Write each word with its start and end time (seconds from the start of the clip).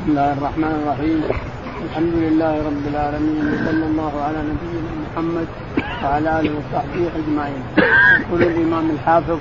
بسم 0.00 0.10
الله 0.10 0.32
الرحمن 0.32 0.74
الرحيم. 0.80 1.20
الحمد 1.84 2.14
لله 2.24 2.54
رب 2.68 2.84
العالمين 2.92 3.44
وصلى 3.52 3.84
الله 3.90 4.12
على 4.26 4.38
نبينا 4.50 4.92
محمد 5.04 5.48
وعلى 6.04 6.40
آله 6.40 6.52
وصحبه 6.58 7.04
أجمعين. 7.20 7.62
يقول 8.20 8.42
الإمام 8.42 8.90
الحافظ 8.90 9.38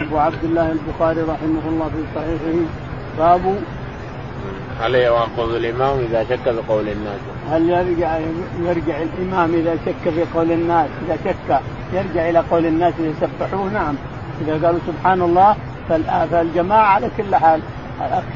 أبو 0.00 0.18
عبد 0.18 0.44
الله 0.44 0.72
البخاري 0.72 1.20
رحمه 1.20 1.64
الله 1.72 1.88
في 1.94 2.02
صحيحه 2.16 2.58
باب 3.18 3.56
هل 4.80 4.94
يواخذ 4.94 5.54
الإمام 5.54 5.98
إذا 5.98 6.24
شك 6.24 6.44
في 6.44 6.62
قول 6.68 6.88
الناس؟ 6.88 7.20
هل 7.50 7.70
يرجع 7.70 8.18
يرجع 8.68 8.96
الإمام 9.08 9.54
إذا 9.54 9.74
شك 9.86 10.04
في 10.14 10.24
قول 10.34 10.52
الناس؟ 10.52 10.88
إذا 11.06 11.16
شك 11.24 11.60
يرجع 11.92 12.28
إلى 12.28 12.38
قول 12.50 12.66
الناس 12.66 12.94
يسبحوه؟ 13.00 13.72
نعم. 13.72 13.94
إذا 14.40 14.66
قالوا 14.66 14.80
سبحان 14.86 15.22
الله 15.22 15.56
فالجماعة 16.30 16.86
على 16.86 17.08
كل 17.16 17.36
حال 17.36 17.60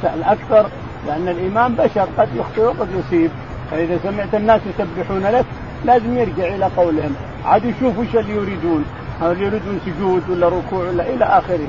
الأكثر 0.05 0.67
لأن 1.07 1.29
الامام 1.29 1.75
بشر 1.75 2.07
قد 2.19 2.29
يخطئ 2.37 2.63
وقد 2.63 2.89
يصيب. 2.99 3.31
فإذا 3.71 3.99
سمعت 4.03 4.35
الناس 4.35 4.61
يسبحون 4.67 5.23
لك 5.23 5.45
لازم 5.85 6.19
يرجع 6.19 6.55
إلى 6.55 6.71
قولهم. 6.77 7.15
عاد 7.45 7.65
يشوف 7.65 7.99
وش 7.99 8.17
اللي 8.17 8.37
يريدون. 8.37 8.85
هل 9.23 9.43
يريدون 9.43 9.81
سجود 9.87 10.31
ولا 10.31 10.49
ركوع 10.49 10.85
ولا 10.89 11.09
إلى 11.09 11.25
آخره. 11.25 11.69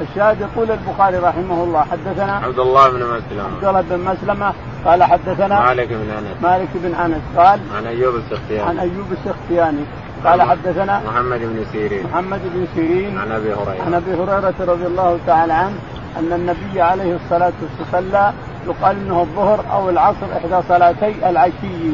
الشاهد 0.00 0.40
يقول 0.40 0.70
البخاري 0.70 1.16
رحمه 1.16 1.64
الله 1.64 1.80
حدثنا 1.80 2.32
عبد 2.32 2.58
الله 2.58 2.90
بن 2.90 2.96
مسلمة. 2.96 3.44
عبد 3.44 3.64
الله 3.64 3.80
بن 3.80 3.98
مسلمة 3.98 4.52
قال 4.84 5.02
حدثنا 5.02 5.60
مالك 5.60 5.88
بن 5.88 6.10
أنس. 6.10 6.42
مالك 6.42 6.68
بن 6.74 6.94
أنس 6.94 7.22
قال 7.36 7.60
عن 7.76 7.86
أيوب 7.86 8.14
السختياني. 8.14 8.68
عن 8.68 8.78
أيوب 8.78 9.06
السختياني. 9.12 9.84
قال 10.24 10.42
حدثنا 10.42 11.00
محمد 11.06 11.40
بن 11.40 11.64
سيرين. 11.72 12.06
محمد 12.12 12.40
بن 12.54 12.66
سيرين. 12.74 13.18
عن 13.18 13.32
أبي 13.32 13.52
هريرة. 13.52 13.84
عن 13.86 13.94
أبي 13.94 14.14
هريرة 14.14 14.54
رضي 14.60 14.86
الله 14.86 15.18
تعالى 15.26 15.52
عنه 15.52 15.74
أن 16.18 16.32
النبي 16.32 16.80
عليه 16.80 17.16
الصلاة 17.16 17.52
والسلام 17.80 18.34
يقال 18.66 18.96
إنه 18.96 19.20
الظهر 19.20 19.64
أو 19.72 19.90
العصر 19.90 20.26
إحدى 20.36 20.66
صلاتي 20.68 21.30
العشي. 21.30 21.92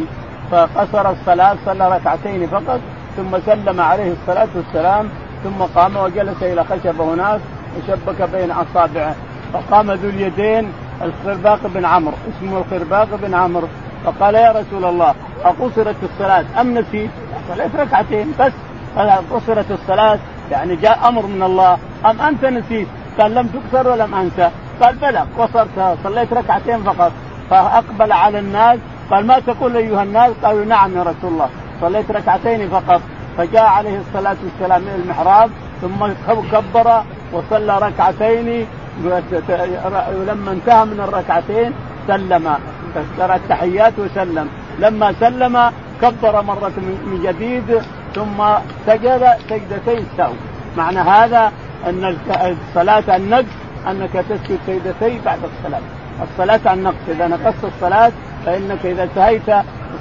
فقصر 0.51 1.11
الصلاة 1.11 1.57
صلى 1.67 1.89
ركعتين 1.89 2.47
فقط 2.47 2.81
ثم 3.17 3.39
سلم 3.47 3.81
عليه 3.81 4.13
الصلاة 4.13 4.49
والسلام 4.57 5.09
ثم 5.45 5.63
قام 5.75 5.97
وجلس 5.97 6.43
إلى 6.43 6.65
خشبه 6.65 7.15
هناك 7.15 7.41
وشبك 7.77 8.31
بين 8.33 8.51
أصابعه. 8.51 9.15
فقام 9.53 9.91
ذو 9.91 10.09
اليدين 10.09 10.73
الخرباق 11.03 11.61
بن 11.65 11.85
عمرو 11.85 12.15
اسمه 12.31 12.59
الخرباق 12.59 13.09
بن 13.23 13.35
عمرو. 13.35 13.69
فقال 14.05 14.35
يا 14.35 14.51
رسول 14.51 14.85
الله 14.85 15.15
أقصرت 15.45 15.97
الصلاة 16.03 16.45
أم 16.61 16.79
نسيت؟ 16.79 17.11
صليت 17.49 17.77
ركعتين 17.77 18.35
بس. 18.41 18.53
قال 18.97 19.11
قصرت 19.31 19.71
الصلاة 19.71 20.19
يعني 20.51 20.77
جاء 20.77 21.09
أمر 21.09 21.27
من 21.27 21.43
الله. 21.43 21.79
أم 22.07 22.21
أنت 22.21 22.45
نسيت؟ 22.45 22.89
قال 23.21 23.35
لم 23.35 23.47
تكسر 23.47 23.89
ولم 23.89 24.15
أنسى. 24.15 24.51
قال 24.83 24.95
بلى 24.97 25.25
قصرت 25.39 25.99
صليت 26.05 26.33
ركعتين 26.33 26.83
فقط. 26.83 27.13
فأقبل 27.51 28.13
على 28.13 28.39
الناس 28.39 28.79
قال 29.11 29.27
ما 29.27 29.39
تقول 29.39 29.77
أيها 29.77 30.03
الناس؟ 30.03 30.33
قالوا 30.45 30.65
نعم 30.65 30.97
يا 30.97 31.03
رسول 31.03 31.33
الله 31.33 31.49
صليت 31.81 32.11
ركعتين 32.11 32.69
فقط. 32.69 33.01
فجاء 33.39 33.65
عليه 33.65 33.99
الصلاة 33.99 34.37
والسلام 34.45 34.83
من 34.83 35.03
المحراب 35.03 35.51
ثم 35.83 36.07
كبر 36.53 37.03
وصلى 37.33 37.79
ركعتين. 37.79 38.67
ولما 39.05 40.51
انتهى 40.53 40.85
من 40.85 41.01
الركعتين 41.01 41.73
سلم 42.09 42.55
تذكر 42.95 43.35
التحيات 43.35 43.93
وسلم. 43.99 44.49
لما 44.79 45.15
سلم 45.21 45.73
كبر 46.03 46.43
مرة 46.43 46.73
من 46.77 47.21
جديد 47.25 47.83
ثم 48.15 48.45
سجد 48.87 49.29
سجدتي 49.51 49.99
السهو. 49.99 50.33
معنى 50.77 50.99
هذا 50.99 51.53
أن 51.87 52.17
الصلاة 52.31 53.17
النقص 53.17 53.60
أنك 53.89 54.13
تسجد 54.13 54.59
سجدتي 54.67 55.21
بعد 55.25 55.39
الصلاة. 55.45 55.81
الصلاة 56.23 56.75
النقص 56.75 56.97
إذا 57.09 57.27
نقصت 57.27 57.65
الصلاة 57.65 58.13
فإنك 58.47 58.87
إذا 58.87 59.03
انتهيت 59.03 59.49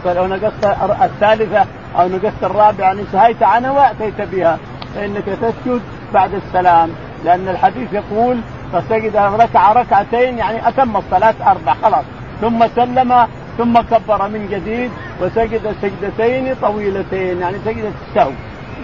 أو 0.06 0.28
نقصت 0.28 0.66
الثالثة 1.02 1.66
أو 2.00 2.08
نقصت 2.08 2.44
الرابعة 2.44 2.86
يعني 2.86 3.02
انتهيت 3.02 3.44
عنها 3.44 3.72
وأتيت 3.72 4.22
بها 4.22 4.58
فإنك 4.96 5.24
تسجد 5.26 5.82
بعد 6.14 6.34
السلام. 6.34 6.90
لأن 7.26 7.48
الحديث 7.48 7.94
يقول 7.94 8.40
فسجد 8.74 9.16
ركع 9.16 9.74
ركعتين 9.74 10.38
يعني 10.38 10.68
أتم 10.68 10.98
الصلاة 10.98 11.36
أربع 11.48 11.74
خلاص. 11.74 12.06
ثم 12.42 12.68
سلم 12.76 13.28
ثم 13.58 13.82
كبر 13.82 14.28
من 14.28 14.48
جديد 14.52 14.92
وسجد 15.22 15.76
سجدتين 15.82 16.56
طويلتين 16.62 17.42
يعني 17.42 17.58
سجدة 17.66 17.92
السهو. 18.10 18.32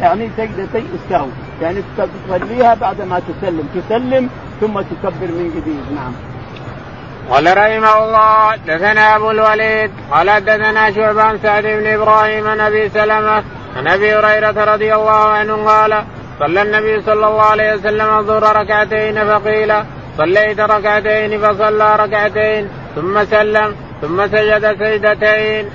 يعني 0.01 0.29
سجدتي 0.37 0.83
السهو. 0.93 1.27
يعني 1.61 1.81
تصليها 1.97 2.73
بعد 2.73 3.01
ما 3.01 3.19
تسلم. 3.19 3.69
تسلم 3.75 4.29
ثم 4.61 4.81
تكبر 4.81 5.27
من 5.37 5.51
جديد. 5.55 5.95
نعم. 5.95 6.13
قال 7.29 7.57
رحمه 7.57 8.03
الله 8.03 8.55
دثنا 8.55 9.15
أبو 9.15 9.31
الوليد 9.31 9.91
قال 10.11 10.45
دثنا 10.45 10.91
شعبان 10.91 11.39
سعد 11.43 11.63
بن 11.63 11.87
إبراهيم 11.87 12.47
عن 12.47 12.59
أبي 12.59 12.89
سلمة 12.89 13.43
عن 13.77 13.87
أبي 13.87 14.15
هريرة 14.15 14.73
رضي 14.73 14.95
الله 14.95 15.23
عنه 15.27 15.55
قال 15.65 16.03
صلى 16.39 16.61
النبي 16.61 17.01
صلى 17.01 17.27
الله 17.27 17.41
عليه 17.41 17.73
وسلم 17.73 18.17
الظهر 18.17 18.55
ركعتين 18.61 19.25
فقيل 19.25 19.73
صليت 20.17 20.59
ركعتين 20.59 21.39
فصلى 21.39 21.95
ركعتين 21.95 22.69
ثم 22.95 23.25
سلم 23.25 23.75
ثم 24.01 24.27
سجد 24.27 24.75
سجدتين. 24.79 25.69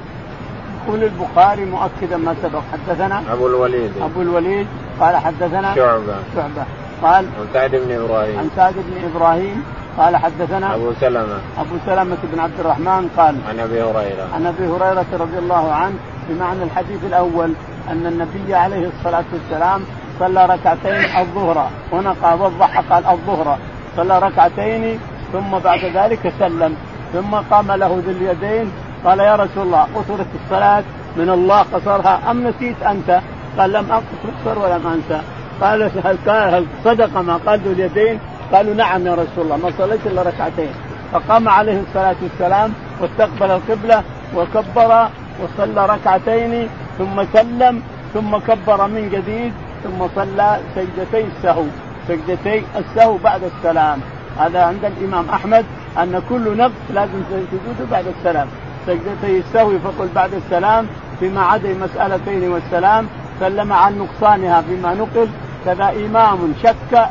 يقول 0.86 1.02
البخاري 1.04 1.64
مؤكدا 1.64 2.16
ما 2.16 2.34
سبق. 2.42 2.62
حدثنا 2.72 3.22
أبو 3.32 3.46
الوليد. 3.46 3.92
أبو 4.02 4.22
الوليد 4.22 4.66
قال 5.00 5.16
حدثنا 5.16 5.74
شعبة. 5.74 6.16
شعبة. 6.34 6.64
قال 7.02 7.24
عن 7.38 7.46
سعد 7.54 7.70
بن 7.70 8.04
إبراهيم. 8.04 8.38
عن 8.38 8.50
سعد 8.56 8.74
بن 8.74 9.10
إبراهيم 9.10 9.64
قال 9.98 10.16
حدثنا 10.16 10.74
أبو 10.74 10.92
سلمة. 11.00 11.38
أبو 11.58 11.76
سلمة 11.86 12.16
بن 12.32 12.40
عبد 12.40 12.60
الرحمن 12.60 13.08
قال 13.16 13.36
عن 13.48 13.60
أبي 13.60 13.82
هريرة. 13.82 14.28
عن 14.34 14.46
أبي 14.46 14.66
هريرة 14.66 15.06
رضي 15.12 15.38
الله 15.38 15.72
عنه 15.72 15.94
بمعنى 16.28 16.62
الحديث 16.62 17.04
الأول 17.04 17.52
أن 17.90 18.06
النبي 18.06 18.54
عليه 18.54 18.88
الصلاة 18.88 19.24
والسلام 19.32 19.82
صلى 20.20 20.46
ركعتين 20.46 21.18
الظهر. 21.18 21.68
هنا 21.92 22.14
قال 22.22 22.40
وضح 22.40 22.80
قال 22.80 23.06
الظهر. 23.06 23.58
صلى 23.96 24.18
ركعتين 24.18 25.00
ثم 25.32 25.58
بعد 25.64 25.84
ذلك 25.84 26.32
سلم. 26.38 26.76
ثم 27.12 27.34
قام 27.50 27.72
له 27.72 28.02
ذو 28.06 28.10
اليدين 28.10 28.72
قال 29.04 29.18
يا 29.20 29.36
رسول 29.36 29.62
الله 29.66 29.86
قصرت 29.94 30.26
الصلاة. 30.44 30.82
من 31.16 31.30
الله 31.30 31.62
قصرها. 31.62 32.20
أم 32.30 32.48
نسيت 32.48 32.82
أنت؟ 32.82 33.20
قال 33.58 33.72
لم 33.72 33.86
أقصر 33.90 34.58
ولم 34.58 34.86
أنسى. 34.86 35.20
قال 35.60 35.82
هل 35.82 36.18
هل 36.28 36.66
صدق 36.84 37.20
ما 37.20 37.40
قال 37.46 37.60
ذو 37.60 37.72
اليدين؟ 37.72 38.18
قالوا 38.52 38.74
نعم 38.74 39.06
يا 39.06 39.12
رسول 39.12 39.44
الله 39.44 39.56
ما 39.56 39.70
صليت 39.78 40.06
إلا 40.06 40.22
ركعتين. 40.22 40.72
فقام 41.12 41.48
عليه 41.48 41.80
الصلاة 41.80 42.16
والسلام 42.22 42.72
واستقبل 43.00 43.50
القبلة 43.50 44.02
وكبر 44.36 45.08
وصلى 45.42 45.86
ركعتين 45.86 46.68
ثم 46.98 47.24
سلم 47.32 47.82
ثم 48.14 48.36
كبر 48.36 48.86
من 48.86 49.08
جديد 49.12 49.52
ثم 49.84 50.06
صلى 50.16 50.60
سجدتي 50.74 51.24
السهو. 51.36 51.64
سجدتي 52.08 52.62
السهو 52.78 53.16
بعد 53.16 53.42
السلام. 53.44 53.98
هذا 54.38 54.62
عند 54.62 54.84
الإمام 54.84 55.30
أحمد 55.30 55.64
أن 55.98 56.22
كل 56.28 56.56
نقص 56.56 56.86
لازم 56.94 57.20
سجوده 57.30 57.90
بعد 57.90 58.04
السلام. 58.18 58.48
سجدتي 58.86 59.38
السهو 59.38 59.78
فقل 59.78 60.08
بعد 60.14 60.34
السلام 60.34 60.86
فيما 61.20 61.42
عدا 61.42 61.74
مسألتين 61.74 62.48
والسلام 62.48 63.06
سلم 63.40 63.72
عن 63.72 63.98
نقصانها 63.98 64.62
فيما 64.62 64.94
نقل 64.94 65.28
كذا 65.64 65.92
إمام 66.06 66.54
شك 66.62 67.08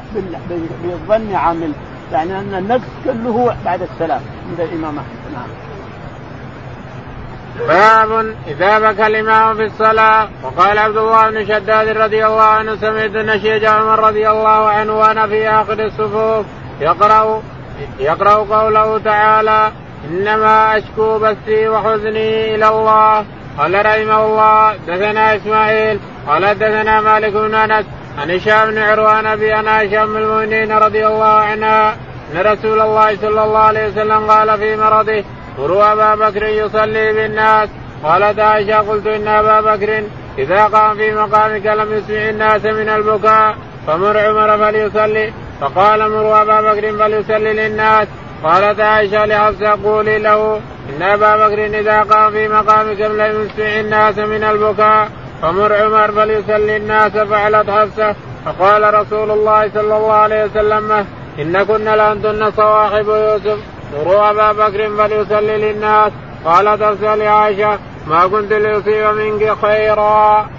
بالظن 0.84 1.35
عمل 1.35 1.72
يعني 2.12 2.40
أن 2.40 2.53
النقص 2.57 2.88
كله 3.06 3.56
بعد 3.66 3.81
السلام 3.81 4.22
عند 4.50 4.59
الإمام 4.59 4.97
أحمد. 4.97 5.34
نعم. 5.34 5.50
باب 7.67 8.35
إذا 8.47 8.79
بكى 8.79 9.07
الإمام 9.07 9.56
في 9.56 9.66
الصلاة 9.66 10.28
وقال 10.44 10.78
عبد 10.78 10.97
الله 10.97 11.29
بن 11.29 11.45
شداد 11.45 11.88
رضي 11.88 12.25
الله 12.25 12.41
عنه 12.41 12.75
سمعت 12.75 13.16
النشيج 13.16 13.66
عمر 13.66 14.00
رضي 14.00 14.29
الله 14.29 14.69
عنه 14.69 14.94
وأنا 14.94 15.28
في 15.28 15.50
آخر 15.50 15.85
الصفوف 15.85 16.46
يقرأ 16.81 17.41
يقرأ 18.00 18.34
قوله 18.34 18.97
تعالى 18.97 19.72
إنما 20.09 20.78
أشكو 20.78 21.20
بثي 21.20 21.70
وحزني 21.70 22.55
إلى 22.55 22.67
الله. 22.70 23.25
قال 23.58 23.85
رحمه 23.85 24.25
الله 24.25 24.75
دثنا 24.87 25.35
إسماعيل 25.35 25.99
قال 26.29 26.59
دثنا 26.59 27.02
مالك 27.02 27.34
بن 27.34 27.55
أنس 27.55 27.85
عن 28.17 28.31
هشام 28.31 28.72
بن 28.72 28.78
عروان 28.78 29.26
أبي 29.26 29.55
أنا 29.55 29.81
هشام 29.81 30.17
المؤمنين 30.17 30.72
رضي 30.72 31.08
الله 31.08 31.26
عنها 31.26 31.96
أن 32.31 32.41
رسول 32.41 32.79
الله 32.79 33.16
صلى 33.16 33.43
الله 33.43 33.59
عليه 33.59 33.87
وسلم 33.87 34.31
قال 34.31 34.58
في 34.58 34.76
مرضه 34.76 35.23
مروا 35.59 35.91
أبا 35.93 36.16
بكر 36.16 36.43
يصلي 36.43 37.14
بالناس. 37.14 37.70
قالت 38.03 38.40
عائشة 38.40 38.78
قلت 38.78 39.08
إن 39.08 39.28
أبا 39.28 39.61
بكر 39.61 40.03
إذا 40.37 40.64
قام 40.64 40.97
في 40.97 41.11
مقامك 41.11 41.66
لم 41.66 41.93
يسمع 41.93 42.29
الناس 42.29 42.66
من 42.66 42.90
البكاء 42.90 43.55
فمر 43.87 44.17
عمر 44.17 44.58
فليصلي. 44.58 45.34
فقال 45.61 46.11
مروا 46.11 46.41
أبا 46.41 46.61
بكر 46.61 46.97
فليصلي 46.97 47.53
للناس. 47.53 48.08
قالت 48.43 48.79
عائشة 48.79 49.25
لحفصة 49.25 49.84
قولي 49.84 50.20
له 50.20 50.61
إن 50.90 51.02
أبا 51.02 51.47
بكر 51.47 51.66
إذا 51.66 52.03
قام 52.03 52.32
في 52.32 52.47
مقامك 52.47 52.99
لم 53.02 53.46
يسمع 53.46 53.79
الناس 53.79 54.17
من 54.17 54.43
البكاء. 54.43 55.09
فمر 55.41 55.74
عمر 55.74 56.12
فليصلي 56.12 56.78
الناس 56.78 57.12
فعلت 57.12 57.70
حفصة 57.70 58.16
فقال 58.46 58.94
رسول 58.94 59.32
الله 59.32 59.70
صلى 59.74 59.97
الله 59.97 60.12
عليه 60.12 60.46
وسلم 60.46 61.06
إن 61.40 61.64
كن 61.64 61.84
لأنتن 61.84 62.52
صواحب 62.52 63.08
يوسف. 63.08 63.59
مروا 63.94 64.30
أبا 64.30 64.52
بكر 64.52 64.90
فليصلي 64.97 65.58
للناس. 65.58 66.12
قال 66.46 66.80
ترسل 66.80 67.22
عائشه 67.22 67.80
ما 68.08 68.28
كنت 68.28 68.53
ليصيب 68.53 69.06
منك 69.16 69.56
خيرا. 69.62 70.50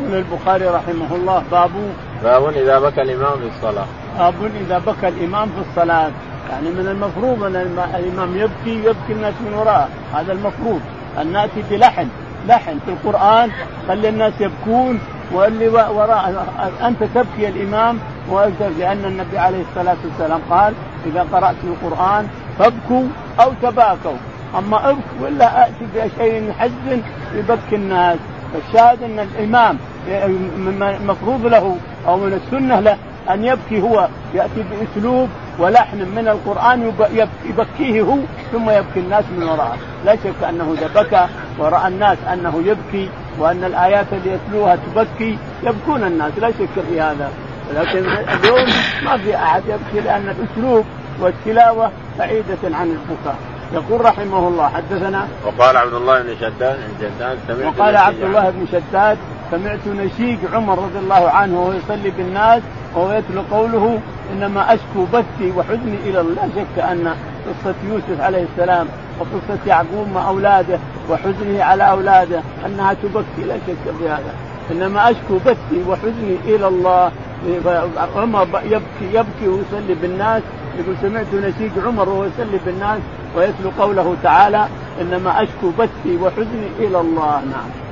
يقول 0.00 0.14
البخاري 0.14 0.66
رحمه 0.66 1.14
الله 1.14 1.42
باب 1.50 1.70
باب 2.22 2.48
إذا 2.48 2.78
بكى 2.78 3.02
الإمام 3.02 3.38
في 3.38 3.48
الصلاة. 3.56 3.86
باب 4.18 4.34
إذا 4.60 4.78
بكى 4.78 5.08
الإمام 5.08 5.48
في 5.48 5.70
الصلاة. 5.70 6.10
يعني 6.50 6.70
من 6.70 6.88
المفروض 6.88 7.44
أن 7.44 7.56
الإمام 7.94 8.36
يبكي 8.36 8.88
يبكي 8.88 9.12
الناس 9.12 9.34
من 9.46 9.54
وراءه 9.54 9.88
هذا 10.14 10.32
المفروض. 10.32 10.80
أن 11.20 11.32
نأتي 11.32 11.62
بلحن 11.70 12.08
لحن 12.48 12.78
في 12.86 12.90
القرآن 12.90 13.50
خلي 13.88 14.08
الناس 14.08 14.32
يبكون 14.40 15.00
واللي 15.32 15.68
وراء 15.68 16.46
أنت 16.82 17.04
تبكي 17.14 17.48
الإمام 17.48 17.98
لأن 18.78 19.04
النبي 19.04 19.38
عليه 19.38 19.62
الصلاة 19.70 19.96
والسلام 20.04 20.40
قال 20.50 20.74
إذا 21.06 21.26
قرأت 21.32 21.56
القرآن 21.64 22.28
فابكوا 22.58 23.04
أو 23.40 23.52
تباكوا 23.62 24.16
أما 24.58 24.90
ابك 24.90 25.04
ولا 25.22 25.66
أتي 25.66 25.86
بشيء 25.94 26.48
يحزن 26.50 27.02
يبكي 27.34 27.76
الناس. 27.76 28.18
فالشاهد 28.52 29.02
أن 29.02 29.18
الإمام 29.18 29.78
مفروض 31.06 31.46
له 31.46 31.76
أو 32.08 32.16
من 32.16 32.32
السنة 32.32 32.80
له 32.80 32.96
أن 33.30 33.44
يبكي 33.44 33.82
هو 33.82 34.08
يأتي 34.34 34.64
بأسلوب 34.70 35.28
ولحن 35.58 35.98
من 35.98 36.28
القرآن 36.28 36.92
يبكيه 37.44 38.02
هو 38.02 38.16
ثم 38.52 38.70
يبكي 38.70 39.00
الناس 39.00 39.24
من 39.36 39.42
وراءه، 39.42 39.76
لا 40.04 40.16
شك 40.16 40.44
أنه 40.48 40.74
إذا 40.78 41.02
بكى 41.02 41.26
ورأى 41.58 41.88
الناس 41.88 42.18
أنه 42.32 42.62
يبكي 42.66 43.10
وأن 43.38 43.64
الآيات 43.64 44.06
اللي 44.12 44.32
يتلوها 44.32 44.76
تبكي 44.76 45.38
يبكون 45.62 46.04
الناس. 46.04 46.32
لا 46.38 46.50
شك 46.50 46.82
في 46.90 47.00
هذا، 47.00 47.30
لكن 47.74 48.06
اليوم 48.08 48.68
ما 49.04 49.18
في 49.18 49.36
أحد 49.36 49.62
يبكي 49.68 50.06
لأن 50.06 50.28
الأسلوب 50.28 50.84
والتلاوة 51.20 51.90
بعيدة 52.18 52.58
عن 52.64 52.90
البكاء. 52.90 53.36
يقول 53.72 54.04
رحمه 54.04 54.48
الله 54.48 54.68
حدثنا 54.68 55.28
وقال 55.44 55.76
عبد 55.76 55.94
الله 55.94 56.22
بن 56.22 56.36
شداد 56.40 56.78
شداد 57.00 57.38
سمعت 57.48 57.78
وقال 57.78 57.96
عبد 57.96 58.22
الله 58.22 58.50
بن 58.50 58.66
شداد 58.72 59.18
سمعت 59.50 59.86
نشيق 59.86 60.38
عمر 60.52 60.78
رضي 60.78 60.98
الله 60.98 61.30
عنه 61.30 61.60
وهو 61.60 61.72
يصلي 61.72 62.10
بالناس 62.10 62.62
وهو 62.94 63.12
يتلو 63.12 63.42
قوله 63.50 63.98
إنما 64.32 64.74
أشكو 64.74 65.04
بثي 65.12 65.52
وحزني 65.56 65.96
إلى 66.06 66.20
الله. 66.20 66.34
لا 66.34 66.48
شك 66.56 66.78
أن 66.78 67.14
قصة 67.46 67.74
يوسف 67.90 68.20
عليه 68.20 68.46
السلام 68.52 68.86
وقصة 69.20 69.58
يعقوب 69.66 70.08
مع 70.14 70.28
أولاده 70.28 70.78
وحزنه 71.10 71.64
على 71.64 71.90
أولاده 71.90 72.40
أنها 72.66 72.92
تبكي 72.92 73.44
لا 73.46 73.54
شك 73.66 73.94
في 73.98 74.08
هذا. 74.08 74.34
إنما 74.70 75.10
أشكو 75.10 75.38
بثي 75.46 75.82
وحزني 75.88 76.36
إلى 76.44 76.68
الله. 76.68 77.10
عمر 78.16 78.46
يبكي 78.64 79.06
يبكي 79.12 79.48
ويصلي 79.48 79.94
بالناس. 80.02 80.42
يقول 80.78 80.96
سمعت 81.02 81.34
نشيد 81.34 81.72
عمر 81.86 82.08
وهو 82.08 82.24
يصلي 82.24 82.58
بالناس 82.66 83.00
ويتلو 83.36 83.70
قوله 83.78 84.16
تعالى 84.22 84.66
إنما 85.00 85.42
أشكو 85.42 85.70
بثي 85.78 86.16
وحزني 86.22 86.68
إلى 86.78 87.00
الله. 87.00 87.42
نعم. 87.52 87.85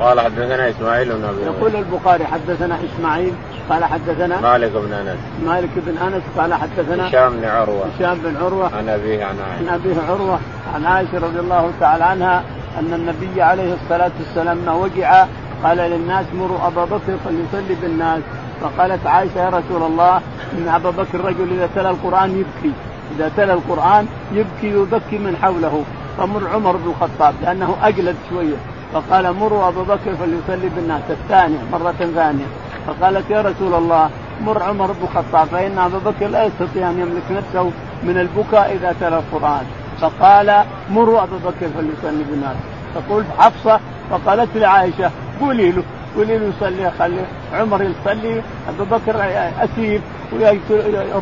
قال 0.00 0.20
حدثنا 0.20 0.70
إسماعيل 0.70 1.12
بن 1.12 1.24
أبي 1.24 1.42
يقول 1.42 1.76
البخاري 1.76 2.24
حدثنا 2.24 2.78
إسماعيل 2.84 3.32
قال 3.70 3.84
حدثنا 3.84 4.40
مالك 4.40 4.70
بن 4.70 4.92
أنس. 4.92 5.18
مالك 5.46 5.70
بن 5.76 5.98
أنس 5.98 6.22
قال 6.36 6.54
حدثنا 6.54 7.08
هشام 7.08 7.36
بن 7.36 7.44
عروة. 7.44 7.86
هشام 7.96 8.18
بن 8.18 8.36
عروة. 8.36 8.76
عن 8.76 8.88
أبيه 8.88 9.24
عن 9.24 9.36
عائشة. 9.40 9.70
عن 9.70 9.74
أبيه 9.74 9.96
عروة 10.08 10.38
عن 10.74 10.86
عائشة 10.86 11.18
رضي 11.18 11.40
الله 11.40 11.70
تعالى 11.80 12.04
عنها 12.04 12.42
أن 12.78 12.92
النبي 12.94 13.42
عليه 13.42 13.74
الصلاة 13.74 14.10
والسلام 14.18 14.58
ما 14.66 14.72
وجع 14.72 15.26
قال 15.64 15.78
للناس 15.78 16.26
مروا 16.34 16.66
أبا 16.66 16.84
بكر 16.84 17.16
فليصلي 17.24 17.74
بالناس. 17.82 18.22
فقالت 18.60 19.06
عائشة 19.06 19.44
يا 19.44 19.48
رسول 19.48 19.82
الله 19.82 20.20
إن 20.58 20.68
أبا 20.68 20.90
بكر 20.90 21.24
رجل 21.24 21.52
إذا 21.52 21.68
تلا 21.74 21.90
القرآن 21.90 22.30
يبكي 22.30 22.72
إذا 23.16 23.30
تلا 23.36 23.52
القرآن 23.52 24.06
يبكي 24.32 24.76
ويبكي 24.76 25.18
من 25.18 25.36
حوله. 25.42 25.84
فمر 26.18 26.48
عمر 26.54 26.76
بن 26.76 26.90
الخطاب 26.90 27.34
لأنه 27.42 27.76
أجلد 27.82 28.16
شوية. 28.30 28.56
فقال 28.96 29.32
مروا 29.32 29.68
ابا 29.68 29.82
بكر 29.82 30.14
فليصلي 30.20 30.68
بالناس 30.76 31.02
الثانية 31.10 31.58
مرة 31.72 31.94
ثانية. 32.14 32.46
فقالت 32.86 33.30
يا 33.30 33.40
رسول 33.40 33.74
الله 33.74 34.10
مر 34.44 34.62
عمر 34.62 34.86
بن 34.86 35.02
الخطاب 35.02 35.46
فإن 35.48 35.78
ابا 35.78 35.98
بكر 35.98 36.26
لا 36.26 36.44
يستطيع 36.44 36.90
أن 36.90 36.98
يملك 36.98 37.24
نفسه 37.30 37.70
من 38.02 38.18
البكاء 38.18 38.72
إذا 38.72 38.94
تلا 39.00 39.18
القرآن. 39.18 39.64
فقال 40.00 40.64
مروا 40.90 41.22
ابا 41.22 41.36
بكر 41.36 41.68
فليصلي 41.76 42.24
بالناس. 42.30 42.56
تقول 42.94 43.24
حفصة. 43.38 43.80
فقالت 44.10 44.56
لعائشة 44.56 45.10
قولي 45.40 45.70
له 45.70 45.82
قولي 46.16 46.38
له 46.38 46.52
يصلي 46.56 46.90
خلي 46.98 47.24
عمر 47.52 47.82
يصلي 47.82 48.42
أبو 48.68 48.84
بكر 48.84 49.16
أسير 49.64 50.00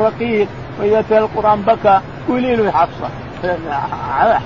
رقيق 0.01 0.49
وإذا 0.81 1.05
تلا 1.11 1.19
القرآن 1.19 1.63
بكى 1.63 2.01
قولي 2.29 2.57
له 2.57 2.65
يا 2.65 2.71
حفصة. 2.71 3.09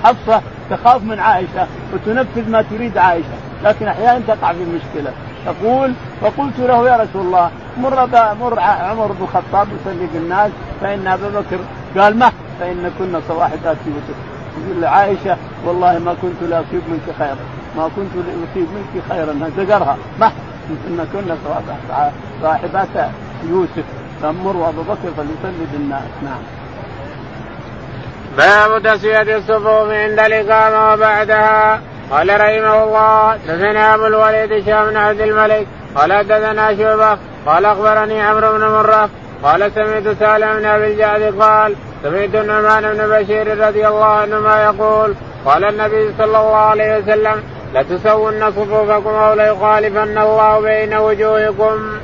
حفصة 0.03 0.41
تخاف 0.69 1.03
من 1.03 1.19
عائشة 1.19 1.67
وتنفذ 1.93 2.49
ما 2.49 2.61
تريد 2.61 2.97
عائشة 2.97 3.37
لكن 3.63 3.87
أحيانا 3.87 4.19
تقع 4.27 4.53
في 4.53 4.65
مشكلة. 4.65 5.11
تقول 5.45 5.93
فقلت 6.21 6.59
له 6.59 6.89
يا 6.89 6.97
رسول 6.97 7.21
الله 7.21 7.51
مر 7.77 8.07
مر 8.41 8.59
عمر 8.59 9.07
بن 9.07 9.23
الخطاب 9.23 9.67
يصلي 9.67 10.07
بالناس 10.13 10.51
فإن 10.81 11.07
أبا 11.07 11.29
بكر 11.29 11.59
قال 12.01 12.19
ما 12.19 12.31
فإن 12.59 12.91
كنا 12.99 13.21
صواحبات 13.27 13.77
يوسف 13.87 14.17
يقول 14.57 14.81
لعائشه 14.81 15.37
والله 15.65 15.99
ما 15.99 16.15
كنت 16.21 16.49
لاصيب 16.49 16.81
منك 16.89 17.15
خيرا 17.19 17.37
ما 17.77 17.89
كنت 17.95 18.15
لاصيب 18.15 18.67
منك 18.75 19.03
خيرا 19.09 19.51
زجرها 19.57 19.97
ما 20.19 20.31
ان 20.69 21.07
كنا 21.13 21.37
صاحبات 22.41 23.09
يوسف 23.49 23.83
فمر 24.21 24.69
أبو 24.69 24.81
بكر 24.81 25.11
فليصلي 25.17 25.65
بالناس. 25.73 26.03
نعم. 26.23 26.58
باب 28.37 28.83
تسوية 28.83 29.37
الصفوف 29.37 29.89
عند 29.91 30.19
الإقامة 30.19 30.93
وبعدها 30.93 31.81
قال 32.11 32.29
رحمه 32.41 32.83
الله 32.83 33.35
دثنا 33.35 33.95
أبو 33.95 34.05
الوليد 34.05 34.53
هشام 34.53 34.89
بن 34.89 34.97
عبد 34.97 35.21
الملك 35.21 35.67
قال 35.95 36.13
حدثنا 36.13 36.75
شعبة 36.77 37.17
قال 37.45 37.65
أخبرني 37.65 38.21
عمرو 38.21 38.51
بن 38.51 38.65
مرة 38.65 39.09
قال 39.43 39.71
سمعت 39.71 40.17
سالم 40.19 40.59
بن 40.59 40.65
أبي 40.65 40.87
الجعد 40.87 41.21
قال 41.21 41.75
سمعت 42.03 42.35
النعمان 42.35 42.93
بن 42.93 43.09
بشير 43.09 43.67
رضي 43.67 43.87
الله 43.87 44.05
عنهما 44.05 44.63
يقول 44.63 45.15
قال 45.45 45.63
النبي 45.65 46.13
صلى 46.17 46.25
الله 46.25 46.55
عليه 46.55 46.97
وسلم 46.97 47.43
لتسون 47.73 48.51
صفوفكم 48.51 49.09
أو 49.09 49.33
ليخالفن 49.33 50.17
الله 50.17 50.59
بين 50.59 50.93
وجوهكم. 50.93 51.99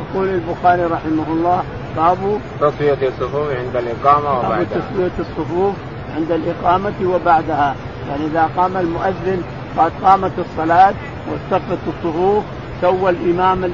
يقول 0.00 0.28
البخاري 0.28 0.82
رحمه 0.82 1.26
الله 1.28 1.62
باب 1.96 2.40
تسوية 2.60 3.08
الصفوف 3.08 3.48
عند 3.50 3.76
الإقامة 3.76 4.38
وبعدها. 4.38 4.64
تسوية 4.64 5.10
الصفوف 5.18 5.74
عند 6.16 6.32
الإقامة 6.32 6.92
وبعدها. 7.04 7.74
يعني 8.08 8.26
إذا 8.26 8.50
قام 8.56 8.76
المؤذن 8.76 9.42
قد 9.78 9.92
قامت 10.04 10.32
الصلاة 10.38 10.94
واصطفت 11.30 11.78
الصفوف 11.88 12.44
سوى 12.80 13.10
الإمام 13.10 13.70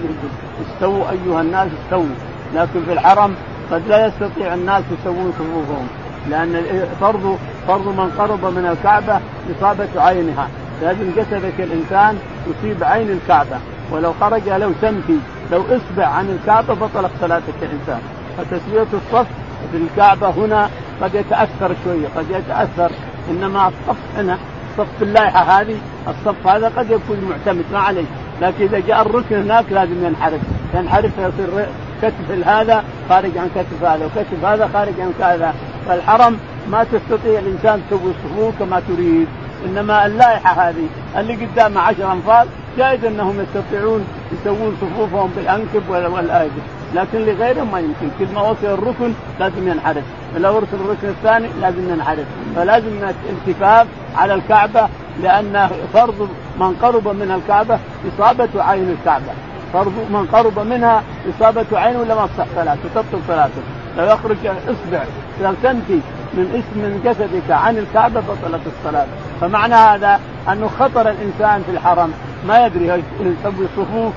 استووا 0.66 1.10
أيها 1.10 1.40
الناس 1.40 1.68
استووا. 1.84 2.14
لكن 2.54 2.84
في 2.86 2.92
الحرم 2.92 3.34
قد 3.72 3.82
لا 3.88 4.06
يستطيع 4.06 4.54
الناس 4.54 4.84
يسوون 5.00 5.32
صفوفهم 5.32 5.86
لأن 6.30 6.62
فرض 7.00 7.38
فرض 7.68 7.88
من 7.88 8.10
قرب 8.18 8.44
من 8.44 8.66
الكعبة 8.66 9.20
إصابة 9.58 9.88
عينها. 9.96 10.48
لازم 10.82 11.10
جسدك 11.16 11.54
الإنسان 11.58 12.18
يصيب 12.46 12.84
عين 12.84 13.10
الكعبة. 13.10 13.58
ولو 13.92 14.12
خرج 14.20 14.48
لو 14.48 14.72
سمتي 14.80 15.18
لو 15.52 15.62
أصبع 15.62 16.06
عن 16.06 16.30
الكعبة 16.30 16.74
بطلت 16.74 17.10
صلاتك 17.20 17.54
كانسان 17.60 18.00
فتسويه 18.38 18.86
الصف 18.92 19.26
في 19.72 19.76
الكعبة 19.76 20.30
هنا 20.30 20.70
قد 21.02 21.14
يتأثر 21.14 21.74
شوية 21.84 22.08
قد 22.16 22.30
يتأثر. 22.30 22.90
إنما 23.30 23.68
الصف 23.68 23.96
هنا 24.16 24.38
صف 24.78 25.02
اللائحة 25.02 25.60
هذه 25.60 25.76
الصف 26.08 26.46
هذا 26.46 26.68
قد 26.76 26.90
يكون 26.90 27.18
معتمد 27.30 27.64
ما 27.72 27.78
عليه. 27.78 28.04
لكن 28.42 28.64
إذا 28.64 28.78
جاء 28.78 29.02
الركن 29.02 29.36
هناك 29.36 29.64
لازم 29.70 30.04
ينحرف. 30.06 30.40
ينحرف 30.74 31.12
يصير 31.18 31.66
كتف 32.02 32.46
هذا 32.46 32.84
خارج 33.08 33.38
عن 33.38 33.48
كتف 33.54 33.84
هذا 33.84 34.06
وكتف 34.06 34.44
هذا 34.44 34.70
خارج 34.72 35.00
عن 35.00 35.12
هذا 35.20 35.54
فالحرم 35.86 36.38
ما 36.70 36.84
تستطيع 36.84 37.38
الإنسان 37.38 37.82
تسوي 37.90 38.10
الصفوف 38.10 38.58
كما 38.58 38.82
تريد. 38.88 39.26
إنما 39.66 40.06
اللائحة 40.06 40.68
هذه 40.68 40.86
اللي 41.16 41.46
قدامها 41.46 41.82
10 41.82 42.12
انفار 42.12 42.46
جائز 42.78 43.04
انهم 43.04 43.40
يستطيعون 43.40 44.06
يسوون 44.32 44.76
صفوفهم 44.80 45.30
بالانكب 45.36 45.88
والايدي 45.88 46.62
لكن 46.94 47.18
لغيرهم 47.18 47.72
ما 47.72 47.80
يمكن. 47.80 48.08
كل 48.18 48.34
ما 48.34 48.40
وصل 48.40 48.66
الركن 48.66 49.12
لازم 49.40 49.68
ينحرف. 49.68 50.04
لو 50.36 50.56
وصل 50.56 50.66
الركن 50.84 51.08
الثاني 51.08 51.48
لازم 51.60 51.90
ينحرف. 51.90 52.26
فلازم 52.56 53.10
التفاف 53.30 53.86
على 54.16 54.34
الكعبة 54.34 54.88
لأن 55.22 55.70
فرض 55.92 56.28
من 56.60 56.74
قرب 56.82 57.08
من 57.08 57.30
الكعبة 57.30 57.78
إصابة 58.08 58.62
عين 58.62 58.96
الكعبة. 59.00 59.32
فرض 59.72 59.92
من 60.10 60.26
قرب 60.32 60.58
منها 60.58 61.02
إصابة 61.30 61.66
عين 61.72 61.96
ولا 61.96 62.14
ما 62.14 62.26
تصح 62.26 62.46
صلاته 62.56 62.88
تبطل 62.94 63.20
صلاته 63.28 63.62
لو 63.96 64.04
يخرج 64.04 64.36
إصبع 64.46 65.02
لو 65.42 65.54
تنفي 65.62 66.00
من 66.34 66.50
اسم 66.50 66.80
من 66.80 67.00
جسدك 67.04 67.50
عن 67.50 67.78
الكعبة 67.78 68.20
بطلت 68.20 68.60
الصلاة. 68.66 69.06
فمعنى 69.40 69.74
هذا 69.74 70.20
أنه 70.52 70.68
خطر 70.68 71.10
الإنسان 71.10 71.62
في 71.62 71.70
الحرم. 71.70 72.12
ما 72.46 72.66
يدري 72.66 73.02
يسوي 73.20 73.66
صفوف 73.76 74.12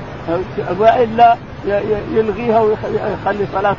والا 0.80 1.38
يلغيها 2.14 2.60
ويخلي 2.60 3.46
صلاة 3.54 3.76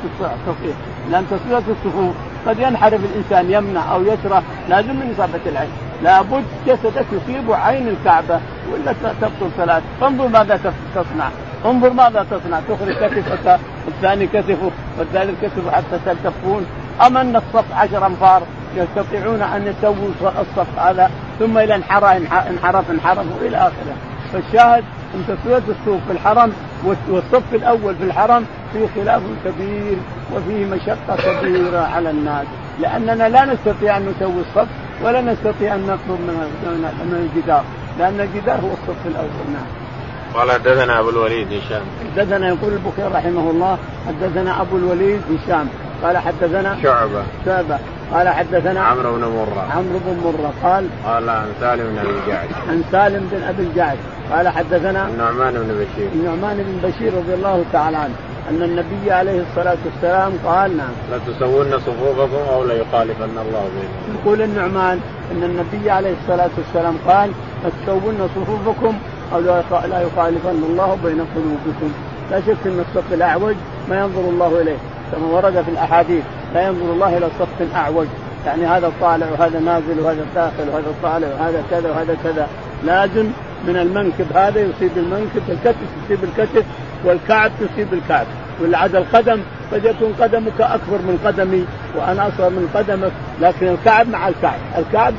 تصير 0.47 0.75
لأن 1.11 1.27
تصوية 1.31 1.59
الصفوف 1.59 2.15
قد 2.47 2.59
ينحرف 2.59 3.01
الإنسان 3.05 3.51
يمنع 3.51 3.95
أو 3.95 4.03
يسرى 4.03 4.43
لازم 4.69 4.97
من 4.97 5.15
إصابة 5.15 5.41
العين. 5.47 5.71
لابد 6.03 6.45
جسدك 6.67 7.07
يصيب 7.13 7.53
عين 7.53 7.89
الكعبة 7.89 8.41
ولا 8.73 8.95
تبطل 9.21 9.51
صلاة. 9.57 9.83
فانظر 10.01 10.29
ماذا 10.29 10.73
تصنع. 10.95 11.29
انظر 11.65 11.93
ماذا 11.93 12.27
تصنع. 12.31 12.61
تخرج 12.61 12.95
كتفك 12.95 13.61
الثاني 13.89 14.27
كتفه 14.27 14.71
والثالث 14.99 15.45
كتفه 15.45 15.71
حتى 15.71 15.99
تلتفون. 16.07 16.67
أم 17.07 17.17
أن 17.17 17.37
الصف 17.37 17.73
عشر 17.75 18.07
أنفار؟ 18.07 18.43
يستطيعون 18.77 19.43
أن 19.43 19.67
يسووا 19.67 20.31
الصف 20.41 20.79
هذا 20.79 21.11
ثم 21.39 21.59
إلى 21.59 21.75
انحرف 21.75 22.05
انحرف 22.51 22.91
انحرف 22.91 23.27
إلى 23.43 23.57
آخره. 23.57 24.12
فالشاهد 24.33 24.85
أن 25.15 25.25
تسوية 25.29 25.63
الصفوف 25.69 26.01
في 26.07 26.13
الحرم 26.13 26.53
والصف 26.85 27.55
الأول 27.55 27.97
في 27.97 28.05
الحرم 28.05 28.47
فيه 28.73 28.87
خلاف 29.03 29.23
كبير 29.45 29.97
وفيه 30.35 30.65
مشقة 30.67 31.41
كبيرة 31.41 31.79
على 31.79 32.11
الناس. 32.11 32.47
لأننا 32.81 33.29
لا 33.29 33.45
نستطيع 33.45 33.97
أن 33.97 34.15
نسوي 34.17 34.41
الصف 34.41 34.69
ولا 35.05 35.21
نستطيع 35.21 35.75
أن 35.75 35.81
نقرب 35.81 36.21
من 36.21 36.49
من 37.05 37.31
الجدار 37.31 37.65
لأن 37.99 38.21
الجدار 38.21 38.61
هو 38.61 38.73
الصف 38.73 39.07
الأول. 39.07 39.29
نعم. 39.53 39.67
قال 40.35 40.51
حدثنا 40.51 41.01
أبو 41.01 41.11
الوليد 41.11 41.49
هشام. 41.49 41.83
حدثنا 42.17 42.49
يقول 42.49 42.73
البخاري 42.73 43.15
رحمه 43.15 43.51
الله 43.51 43.79
حدثنا 44.07 44.61
أبو 44.61 44.77
الوليد 44.77 45.21
هشام. 45.31 45.69
قال 46.03 46.19
حدثنا 46.19 46.77
شعبة. 46.83 47.23
شعبة. 47.45 47.79
قال 48.13 48.29
حدثنا 48.29 48.81
عمرو 48.81 49.13
بن 49.13 49.25
مرة. 49.25 49.67
عمرو 49.77 49.99
بن 50.07 50.17
مرة 50.25 50.53
قال 50.63 50.89
قال 51.05 51.29
عن 51.29 51.47
سالم 51.61 51.85
بن 51.85 51.99
أبي 51.99 52.11
الجعد 52.11 52.49
عن 52.69 52.85
سالم 52.93 53.29
بن 53.33 53.43
أبي 53.43 53.63
الجعد. 53.63 53.99
قال 54.33 54.49
حدثنا 54.49 55.09
النعمان 55.09 55.55
بن 55.55 55.69
بشير. 55.69 56.09
النعمان 56.15 56.57
بن 56.57 56.89
بشير 56.89 57.15
رضي 57.15 57.35
الله 57.35 57.65
تعالى 57.73 57.97
عنه 57.97 58.15
أن 58.51 58.63
النبي 58.63 59.13
عليه 59.13 59.43
الصلاة 59.43 59.77
والسلام 59.85 60.33
قال 60.45 60.77
نعم. 60.77 60.93
لتسوون 61.13 61.79
صفوفكم 61.79 62.53
أو 62.53 62.65
ليخالفن 62.65 63.25
الله 63.25 63.65
بينكم. 63.75 64.21
يقول 64.21 64.43
النعمان 64.43 65.01
أن 65.33 65.43
النبي 65.43 65.91
عليه 65.91 66.15
الصلاة 66.23 66.51
والسلام 66.59 66.97
قال 67.09 67.31
لتسوون 67.65 68.29
صفوفكم 68.37 68.99
أو 69.33 69.41
لا 69.41 70.01
يخالفن 70.03 70.63
الله 70.71 70.99
بين 71.05 71.21
قلوبكم. 71.35 71.93
لا 72.31 72.41
شك 72.41 72.67
أن 72.67 72.85
الصف 72.89 73.13
الأعوج 73.13 73.55
ما 73.89 74.01
ينظر 74.01 74.21
الله 74.21 74.61
إليه 74.61 74.77
كما 75.13 75.27
ورد 75.27 75.63
في 75.63 75.71
الأحاديث. 75.71 76.25
لا 76.55 76.67
ينظر 76.67 76.93
الله 76.93 77.17
إلى 77.19 77.29
صف 77.39 77.77
أعوج. 77.77 78.07
يعني 78.47 78.67
هذا 78.67 78.93
طالع 79.01 79.27
وهذا 79.31 79.61
نازل 79.61 80.01
وهذا 80.01 80.27
داخل 80.35 80.69
وهذا 80.73 80.95
طالع 81.03 81.29
وهذا 81.29 81.63
كذا 81.71 81.91
وهذا 81.91 82.17
كذا. 82.25 82.49
لازم 82.85 83.27
من 83.67 83.77
المنكب 83.77 84.27
هذا 84.35 84.61
يصيب 84.61 84.91
المنكب 84.97 85.43
الكتف 85.49 85.89
يصيب 86.05 86.25
الكتف 86.25 86.65
والكعب 87.05 87.51
تصيب 87.61 87.93
الكعب. 87.93 88.27
والعد 88.61 88.95
القدم 88.95 89.41
قد 89.73 89.85
يكون 89.85 90.15
قدمك 90.21 90.61
أكبر 90.61 90.99
من 90.99 91.19
قدمي 91.25 91.65
وأنا 91.97 92.29
أصغر 92.29 92.51
من 92.51 92.69
قدمك 92.75 93.13
لكن 93.41 93.69
الكعب 93.69 94.09
مع 94.09 94.29
الكعب، 94.29 94.59
الكعب 94.79 95.15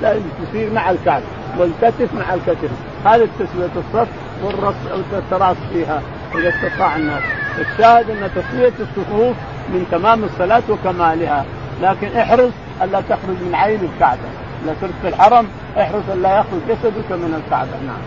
تصير 0.50 0.74
مع 0.74 0.92
الكعب 0.92 1.22
والكتف 1.58 2.14
مع 2.14 2.34
الكتف، 2.34 2.70
هذا 3.06 3.28
تسويه 3.40 3.70
الصف 3.78 4.08
والرص 4.44 4.76
والتراص 5.14 5.58
فيها 5.74 6.02
إذا 6.36 6.50
استطاع 6.50 6.96
الناس، 6.96 7.24
الشاهد 7.60 8.10
أن 8.10 8.30
تسوية 8.36 8.74
الصفوف 8.80 9.36
من 9.70 9.88
تمام 9.92 10.24
الصلاة 10.24 10.64
وكمالها، 10.70 11.46
لكن 11.82 12.18
احرص 12.18 12.52
الا 12.84 13.02
تخرج 13.02 13.38
من 13.46 13.52
عين 13.54 13.90
الكعبة، 13.94 14.30
اذا 14.64 14.76
كنت 14.82 14.92
في 15.02 15.08
الحرم 15.08 15.48
احرص 15.78 16.04
الا 16.14 16.30
يخرج 16.40 16.60
جسدك 16.70 17.12
من 17.12 17.44
الكعبة، 17.46 17.72
نعم. 17.88 18.02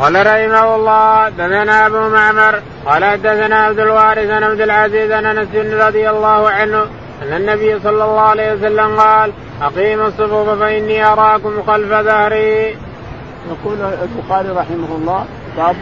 قال 0.00 0.26
رحمه 0.26 0.76
الله 0.76 1.28
دثنا 1.28 1.86
أبو 1.86 2.08
معمر 2.08 2.62
قال 2.86 3.04
حدثنا 3.04 3.56
عبد 3.56 3.78
الوارث 3.78 4.30
عن 4.30 4.42
عبد 4.42 4.60
العزيز 4.60 5.12
عن 5.12 5.26
أنس 5.26 5.48
رضي 5.54 6.10
الله 6.10 6.50
عنه 6.50 6.82
أن 7.22 7.36
النبي 7.36 7.80
صلى 7.80 8.04
الله 8.04 8.20
عليه 8.20 8.52
وسلم 8.52 9.00
قال 9.00 9.32
أقيموا 9.62 10.06
الصفوف 10.06 10.48
فإني 10.48 11.04
أراكم 11.04 11.62
خلف 11.66 11.90
ظهري. 11.90 12.76
يقول 13.50 13.78
البخاري 14.02 14.48
رحمه 14.48 14.96
الله 14.96 15.24
باب 15.56 15.76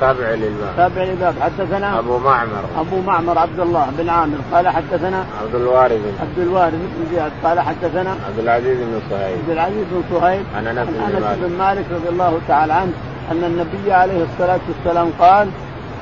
تابع 0.00 0.30
للباب. 0.30 0.72
تابع 0.76 1.02
للباب. 1.02 1.34
حدثنا 1.40 1.98
أبو 1.98 2.18
معمر. 2.18 2.64
أبو 2.78 3.00
معمر 3.00 3.38
عبد 3.38 3.60
الله 3.60 3.86
بن 3.98 4.08
عامر. 4.08 4.38
قال 4.52 4.68
حدثنا 4.68 5.24
عبد 5.42 5.54
الوارث. 5.54 6.00
عبد 6.20 6.38
الوارث 6.38 6.74
بن 6.74 7.14
زياد. 7.14 7.32
قال 7.44 7.60
حدثنا 7.60 8.10
عبد 8.10 8.38
العزيز 8.38 8.78
بن 8.78 9.00
صهيب 9.10 9.38
عبد 9.38 9.50
العزيز 9.50 9.84
بن 9.92 10.02
صهيب 10.12 10.44
عن 10.56 10.66
أنس 10.66 10.88
بن 10.88 11.00
مالك. 11.00 11.38
بن 11.42 11.58
مالك 11.58 11.84
رضي 11.90 12.08
الله 12.08 12.40
تعالى 12.48 12.72
عنه 12.72 12.92
أن 13.30 13.44
النبي 13.44 13.92
عليه 13.92 14.24
الصلاة 14.24 14.60
والسلام 14.68 15.10
قال 15.20 15.48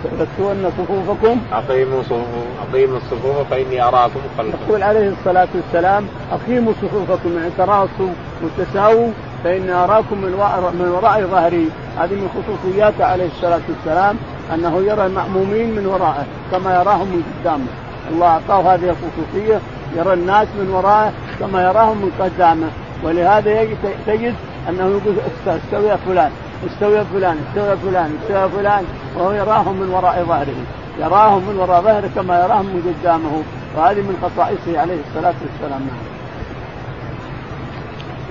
تكسون 0.04 0.70
صفوفكم. 0.78 1.40
أقيموا 1.52 2.02
صفوف 2.02 2.24
أقيموا 2.68 2.96
الصفوف 2.96 3.36
فإني 3.50 3.82
أراكم 3.82 4.20
خلفا 4.38 4.58
يقول 4.68 4.82
عليه 4.82 5.08
الصلاة 5.08 5.48
والسلام 5.54 6.06
أقيموا 6.32 6.72
صفوفكم 6.82 7.38
يعني 7.38 7.50
تراصوا 7.58 8.12
وتساووا 8.42 9.10
فاني 9.44 9.72
أراكم 9.72 10.18
من 10.18 10.34
وراء 10.34 10.72
من 10.80 10.88
وراء 10.88 11.22
ظهري. 11.22 11.70
هذه 11.98 12.14
من 12.14 12.28
خصوصياته 12.34 13.04
عليه 13.04 13.26
الصلاة 13.26 13.60
والسلام 13.68 14.16
أنه 14.54 14.82
يرى 14.82 15.06
المأمومين 15.06 15.74
من 15.74 15.86
ورائه 15.86 16.26
كما 16.52 16.74
يراهم 16.74 17.08
من 17.08 17.22
قدامه. 17.40 17.66
الله 18.10 18.26
أعطاه 18.26 18.74
هذه 18.74 18.94
الخصوصية 18.94 19.60
يرى 19.96 20.12
الناس 20.12 20.48
من 20.60 20.70
ورائه 20.70 21.12
كما 21.40 21.62
يراهم 21.62 21.96
من 21.96 22.10
قدامه. 22.20 22.68
ولهذا 23.02 23.64
تجد 24.06 24.34
أنه 24.68 24.84
يقول 24.84 25.14
استوي 25.46 25.96
فلان 26.06 26.30
استوى 26.66 27.04
فلان 27.04 27.36
استوى 27.48 27.76
فلان 27.76 28.18
استوى 28.22 28.48
فلان. 28.48 28.84
وهو 29.16 29.32
يراهم 29.32 29.76
من 29.80 29.88
وراء 29.88 30.24
ظهره. 30.28 30.60
يراهم 30.98 31.42
من 31.48 31.56
وراء 31.58 31.82
ظهره 31.82 32.10
كما 32.14 32.44
يراهم 32.44 32.66
من 32.66 32.94
قدامه. 33.02 33.42
وهذه 33.76 34.00
من 34.00 34.16
خصائصه 34.22 34.80
عليه 34.80 34.98
الصلاة 35.08 35.34
والسلام. 35.42 35.80
نعم. 35.80 36.17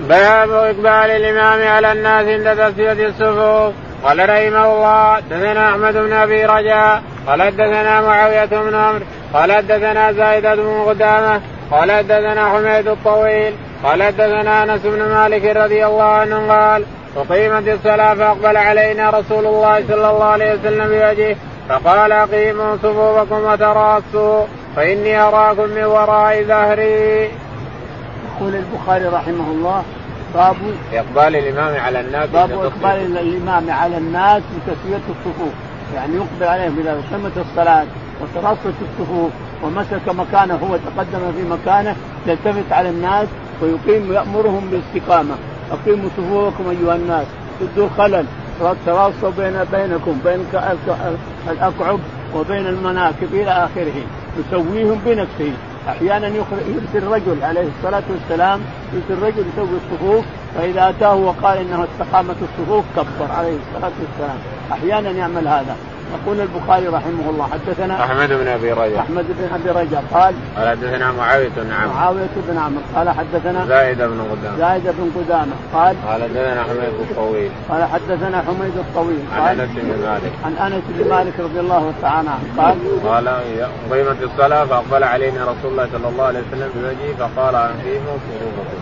باب 0.00 0.50
إقبال 0.50 1.10
الإمام 1.10 1.68
على 1.68 1.92
الناس 1.92 2.26
عند 2.26 2.72
تسويه 2.72 3.06
الصفوف. 3.06 3.74
قال 4.04 4.18
رحمه 4.18 4.64
الله 4.72 5.20
دثنا 5.20 5.70
أحمد 5.70 5.94
بن 5.94 6.12
أبي 6.12 6.44
رجاء. 6.44 7.02
قال 7.26 7.56
دثنا 7.56 8.00
معاوية 8.00 8.44
بن 8.44 8.74
عمرو 8.74 9.04
قال 9.34 9.66
دثنا 9.66 10.12
زايدة 10.12 10.54
بن 10.54 10.84
قدامة. 10.86 11.40
قال 11.70 12.08
دثنا 12.08 12.48
حميد 12.48 12.88
الطويل. 12.88 13.54
قال 13.84 14.16
دثنا 14.16 14.62
أنس 14.62 14.80
بن 14.84 15.02
مالك 15.02 15.56
رضي 15.56 15.86
الله 15.86 16.04
عنه 16.04 16.52
قال 16.52 16.84
أقيمت 17.16 17.68
الصلاة 17.68 18.14
فأقبل 18.14 18.56
علينا 18.56 19.10
رسول 19.10 19.46
الله 19.46 19.84
صلى 19.88 20.10
الله 20.10 20.24
عليه 20.24 20.54
وسلم 20.54 20.88
بوجهه 20.88 21.36
فقال 21.68 22.12
أقيموا 22.12 22.76
صفوفكم 22.76 23.44
وتراصوا 23.44 24.44
فإني 24.76 25.20
أراكم 25.20 25.68
من 25.68 25.84
وراء 25.84 26.42
ظهري. 26.42 27.30
يقول 28.40 28.54
البخاري 28.54 29.04
رحمه 29.04 29.50
الله 29.50 29.82
باب 30.34 30.56
إقبال 30.92 31.36
الإمام 31.36 31.80
على 31.80 32.00
الناس 32.00 32.30
باب 32.30 32.50
إقبال 32.52 33.18
الإمام 33.18 33.70
على 33.70 33.98
الناس 33.98 34.42
بتسوية 34.42 35.00
الصفوف. 35.10 35.52
يعني 35.94 36.14
يقبل 36.14 36.46
عليهم 36.46 36.78
إذا 36.80 36.90
أقيمت 36.90 37.32
الصلاة 37.36 37.84
وترصت 38.20 38.74
الصفوف 38.82 39.30
ومسك 39.62 40.08
مكانه 40.08 40.54
هو 40.54 40.76
تقدم 40.76 41.32
في 41.32 41.44
مكانه 41.50 41.96
يلتفت 42.26 42.72
على 42.72 42.90
الناس 42.90 43.28
ويقيم 43.62 44.12
يأمرهم 44.12 44.70
بالاستقامة. 44.70 45.34
أقيموا 45.72 46.08
صفوفكم 46.16 46.64
أيها 46.68 46.94
الناس 46.94 47.26
سدوا 47.60 47.88
خلل 47.98 48.26
تواصوا 48.86 49.30
بين 49.38 49.64
بينكم 49.72 50.18
بين 50.24 50.46
الاكعب 51.50 51.98
وبين 52.34 52.66
المناكب 52.66 53.28
إلى 53.32 53.50
آخره 53.50 54.02
يسويهم 54.38 55.00
بنفسه. 55.06 55.52
أحيانا 55.88 56.26
يرسل 56.26 57.06
رجل 57.06 57.42
عليه 57.42 57.68
الصلاة 57.78 58.02
والسلام 58.10 58.60
يرسل 58.94 59.22
رجل 59.22 59.44
يسوي 59.52 59.68
الصفوف 59.84 60.24
فإذا 60.54 60.88
أتاه 60.88 61.14
وقال 61.14 61.58
انه 61.58 61.84
استقامت 61.84 62.36
الصفوف 62.42 62.84
كبر 62.96 63.32
عليه 63.32 63.56
الصلاة 63.56 63.92
والسلام. 64.00 64.38
أحيانا 64.72 65.10
يعمل 65.10 65.48
هذا. 65.48 65.76
يقول 66.14 66.40
البخاري 66.40 66.86
رحمه 66.86 67.30
الله 67.30 67.48
حدثنا 67.52 68.04
أحمد 68.04 68.28
بن 68.28 68.48
أبي 68.48 68.72
رجاء 68.72 69.00
أحمد 69.00 69.24
بن 69.28 69.54
أبي 69.54 69.80
رجاء 69.80 70.04
قال 70.12 70.34
قال 70.56 70.68
حدثنا 70.68 71.12
معاوية 71.12 71.48
بن 71.56 71.72
عمرو. 71.72 71.92
معاوية 71.94 72.28
بن 72.48 72.58
عمرو. 72.58 72.80
قال 72.96 73.10
حدثنا 73.10 73.66
زايد 73.66 73.98
بن 73.98 74.20
قدامة. 74.30 74.58
زايد 74.58 74.82
بن 74.82 75.10
قدامة. 75.16 75.52
قال 75.74 75.96
قال 76.08 76.22
حدثنا 76.22 76.62
حميد 76.62 76.94
الطويل 77.10 77.50
قال 77.68 77.84
حدثنا 77.84 78.42
حميد 78.42 78.76
الطويل 78.76 79.18
قال 79.34 79.42
عن 79.42 79.60
أنس 79.60 79.70
بن 79.76 79.88
مالك. 80.06 80.32
عن 80.44 80.72
أنس 80.72 80.82
بن 80.88 81.10
مالك 81.10 81.40
رضي 81.40 81.60
الله 81.60 81.92
تعالى 82.02 82.30
عنه. 82.30 82.62
قال 82.62 82.76
قال 83.08 83.28
قيمت 83.90 84.22
الصلاة 84.22 84.64
فأقبل 84.64 85.04
علينا 85.04 85.44
رسول 85.44 85.70
الله 85.70 85.88
صلى 85.92 86.08
الله 86.08 86.24
عليه 86.24 86.40
وسلم 86.40 86.70
بوجهه 86.74 87.14
فقال 87.18 87.54
أنفيهم 87.54 88.02
صفوفكم 88.06 88.78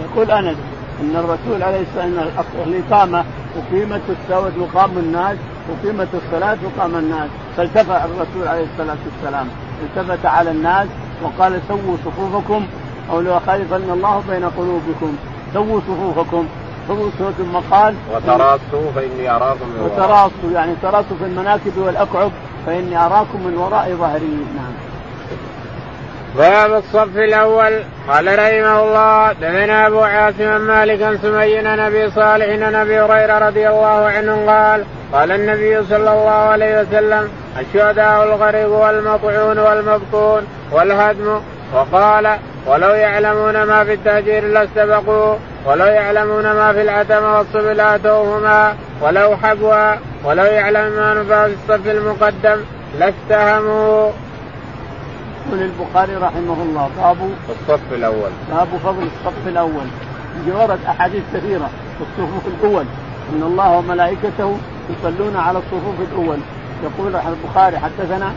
يقول 0.00 0.30
أنس 0.30 0.56
إن 1.00 1.16
الرسول 1.16 1.62
عليه 1.62 1.80
الصلاة 1.80 2.04
والسلام 2.06 2.64
الإقامة 2.66 3.24
أقيمت 3.58 4.00
استوت 4.10 4.52
وقام 4.58 4.98
الناس 4.98 5.36
اقيمت 5.70 6.08
الصلاة 6.14 6.56
وقام 6.64 6.96
الناس. 6.96 7.28
فالتفت 7.56 7.90
الرسول 7.90 8.48
عليه 8.48 8.66
الصلاة 8.72 8.96
والسلام. 9.06 9.48
التفت 9.82 10.26
على 10.26 10.50
الناس 10.50 10.86
وقال 11.22 11.60
سووا 11.68 11.96
صفوفكم. 12.04 12.66
أو 13.10 13.20
ليخالفن 13.20 13.90
الله 13.90 14.22
بين 14.28 14.44
قلوبكم. 14.44 15.16
سووا 15.54 15.80
صفوفكم. 15.80 16.48
سووا 16.88 17.30
ثم 17.38 17.56
قال 17.70 17.94
وتراصوا 18.14 18.90
فإني 18.94 19.30
أراكم 19.30 19.66
وتراصوا 19.82 20.50
يعني 20.52 20.72
تراصوا 20.82 21.16
في 21.18 21.24
المناكب 21.24 21.72
والأكعب. 21.76 22.30
فإني 22.66 22.96
أراكم 22.98 23.46
من 23.46 23.56
وراء 23.56 23.94
ظهري. 23.94 24.38
نعم. 24.56 24.72
باب 26.36 26.72
الصف 26.74 27.16
الأول. 27.16 27.84
قال 28.08 28.38
رحمه 28.38 28.82
الله 28.82 29.32
دثنا 29.32 29.86
أبو 29.86 30.00
عاصم 30.00 30.60
مالك 30.60 31.18
سمين 31.22 31.76
نبي 31.76 32.10
صالح 32.10 32.46
نبي 32.48 33.00
هريرة 33.00 33.38
رضي 33.38 33.68
الله 33.68 34.08
عنه 34.08 34.46
قال 34.46 34.84
قال 35.14 35.32
النبي 35.32 35.84
صلى 35.84 36.12
الله 36.12 36.30
عليه 36.30 36.80
وسلم 36.80 37.28
الشهداء 37.58 38.24
الغريب 38.24 38.68
والمطعون 38.68 39.58
والمبطون 39.58 40.42
والهدم. 40.72 41.40
وقال 41.74 42.38
ولو 42.66 42.88
يعلمون 42.88 43.62
ما 43.62 43.84
في 43.84 43.92
التهجير 43.92 44.44
لاستبقوا 44.44 45.34
ولو 45.66 45.84
يعلمون 45.84 46.42
ما 46.42 46.72
في 46.72 46.82
العتم 46.82 47.24
والصب 47.24 47.66
لأتوهما 47.66 48.74
ولو 49.02 49.36
حبوا 49.36 49.94
ولو 50.24 50.44
يعلمون 50.44 51.26
ما 51.28 51.48
في 51.48 51.54
الصف 51.54 51.86
المقدم 51.86 52.56
لاستهموا. 52.98 54.10
يقول 55.46 55.62
البخاري 55.62 56.14
رحمه 56.16 56.62
الله 56.62 56.90
باب 56.96 57.16
الصف 57.48 57.92
الأول. 57.92 58.30
باب 58.50 58.68
فضل 58.84 59.02
الصف 59.02 59.48
الأول. 59.48 59.86
ورد 60.48 60.78
أحاديث 60.88 61.22
كثيرة 61.34 61.70
في 61.98 62.04
الصفوف 62.04 62.42
الأول 62.46 62.84
أن 63.32 63.42
الله 63.42 63.70
وملائكته 63.70 64.56
يصلون 64.90 65.36
على 65.36 65.58
الصفوف 65.58 65.94
الأول. 66.12 66.38
يقول 66.84 67.16
البخاري 67.16 67.78
حدثنا 67.78 68.32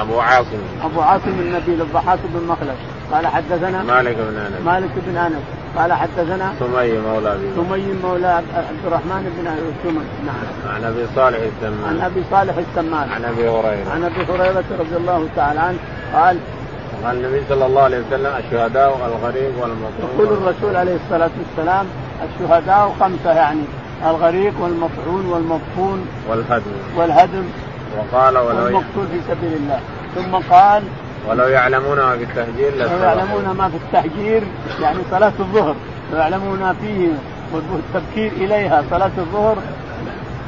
أبو 0.00 0.20
عاصم. 0.20 0.62
أبو 0.84 1.00
عاصم 1.00 1.28
النبيل 1.28 1.82
الضحاك 1.82 2.18
بن 2.34 2.46
مخلد. 2.46 2.76
قال 3.12 3.26
حدثنا 3.26 3.82
مالك 3.82 4.16
بن 4.16 4.36
أنس. 4.38 4.66
مالك 4.66 4.90
بن 5.06 5.16
أنس. 5.16 5.42
قال 5.76 5.92
حدثنا 5.92 6.52
سمي 6.60 6.98
مولى 6.98 7.32
أبي. 7.32 7.50
سمي 7.56 7.94
مولى 8.02 8.26
عبد 8.26 8.84
الرحمن 8.86 9.32
بن 9.38 9.50
سمي. 9.82 10.04
نعم. 10.26 10.74
عن 10.74 10.84
أبي 10.84 11.06
صالح 11.16 11.38
السمان 11.38 11.88
عن 11.88 12.00
أبي 12.00 12.22
صالح 12.30 12.54
السمان 12.56 13.08
عن 13.10 13.24
أبي 13.24 13.48
هريرة. 13.48 13.90
عن 13.90 14.04
أبي 14.04 14.32
هريرة 14.32 14.64
رضي 14.78 14.96
الله 14.96 15.28
تعالى 15.36 15.60
عنه 15.60 15.78
قال 16.14 16.38
قال 17.04 17.16
النبي 17.16 17.42
صلى 17.48 17.66
الله 17.66 17.82
عليه 17.82 17.98
وسلم 17.98 18.32
الشهداء 18.44 18.96
الغريق 19.06 19.52
والمطعون 19.62 20.10
يقول 20.14 20.26
الرسول 20.26 20.76
عليه 20.76 20.96
الصلاة 21.04 21.30
والسلام 21.38 21.86
الشهداء 22.24 22.96
خمسة 23.00 23.32
يعني. 23.32 23.64
الغريق 24.04 24.54
والمطعون 24.60 25.26
والمطفون 25.26 26.06
والهدم. 26.28 26.72
والهدم 26.96 27.44
وقال 27.98 28.38
ولو 28.38 28.64
والمقتول 28.64 29.06
في 29.06 29.20
سبيل 29.28 29.52
الله. 29.52 29.80
ثم 30.14 30.54
قال 30.54 30.82
ولو 31.28 31.44
يعلمون 31.44 31.96
ما 31.96 32.16
في 32.16 32.24
التهجير 32.24 32.76
لو 32.76 32.86
يعلمون 33.02 33.56
ما 33.58 33.68
في 33.68 33.76
التهجير 33.76 34.42
يعني 34.80 34.98
صلاة 35.10 35.32
الظهر. 35.40 35.74
لو 36.12 36.18
يعلمون 36.18 36.74
فيه 36.80 37.08
والتبكير 37.52 38.32
إليها 38.32 38.84
صلاة 38.90 39.10
الظهر 39.18 39.56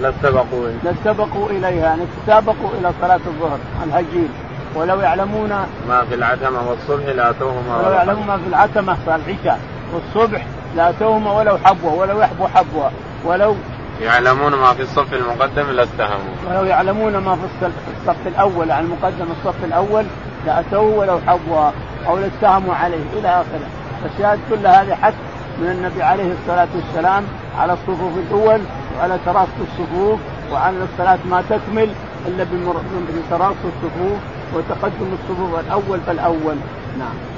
لاستبقوا 0.01 0.69
لاستبقوا 0.85 1.51
إليها 1.51 1.71
يعني 1.71 2.03
تسابقوا 2.27 2.71
إلى 2.81 2.93
صلاة 3.01 3.21
الظهر 3.27 3.59
الهجير. 3.85 4.29
ولو 4.75 5.01
يعلمون 5.01 5.49
ما 5.89 6.05
في 6.09 6.15
العتمة 6.15 6.69
والصبح 6.69 7.07
لاتوهما 7.07 7.77
ولو 7.79 7.93
يعلمون 7.93 8.27
ما 8.27 8.37
في 8.37 8.49
العتمة 8.49 8.97
العشاء 9.07 9.61
والصبح 9.95 10.47
لاتوهما 10.77 11.33
ولو 11.33 11.59
حبوة 11.65 11.95
ولو 11.95 12.21
يحبوا 12.21 12.49
حبوة. 12.49 12.91
ولو 13.25 13.55
يعلمون 14.01 14.55
ما 14.55 14.75
في 14.75 14.83
الصف 14.83 15.15
المقدم 15.15 15.71
لاستهموا 15.71 16.35
ولو 16.51 16.65
يعلمون 16.65 17.17
ما 17.17 17.37
في 17.37 17.67
الصف 18.01 18.27
الأول 18.27 18.69
يعني 18.69 18.87
المقدم 18.87 19.27
الصف 19.41 19.65
الأول 19.65 20.05
لاتوه 20.47 20.99
ولو 20.99 21.19
حبوا 21.27 21.71
أو 22.07 22.19
لاستهموا 22.19 22.75
عليه 22.75 23.05
إلى 23.19 23.29
آخره. 23.29 23.69
فالشاهد 24.03 24.39
كل 24.51 24.67
هذه 24.67 24.95
حث 24.95 25.15
من 25.61 25.71
النبي 25.71 26.03
عليه 26.03 26.33
الصلاة 26.33 26.69
والسلام 26.75 27.25
على 27.59 27.73
الصفوف 27.73 28.13
الأول 28.19 28.61
وعلى 28.99 29.19
تراص 29.27 29.49
الصفوف 29.61 30.21
وعلى 30.53 30.77
الصلاة 30.93 31.19
ما 31.31 31.43
تكمل 31.51 31.89
إلا 32.27 32.45
بتراص 32.45 33.57
الصفوف 33.65 34.19
وتقدم 34.55 35.13
الصفوف 35.13 35.61
الأول 35.61 36.01
فالأول. 36.07 36.57
نعم. 36.99 37.38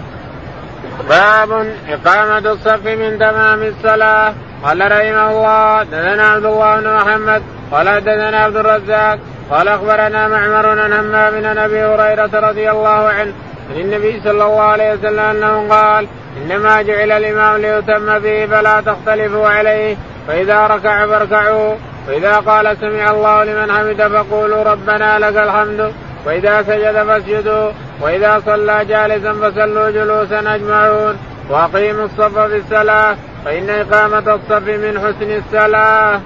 باب 1.09 1.67
إقامة 1.89 2.53
الصف 2.53 2.85
من 2.87 3.19
تمام 3.19 3.63
الصلاة. 3.63 4.35
قال 4.65 4.81
رحمه 4.93 5.31
الله 5.31 5.83
دثنا 5.83 6.29
عبد 6.29 6.45
الله 6.45 6.81
بن 6.81 6.95
محمد 6.95 7.43
قال 7.73 8.01
دثنا 8.01 8.39
عبد 8.39 8.57
الرزاق 8.57 9.19
قال 9.51 9.69
أخبرنا 9.69 10.29
معمر 10.29 10.67
عن 10.81 10.93
همام 10.93 11.31
بن 11.41 11.59
أبي 11.59 11.85
هريرة 11.85 12.49
رضي 12.49 12.71
الله 12.71 13.09
عنه 13.09 13.33
عن 13.71 13.77
النبي 13.81 14.21
صلى 14.25 14.31
الله 14.31 14.61
عليه 14.61 14.93
وسلم 14.95 15.19
أنه 15.19 15.69
قال 15.75 16.09
إنما 16.37 16.83
جعل 16.83 17.13
الإمام 17.13 17.57
ليتم 17.61 18.19
به 18.19 18.47
فلا 18.47 18.81
تختلفوا 18.81 19.49
عليه 19.49 19.97
فإذا 20.29 20.67
ركع 20.67 21.07
فاركعوا 21.07 21.75
واذا 22.09 22.37
قال 22.37 22.77
سمع 22.81 23.11
الله 23.11 23.45
لمن 23.45 23.73
حمد 23.73 24.03
فقولوا 24.03 24.63
ربنا 24.63 25.19
لك 25.19 25.37
الحمد. 25.37 25.93
وإذا 26.27 26.63
سجد 26.63 27.03
فاسجدوا 27.03 27.71
وإذا 28.01 28.43
صلى 28.47 28.85
جالسا 28.85 29.33
فصلوا 29.33 29.91
جلوسا 29.91 30.55
أجمعون 30.55 31.17
وأقيموا 31.51 32.05
الصف 32.05 32.39
في 32.39 32.57
الصلاة 32.57 33.17
فإن 33.45 33.71
إقامة 33.71 34.35
الصف 34.35 34.67
من 34.69 34.99
حسن 34.99 35.31
الصلاة. 35.31 36.21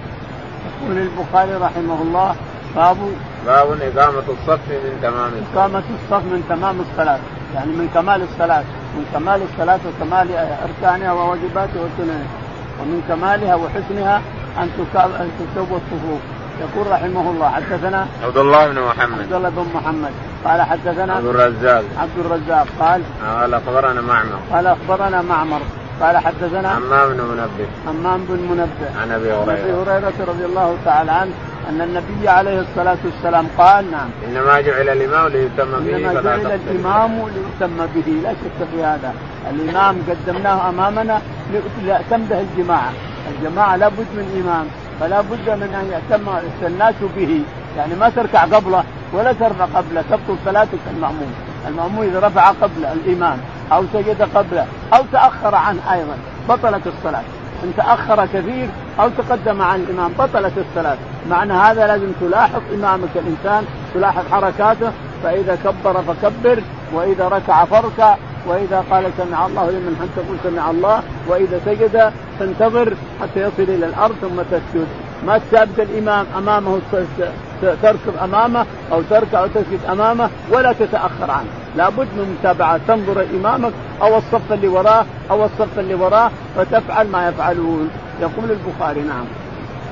يقول 0.83 0.99
البخاري 0.99 1.55
رحمه 1.55 2.03
الله 2.03 2.35
باب 2.77 2.97
باب 3.47 3.67
إقامة 3.67 4.25
الصف 4.29 4.69
من 4.69 4.99
تمام 5.03 5.31
الصلاة 5.43 5.55
إقامة 5.55 5.83
الصف 5.95 6.25
من 6.25 6.45
تمام 6.49 6.81
الصلاة 6.81 7.19
يعني 7.55 7.73
من 7.73 7.89
كمال 7.95 8.23
الصلاة 8.23 8.65
من 8.97 9.05
كمال 9.15 9.41
الصلاة 9.43 9.81
وكمال 9.87 10.29
أركانها 10.67 11.13
وواجباتها 11.13 11.81
وسننها 11.85 12.27
ومن 12.81 13.03
كمالها 13.09 13.55
وحسنها 13.55 14.23
أن 14.59 14.69
أن 15.21 15.31
تسوى 15.39 15.79
الصفوف 15.81 16.21
يقول 16.61 16.87
رحمه 16.93 17.31
الله 17.31 17.49
حدثنا 17.49 18.07
عبد 18.25 18.37
الله 18.37 18.69
بن 18.69 18.81
محمد. 18.81 19.21
عبد 19.21 19.33
الله 19.33 19.49
بن 19.49 19.67
محمد. 19.75 20.13
قال 20.45 20.63
حدثنا 20.63 21.13
عبد 21.13 21.27
الرزاق. 21.27 21.85
عبد 21.99 22.19
الرزاق. 22.19 22.67
قال 22.81 23.03
قال 23.27 23.55
أخبرنا 23.55 24.01
معمر. 24.01 24.39
قال 24.53 24.67
أخبرنا 24.67 25.23
معمر. 25.23 25.61
قال 26.01 26.17
حدثنا 26.17 26.69
حمام 26.69 27.09
بن 27.09 27.21
منبه. 27.21 27.67
حمام 27.87 28.25
بن 28.29 28.41
منبه. 28.51 29.01
عن 29.03 29.11
أبي 29.11 29.33
هريره 29.33 29.53
أبي 29.53 29.73
هريرة. 29.73 30.13
رضي 30.29 30.45
الله 30.45 30.77
تعالى 30.85 31.11
عنه 31.11 31.33
أن 31.69 31.81
النبي 31.81 32.29
عليه 32.29 32.61
الصلاة 32.61 32.97
والسلام 33.05 33.47
قال 33.59 33.91
نعم. 33.91 34.09
إنما 34.29 34.61
جعل 34.61 34.89
الإمام 34.89 35.27
ليتم 35.27 35.71
به 35.71 35.97
إنما 35.97 36.21
جعل 36.21 36.47
الإمام 36.71 37.13
ليتم 37.29 37.87
به. 37.95 38.13
لا 38.23 38.31
شك 38.31 38.69
في 38.73 38.85
هذا. 38.85 39.15
الإمام 39.51 39.97
قدمناه 40.09 40.69
أمامنا 40.69 41.21
ليأتم 41.83 42.25
به 42.25 42.41
الجماعة. 42.41 42.93
الجماعة 43.31 43.77
لابد 43.77 44.07
من 44.17 44.43
إمام. 44.45 44.67
فلا 45.01 45.21
بد 45.21 45.51
من 45.51 45.75
أن 45.81 45.91
يأتم 45.93 46.29
الناس 46.67 46.95
به. 47.17 47.43
يعني 47.77 47.95
ما 47.95 48.09
تركع 48.09 48.45
قبله 48.45 48.85
ولا 49.13 49.33
ترفع 49.33 49.65
قبله 49.65 50.05
تبطل 50.11 50.37
صلاتك 50.45 50.79
المأموم. 50.97 51.35
المأموم 51.69 52.03
إذا 52.03 52.27
رفع 52.27 52.49
قبل 52.51 52.85
الإمام 52.85 53.39
أو 53.73 53.85
سجد 53.93 54.23
قبله 54.35 54.67
أو 54.95 55.03
تأخر 55.13 55.55
عنه 55.55 55.93
أيضا 55.93 56.17
بطلت 56.49 56.87
الصلاة. 56.87 57.23
إن 57.65 57.73
تأخر 57.77 58.27
كثير 58.27 58.69
أو 59.01 59.09
تقدم 59.09 59.63
عن 59.63 59.81
الإمام 59.81 60.13
بطلت 60.19 60.53
الصلاة. 60.59 60.97
معنى 61.31 61.53
هذا 61.53 61.87
لازم 61.87 62.13
تلاحظ 62.21 62.61
إمامك 62.75 63.11
الإنسان 63.17 63.65
تلاحظ 63.95 64.25
حركاته 64.33 64.91
فإذا 65.23 65.59
كبر 65.65 66.03
فكبر 66.03 66.63
وإذا 66.93 67.29
ركع 67.29 67.65
فاركع 67.65 68.17
وإذا 68.47 68.85
قال 68.91 69.11
سمع 69.19 69.47
الله 69.47 69.71
لمن 69.71 69.97
حمد 70.01 70.09
تقول 70.17 70.37
سمع 70.45 70.71
الله 70.71 71.03
وإذا 71.29 71.61
سجد 71.67 72.13
تنتظر 72.41 72.95
حتى 73.23 73.41
يصل 73.41 73.63
إلى 73.63 73.87
الأرض 73.87 74.15
ثم 74.21 74.43
تسجد. 74.43 74.87
ما 75.27 75.39
تثابت 75.39 75.81
الإمام 75.81 76.27
أمامه 76.39 76.79
تركب 77.83 78.17
أمامه 78.25 78.67
أو 78.93 79.03
تركع 79.11 79.45
وتسجد 79.45 79.81
أمامه 79.91 80.31
ولا 80.51 80.73
تتأخر 80.73 81.31
عنه. 81.31 81.49
لابد 81.77 82.09
من 82.17 82.37
متابعة. 82.39 82.81
تنظر 82.89 83.27
إمامك 83.35 83.73
أو 84.03 84.19
الصف 84.19 84.53
اللي 84.53 84.69
وراه 84.69 85.05
أو 85.31 85.45
الصف 85.45 85.79
اللي 85.79 85.95
وراه 85.95 86.31
فتفعل 86.57 87.09
ما 87.09 87.29
يفعلون. 87.29 87.91
يقول 88.21 88.51
البخاري 88.51 89.01
نعم. 89.01 89.25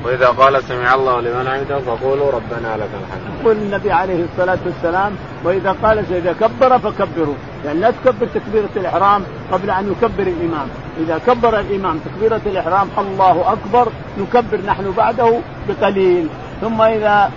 وإذا 0.04 0.26
قال 0.26 0.62
سمع 0.62 0.94
الله 0.94 1.20
لمن 1.20 1.48
حمده 1.48 1.78
فقولوا 1.78 2.30
ربنا 2.30 2.76
لك 2.76 2.88
الحمد. 3.02 3.40
يقول 3.40 3.56
النبي 3.56 3.92
عليه 3.92 4.24
الصلاة 4.24 4.58
والسلام 4.66 5.12
وإذا 5.44 5.76
قال 5.82 5.98
إذا 5.98 6.32
كبر 6.32 6.78
فكبروا، 6.78 7.34
يعني 7.64 7.80
لا 7.80 7.90
تكبر 7.90 8.26
تكبيرة 8.34 8.68
الإحرام 8.76 9.22
قبل 9.52 9.70
أن 9.70 9.92
يكبر 9.92 10.22
الإمام، 10.22 10.68
إذا 11.00 11.20
كبر 11.26 11.60
الإمام 11.60 11.98
تكبيرة 11.98 12.40
الإحرام 12.46 12.88
الله 12.98 13.52
أكبر 13.52 13.88
نكبر 14.18 14.60
نحن 14.66 14.92
بعده 14.96 15.40
بقليل، 15.68 16.28
ثم 16.60 16.82
إذا 16.82 17.30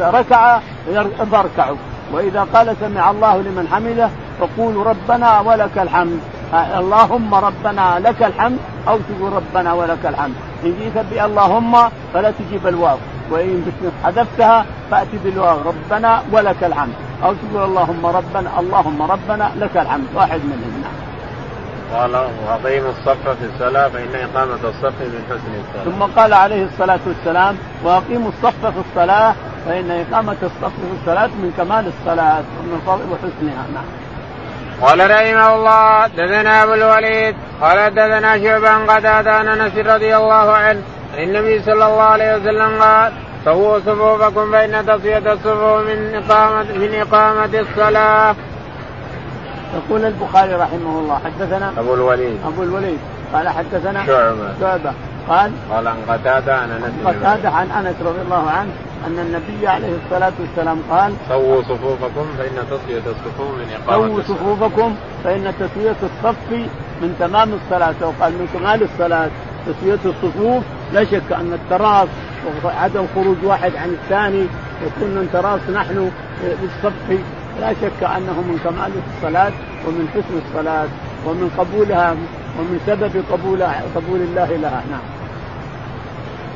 ركع 0.00 0.60
فاركعوا، 1.32 1.76
وإذا 2.12 2.46
قال 2.54 2.76
سمع 2.80 3.10
الله 3.10 3.36
لمن 3.36 3.68
حمده 3.72 4.08
فقولوا 4.40 4.84
ربنا 4.84 5.40
ولك 5.40 5.78
الحمد، 5.78 6.20
اللهم 6.54 7.34
ربنا 7.34 7.98
لك 7.98 8.22
الحمد 8.22 8.58
أو 8.88 8.98
تقول 8.98 9.32
ربنا 9.32 9.72
ولك 9.72 10.06
الحمد. 10.06 10.34
ان 10.64 10.74
جئت 10.80 11.04
باللهم 11.10 11.90
فلا 12.14 12.30
تجيب 12.30 12.66
الواو 12.66 12.96
وإن 13.30 13.72
حذفتها 14.04 14.66
فأتي 14.90 15.18
بالواو 15.24 15.58
ربنا 15.70 16.22
ولك 16.32 16.64
الحمد 16.64 16.92
أو 17.24 17.34
تقول 17.34 17.64
اللهم 17.64 18.06
ربنا 18.06 18.60
اللهم 18.60 19.02
ربنا 19.02 19.50
لك 19.60 19.76
الحمد 19.76 20.04
واحد 20.14 20.40
منهم 20.40 20.82
نعم. 20.82 21.00
قال 21.94 22.14
واقيم 22.46 22.82
الصف 22.86 23.28
في 23.28 23.44
الصلاة 23.54 23.88
فإن 23.88 24.14
إقامة 24.14 24.54
الصف 24.54 25.00
من 25.00 25.24
حسن 25.30 25.52
الصلاة. 25.60 25.84
ثم 25.84 26.20
قال 26.20 26.32
عليه 26.32 26.64
الصلاة 26.64 27.00
والسلام 27.06 27.56
وأقيموا 27.84 28.28
الصف 28.28 28.66
في 28.66 28.80
الصلاة 28.90 29.34
فإن 29.66 29.90
إقامة 29.90 30.36
الصف 30.42 30.74
في 30.80 31.00
الصلاة 31.00 31.26
من 31.26 31.52
كمال 31.56 31.84
الصلاة 31.86 32.42
ومن 32.60 32.82
فضل 32.86 33.04
وحسنها 33.12 33.64
نعم. 33.74 33.99
قال 34.82 35.10
رحمه 35.10 35.54
الله 35.54 36.06
دثنا 36.06 36.62
أبو 36.62 36.74
الوليد 36.74 37.36
قال 37.62 37.94
دثنا 37.94 38.38
شعبا 38.42 38.92
قتادة 38.92 39.32
عن 39.32 39.48
أنس 39.48 39.76
رضي 39.76 40.16
الله 40.16 40.52
عنه 40.52 40.82
عن 41.14 41.22
النبي 41.22 41.62
صلى 41.62 41.72
الله 41.72 42.02
عليه 42.02 42.36
وسلم 42.36 42.82
قال 42.82 43.12
سووا 43.44 43.78
صفوفكم 43.78 44.52
فان 44.52 44.86
تصفية 44.86 45.32
الصفوف 45.32 45.80
من 45.88 46.14
اقامه 46.14 46.62
من 46.62 46.94
إقامة 46.94 47.60
الصلاة. 47.60 48.34
يقول 49.74 50.04
البخاري 50.04 50.54
رحمه 50.54 50.98
الله 50.98 51.20
حدثنا 51.24 51.72
أبو 51.78 51.94
الوليد. 51.94 52.38
أبو 52.46 52.62
الوليد. 52.62 52.98
قال 53.34 53.48
حدثنا 53.48 54.06
شعبة. 54.06 54.54
شعبة. 54.60 54.92
قال 55.28 55.52
قال 55.70 55.88
عن 55.88 55.96
قتادة 56.08 56.54
عن 56.54 56.70
أنس 56.70 57.06
قتادة 57.06 57.50
عن 57.50 57.70
أنس 57.70 57.96
رضي 58.02 58.20
الله 58.20 58.50
عنه 58.50 58.70
أن 59.06 59.18
النبي 59.18 59.68
عليه 59.68 59.92
الصلاة 60.04 60.32
والسلام 60.40 60.78
قال 60.90 61.12
سووا 61.28 61.62
صفوفكم 61.62 62.26
فإن 62.38 62.56
تسويه 62.70 63.02
الصفوف 63.06 63.50
من 63.58 63.66
إقامة 63.74 64.06
سووا 64.06 64.22
صفوفكم 64.22 64.94
فإن 65.24 65.52
تسويه 65.60 65.96
الصف 66.02 66.52
من 67.02 67.16
تمام 67.18 67.52
الصلاة. 67.52 67.94
وقال 68.00 68.32
من 68.32 68.48
كمال 68.54 68.82
الصلاة 68.82 69.30
تسويه 69.66 69.98
الصفوف 70.04 70.64
لا 70.92 71.04
شك 71.04 71.32
أن 71.32 71.52
التراص 71.52 72.08
وعدم 72.64 73.06
خروج 73.14 73.36
واحد 73.44 73.76
عن 73.76 73.88
الثاني 73.88 74.46
وكنا 74.86 75.22
نتراص 75.22 75.60
نحن 75.74 76.10
بالصف. 76.42 77.20
لا 77.60 77.72
شك 77.72 78.02
أنه 78.02 78.40
من 78.40 78.58
كمال 78.64 78.92
الصلاة 79.16 79.52
ومن 79.86 80.08
حسن 80.14 80.40
الصلاة 80.46 80.88
ومن 81.26 81.50
قبولها 81.58 82.10
ومن 82.58 82.80
سبب 82.86 83.24
قبول 83.32 83.62
قبول 83.94 84.20
الله 84.20 84.56
لها. 84.56 84.82
نعم. 84.90 85.19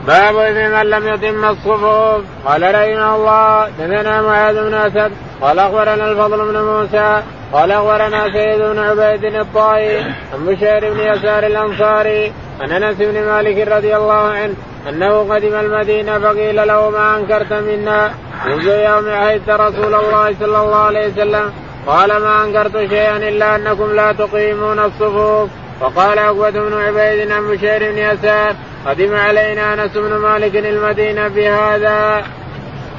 باب 0.06 0.36
اثم 0.36 0.72
من 0.74 0.90
لم 0.90 1.08
يتم 1.08 1.44
الصفوف. 1.44 2.20
قال 2.46 2.62
رحمه 2.62 3.16
الله 3.16 3.68
دثنا 3.78 4.22
معاذ 4.22 4.54
بن 4.54 4.74
أسد 4.74 5.12
قال 5.40 5.58
أخبرنا 5.58 6.10
الفضل 6.10 6.52
بن 6.52 6.58
موسى 6.62 7.22
قال 7.52 7.72
أخبرنا 7.72 8.24
سيد 8.32 8.60
بن 8.62 8.78
عبيد 8.78 9.24
الطائي 9.24 9.96
عن 10.32 10.46
بشير 10.46 10.92
بن 10.92 11.00
يسار 11.00 11.46
الأنصاري 11.46 12.32
عن 12.60 12.82
أنس 12.82 12.96
بن 12.96 13.26
مالك 13.26 13.68
رضي 13.68 13.96
الله 13.96 14.22
عنه 14.38 14.54
أنه 14.88 15.34
قدم 15.34 15.54
المدينة 15.54 16.18
فقيل 16.18 16.56
له 16.56 16.90
ما 16.90 17.16
أنكرت 17.16 17.52
منا 17.52 18.10
منذ 18.46 18.66
يوم 18.66 19.08
عهدت 19.08 19.50
رسول 19.50 19.94
الله 19.94 20.34
صلى 20.40 20.58
الله 20.62 20.76
عليه 20.76 21.06
وسلم. 21.06 21.52
قال 21.86 22.16
ما 22.16 22.44
أنكرت 22.44 22.76
شيئا 22.76 23.16
إلا 23.16 23.56
أنكم 23.56 23.92
لا 23.92 24.12
تقيمون 24.12 24.78
الصفوف. 24.78 25.48
وقال 25.80 26.18
عقبة 26.18 26.50
بن 26.50 26.74
عبيد 26.74 27.30
عن 27.30 27.50
بشير 27.50 27.92
بن 27.92 27.98
يسار 27.98 28.54
قدم 28.86 29.14
علينا 29.14 29.74
أنس 29.74 29.92
بن 29.96 30.16
مالك 30.16 30.56
المدينة 30.56 31.28
بهذا. 31.28 32.24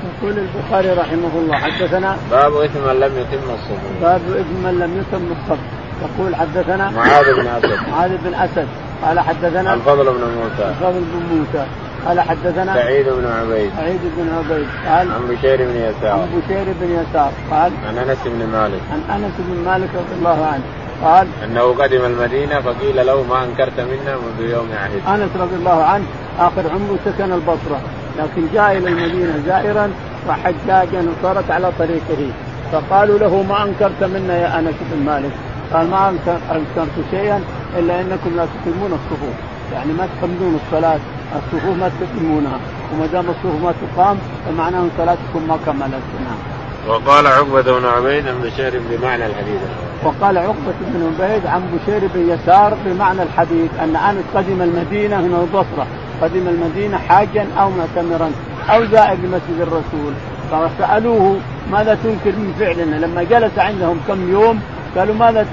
يقول 0.05 0.37
البخاري 0.37 0.89
رحمه 0.89 1.31
الله 1.35 1.57
حدثنا 1.57 2.17
باب 2.31 2.55
إثم 2.55 2.79
من 2.87 2.99
لم 2.99 3.17
يتم 3.17 3.49
الصفوف. 3.53 4.01
باب 4.01 4.21
إثم 4.21 4.63
من 4.63 4.79
لم 4.79 4.97
يتم 4.97 5.31
الصف 5.31 5.59
يقول 6.01 6.35
حدثنا 6.35 6.89
معاذ 6.89 7.33
بن 7.33 7.47
أسد. 7.47 7.89
معاذ 7.91 8.11
بن 8.23 8.33
أسد. 8.33 8.67
قال 9.03 9.19
حدثنا 9.19 9.73
الفضل 9.73 10.03
بن 10.03 10.21
موسى. 10.21 10.69
الفضل 10.69 11.03
بن 11.13 11.37
موسى. 11.37 11.65
قال 12.05 12.19
حدثنا 12.19 12.73
سعيد 12.73 13.05
بن 13.09 13.27
عبيد. 13.27 13.71
سعيد 13.77 13.99
بن 14.17 14.29
عبيد. 14.37 14.67
قال 14.87 15.11
عن 15.11 15.27
بشير 15.29 15.57
بن 15.57 15.75
يسار. 15.75 16.11
عن 16.11 16.41
بشير 16.41 16.65
بن 16.81 16.91
يسار. 16.91 17.31
قال 17.51 17.71
عن 17.87 17.97
أنس 17.97 18.17
بن 18.25 18.47
مالك. 18.47 18.81
عن 18.91 19.23
أنس 19.23 19.33
بن 19.39 19.65
مالك 19.65 19.89
رضي 19.95 20.15
الله 20.17 20.45
عنه. 20.45 20.63
قال 21.03 21.27
أنه 21.43 21.61
قدم 21.61 22.05
المدينة 22.05 22.61
فقيل 22.61 23.05
له 23.05 23.23
ما 23.23 23.43
أنكرت 23.43 23.79
منا 23.79 24.17
منذ 24.17 24.49
يوم 24.49 24.69
عهد. 24.73 25.21
أنس 25.21 25.29
رضي 25.35 25.55
الله 25.55 25.83
عنه 25.83 26.05
آخر 26.39 26.69
عمره 26.69 26.97
سكن 27.05 27.31
البصرة 27.31 27.79
لكن 28.19 28.47
جاء 28.53 28.77
إلى 28.77 28.87
المدينة 28.89 29.43
زائرا 29.45 29.91
وحجاجا 30.27 31.05
وصارت 31.09 31.51
على 31.51 31.71
طريقه. 31.79 32.31
فقالوا 32.71 33.19
له 33.19 33.43
ما 33.43 33.63
أنكرت 33.63 34.03
منا 34.03 34.37
يا 34.37 34.59
أنس 34.59 34.75
بن 34.91 35.05
مالك؟ 35.05 35.31
قال 35.73 35.89
ما 35.89 36.09
أنكرت 36.51 36.95
شيئا 37.11 37.43
إلا 37.79 38.01
إنكم 38.01 38.35
لا 38.35 38.45
تقيمون 38.45 38.91
الصفوف. 38.99 39.35
يعني 39.73 39.93
ما 39.93 40.07
تكملون 40.07 40.59
الصلاة. 40.65 40.99
الصفوف 41.35 41.77
ما 41.77 41.91
تتمونها. 41.99 42.59
وما 42.93 43.05
دام 43.05 43.25
الصفوف 43.29 43.63
ما 43.63 43.73
تقام 43.81 44.17
فمعناه 44.45 44.79
أن 44.79 44.89
صلاتكم 44.97 45.47
ما 45.47 45.57
كملت. 45.65 46.05
نعم. 46.25 46.54
وقال 46.87 47.27
عقبة 47.27 47.79
بن 47.79 47.85
عبيد 47.85 48.27
عن 48.27 48.41
بشير 48.41 48.81
بمعنى 48.89 49.25
الحديث. 49.25 49.61
وقال 50.03 50.37
عقبة 50.37 50.73
بن 50.81 51.13
عبيد 51.19 51.45
عن 51.45 51.61
بشير 51.73 52.01
بن 52.15 52.29
يسار 52.29 52.77
بمعنى 52.85 53.23
الحديث 53.23 53.71
أن 53.83 53.95
أنس 53.95 54.23
قدم 54.35 54.61
المدينة 54.61 55.17
من 55.17 55.33
البصرة 55.41 55.87
قدم 56.21 56.47
المدينة 56.47 56.97
حاجا 56.97 57.47
أو 57.57 57.69
معتمرا 57.69 58.31
أو 58.69 58.85
زائر 58.85 59.17
لمسجد 59.17 59.59
الرسول. 59.61 60.13
فسألوه 60.51 61.37
ماذا 61.71 61.97
تنكر 62.03 62.37
من 62.37 62.53
فعلنا 62.59 62.95
لما 63.05 63.23
جلس 63.23 63.59
عندهم 63.59 63.99
كم 64.07 64.31
يوم 64.31 64.61
قالوا 64.97 65.15
ماذا 65.15 65.47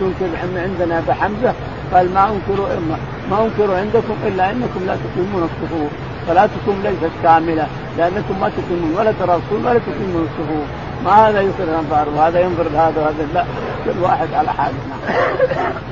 تنكر 0.00 0.28
عندنا 0.56 0.98
ابا 0.98 1.12
حمزه؟ 1.12 1.52
قال 1.94 2.14
ما 2.14 2.24
انكر 2.24 2.78
ما 3.30 3.44
انكر 3.44 3.74
عندكم 3.74 4.14
إلا 4.26 4.50
أنكم 4.50 4.80
لا 4.86 4.96
تقيمون 4.96 5.42
الصفوف. 5.42 5.90
صلاتكم 6.28 6.82
ليست 6.82 7.12
كاملة 7.22 7.66
لأنكم 7.98 8.40
ما 8.40 8.48
تقيمون 8.48 8.94
ولا 8.98 9.12
تراصون 9.20 9.66
ولا 9.66 9.78
تقيمون 9.78 10.28
الصفوف 10.28 10.66
ما 11.04 11.28
هذا 11.28 11.40
ينكر 11.40 11.64
الانظار 11.64 12.08
وهذا 12.08 12.40
ينظر 12.40 12.66
هذا 12.68 13.00
وهذا 13.00 13.28
لا 13.34 13.44
كل 13.84 13.98
واحد 14.02 14.34
على 14.34 14.50
حاله. 14.52 14.74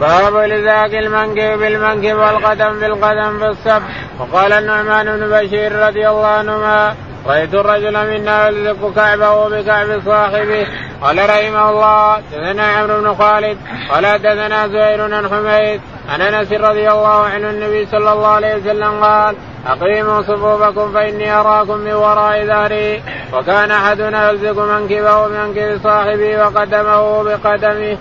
باب 0.01 0.37
لذاك 0.37 0.95
المنكب 0.95 1.59
بالمنكب 1.59 2.17
والقدم 2.17 2.81
بالقدم 2.81 3.39
بالصف 3.39 3.83
وقال 4.19 4.53
النعمان 4.53 5.07
بن 5.17 5.31
بشير 5.31 5.73
رضي 5.87 6.09
الله 6.09 6.27
عنهما 6.27 6.95
رأيت 7.27 7.55
الرجل 7.55 7.93
منا 8.11 8.49
يلزق 8.49 8.95
كعبه 8.95 9.49
بكعب 9.49 10.03
صاحبه. 10.07 10.67
قال 11.03 11.19
رحمه 11.31 11.71
الله 11.71 12.19
دثنا 12.33 12.67
عمرو 12.67 13.01
بن 13.01 13.15
خالد. 13.15 13.59
قال 13.91 14.05
دثنا 14.19 14.69
زهير 14.69 15.15
عن 15.15 15.29
حميد. 15.29 15.81
عن 16.09 16.21
أنس 16.21 16.53
رضي 16.53 16.91
الله 16.91 17.25
عنه 17.25 17.51
النبي 17.51 17.87
صلى 17.87 18.13
الله 18.13 18.29
عليه 18.29 18.57
وسلم 18.57 19.05
قال 19.05 19.37
أقيموا 19.67 20.23
صفوفكم 20.23 20.93
فإني 20.93 21.33
أراكم 21.33 21.79
من 21.79 21.93
وراء 21.93 22.47
ظهري 22.47 23.03
وكان 23.33 23.71
أحدنا 23.71 24.31
يلزق 24.31 24.59
منكبه 24.59 25.29
بمنكب 25.29 25.81
صاحبه 25.83 26.39
وقدمه 26.39 27.23
بقدمه. 27.23 27.97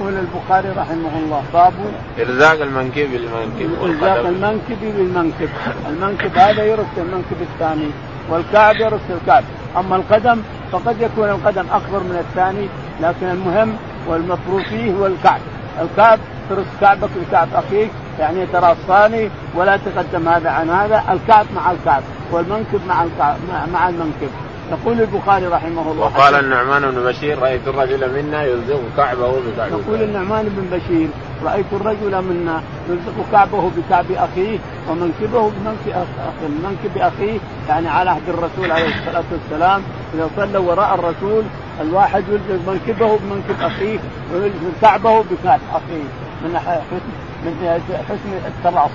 يقول 0.00 0.14
البخاري 0.14 0.68
رحمه 0.68 1.18
الله 1.18 1.42
باب 1.52 1.72
الزاق 2.18 2.62
المنكب 2.62 3.10
بالمنكب 3.12 3.84
الزاق 3.84 4.26
المنكب 4.26 4.80
بالمنكب 4.80 5.48
المنكب 5.88 6.38
هذا 6.38 6.64
يرث 6.64 6.98
المنكب 6.98 7.36
الثاني 7.40 7.90
والكعب 8.30 8.76
يرث 8.76 9.10
الكعب. 9.10 9.44
أما 9.76 9.96
القدم 9.96 10.42
فقد 10.72 11.00
يكون 11.00 11.28
القدم 11.28 11.66
أكبر 11.72 11.98
من 11.98 12.24
الثاني 12.28 12.68
لكن 13.00 13.26
المهم 13.26 13.76
والمفروض 14.08 14.62
فيه 14.62 14.92
هو 14.92 15.06
الكعب. 15.06 15.40
الكعب 15.82 16.18
ترص 16.50 16.66
كعبك 16.80 17.10
لكعب 17.28 17.48
أخيك 17.54 17.90
يعني 18.20 18.40
يتراصان 18.40 19.30
ولا 19.54 19.76
تقدم 19.76 20.28
هذا 20.28 20.50
عن 20.50 20.70
هذا 20.70 21.04
الكعب 21.12 21.46
مع 21.56 21.70
الكعب 21.70 22.02
والمنكب 22.32 22.80
مع 22.88 23.02
الكعب 23.02 23.36
مع 23.72 23.88
المنكب. 23.88 24.30
يقول 24.70 25.00
البخاري 25.00 25.46
رحمه 25.46 25.92
الله 25.92 26.04
وقال 26.04 26.34
النعمان 26.34 26.90
بن 26.90 27.04
بشير 27.04 27.38
رأيت 27.38 27.68
الرجل 27.68 28.22
منا 28.22 28.42
يلزق 28.42 28.80
كعبه 28.96 29.32
بكعب 29.32 29.68
يقول 29.68 30.02
النعمان 30.02 30.48
بن 30.48 30.78
بشير 30.78 31.08
رأيت 31.44 31.66
الرجل 31.72 32.22
منا 32.22 32.62
يلزق 32.88 33.14
كعبه 33.32 33.70
بكعب 33.76 34.04
أخيه 34.12 34.58
ومنكبه 34.90 35.50
بمنكب 35.50 35.88
اخيه 35.88 36.48
منكب 36.64 36.98
أخيه 36.98 37.38
يعني 37.68 37.88
على 37.88 38.10
عهد 38.10 38.28
الرسول 38.28 38.72
عليه 38.72 38.94
الصلاة 38.98 39.24
والسلام. 39.32 39.82
إذا 40.14 40.30
صلى 40.36 40.58
وراء 40.58 40.94
الرسول 40.94 41.44
الواحد 41.80 42.24
يلزق 42.28 42.68
منكبه 42.68 43.18
بمنكب 43.18 43.62
أخيه 43.62 43.98
ويلزق 44.32 44.80
كعبه 44.82 45.20
بكعب 45.20 45.60
أخيه. 45.72 46.04
من 46.44 46.58
حسن. 46.58 47.29
من 47.44 47.80
حسن 48.08 48.32
التراص 48.46 48.90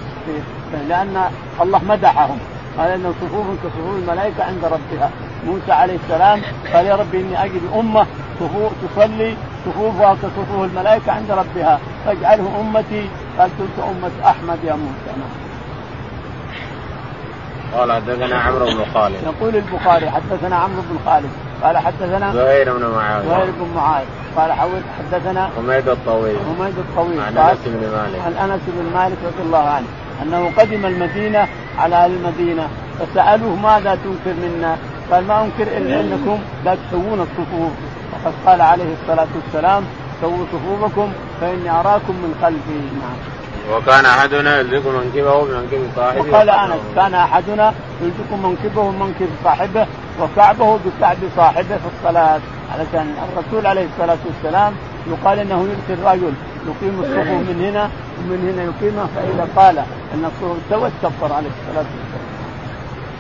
لأن 0.90 1.24
الله 1.62 1.82
مدحهم. 1.84 2.38
قال 2.78 2.92
ان 2.92 3.14
صفوف 3.22 3.46
كصفوف 3.64 3.96
الملائكة 3.96 4.44
عند 4.44 4.66
ربها. 4.66 5.10
موسى 5.48 5.72
عليه 5.72 5.96
السلام 6.04 6.42
قال 6.74 6.86
يا 6.86 6.96
رب 6.96 7.16
إني 7.16 7.44
أجد 7.46 7.62
أمة 7.80 8.06
صفوف 8.40 8.72
تصلي 8.96 9.36
صفوفها 9.66 10.14
كصفوف 10.14 10.64
الملائكة 10.64 11.12
عند 11.12 11.32
ربها. 11.32 11.80
فاجعله 12.06 12.60
أمتي. 12.62 13.10
قال 13.40 13.50
تلك 13.58 13.86
أمة 13.90 14.30
أحمد 14.30 14.58
يا 14.64 14.74
موسى. 14.74 15.20
نعم. 15.20 15.30
قال 17.76 17.92
حدثنا 17.92 18.38
عمرو 18.38 18.66
بن 18.66 18.86
خالد. 18.94 19.16
يقول 19.24 19.56
البخاري 19.56 20.10
حدثنا 20.10 20.56
عمرو 20.56 20.82
بن 20.82 21.00
خالد. 21.06 21.30
قال 21.64 21.78
حدثنا 21.78 22.34
زهير 22.34 22.78
بن 22.78 22.86
معاذ 22.86 23.26
زهير 23.30 23.46
بن 23.60 23.76
معاذ 23.76 24.06
قال 24.38 24.52
حدثنا 24.98 25.50
حميد 25.58 25.90
الطويل. 25.90 26.38
حميد 26.58 26.78
الطويل. 26.78 27.22
عن 27.22 27.38
أنس 27.38 27.58
بن 27.66 27.92
مالك. 27.98 28.22
عن 28.26 28.50
أنس 28.50 28.62
بن 28.68 28.94
مالك 28.94 29.18
رضي 29.26 29.44
الله 29.46 29.58
عنه 29.58 29.88
أنه 30.24 30.52
قدم 30.58 30.86
المدينة 30.86 31.48
على 31.78 31.96
أهل 31.96 32.12
المدينة 32.12 32.68
فسألوه 33.00 33.56
ماذا 33.56 33.98
تنكر 34.04 34.40
منا؟ 34.44 34.78
قال 35.12 35.28
ما 35.28 35.44
أنكر 35.44 35.78
إلا 35.78 36.00
أنكم 36.00 36.40
لا 36.66 36.76
تسوون 36.76 37.20
الصفوف. 37.20 37.72
وقد 38.14 38.34
قال 38.46 38.62
عليه 38.62 38.94
الصلاة 39.02 39.28
والسلام 39.36 39.84
سووا 40.22 40.46
صفوفكم 40.54 41.12
فإني 41.42 41.70
أراكم 41.70 42.14
من 42.14 42.36
خلفي. 42.42 42.80
نعم. 43.02 43.18
وكان 43.74 44.06
أحدنا 44.06 44.60
يلزق 44.60 44.88
منكبه 44.88 45.46
بمنكب 45.46 45.80
صاحبه 45.96 46.32
وقال 46.32 46.50
أنس 46.50 46.82
كان 46.96 47.14
أحدنا 47.14 47.74
يلزق 48.02 48.34
منكبه 48.44 48.92
بمنكب 48.92 49.30
صاحبه 49.44 49.88
وكعبه 50.22 50.80
بكعب 50.86 51.18
صاحبه 51.36 51.78
في 51.78 51.90
الصلاة. 51.98 52.40
علشان 52.74 53.14
الرسول 53.26 53.66
عليه 53.68 53.86
الصلاة 53.94 54.18
والسلام 54.26 54.74
يقال 55.08 55.40
إنه 55.40 55.68
يؤتي 55.72 56.02
الرجل 56.02 56.34
يقيم 56.68 57.00
الصفوف 57.00 57.50
من 57.50 57.66
هنا 57.66 57.90
ومن 58.20 58.40
هنا 58.50 58.64
يقيمه 58.64 59.08
فإذا 59.16 59.48
قال 59.56 59.78
إن 60.14 60.26
الصفوف 60.26 60.58
استوت 60.64 60.92
كفر 61.04 61.34
عليه 61.34 61.50
الصلاة 61.50 61.86
والسلام. 61.96 62.26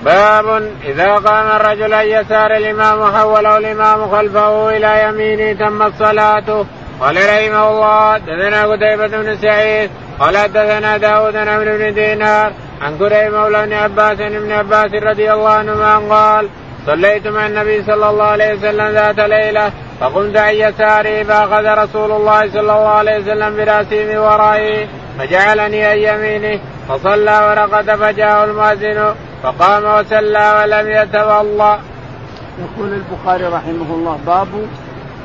باب 0.05 0.71
إذا 0.85 1.13
قام 1.15 1.47
الرجل 1.47 1.93
عن 1.93 2.05
يسار 2.05 2.55
الإمام 2.57 2.99
وحوله 2.99 3.57
الإمام 3.57 4.11
خلفه 4.11 4.69
إلى 4.77 5.03
يمينه 5.03 5.59
تمت 5.59 5.93
صلاته 5.99 6.65
قال 6.99 7.15
رحمه 7.15 7.69
الله 7.69 8.17
دثنا 8.17 8.65
قتيبة 8.65 9.07
بن 9.07 9.37
سعيد 9.37 9.89
قال 10.19 10.37
حدثنا 10.37 10.97
داود 10.97 11.33
بن 11.33 11.77
بن 11.77 11.93
دينار 11.93 12.53
عن 12.81 12.97
كريم 12.97 13.31
مولى 13.31 13.63
ابن 13.63 13.73
عباس 13.73 14.19
ابن 14.19 14.51
عباس 14.51 14.91
رضي 14.93 15.33
الله 15.33 15.49
عنهما 15.49 15.97
قال 16.15 16.49
صليت 16.85 17.27
مع 17.27 17.47
النبي 17.47 17.83
صلى 17.83 18.09
الله 18.09 18.23
عليه 18.25 18.53
وسلم 18.53 18.87
ذات 18.87 19.19
ليلة 19.19 19.71
فقمت 19.99 20.37
عن 20.37 20.53
يساري 20.53 21.23
فأخذ 21.23 21.65
رسول 21.83 22.11
الله 22.11 22.49
صلى 22.49 22.59
الله 22.59 22.87
عليه 22.87 23.17
وسلم 23.19 23.55
برأسي 23.57 24.05
من 24.05 24.17
ورائي 24.17 24.87
فجعلني 25.19 25.85
عن 25.85 25.97
يمينه 25.97 26.59
فصلى 26.89 27.39
ورقد 27.47 27.95
فجاءه 27.95 28.43
المؤذن 28.43 29.15
فقام 29.43 29.83
وسلى 29.99 30.45
ولم 30.61 30.89
يتولى. 30.89 31.79
يقول 32.59 32.93
البخاري 32.93 33.45
رحمه 33.45 33.89
الله 33.95 34.19
باب 34.25 34.47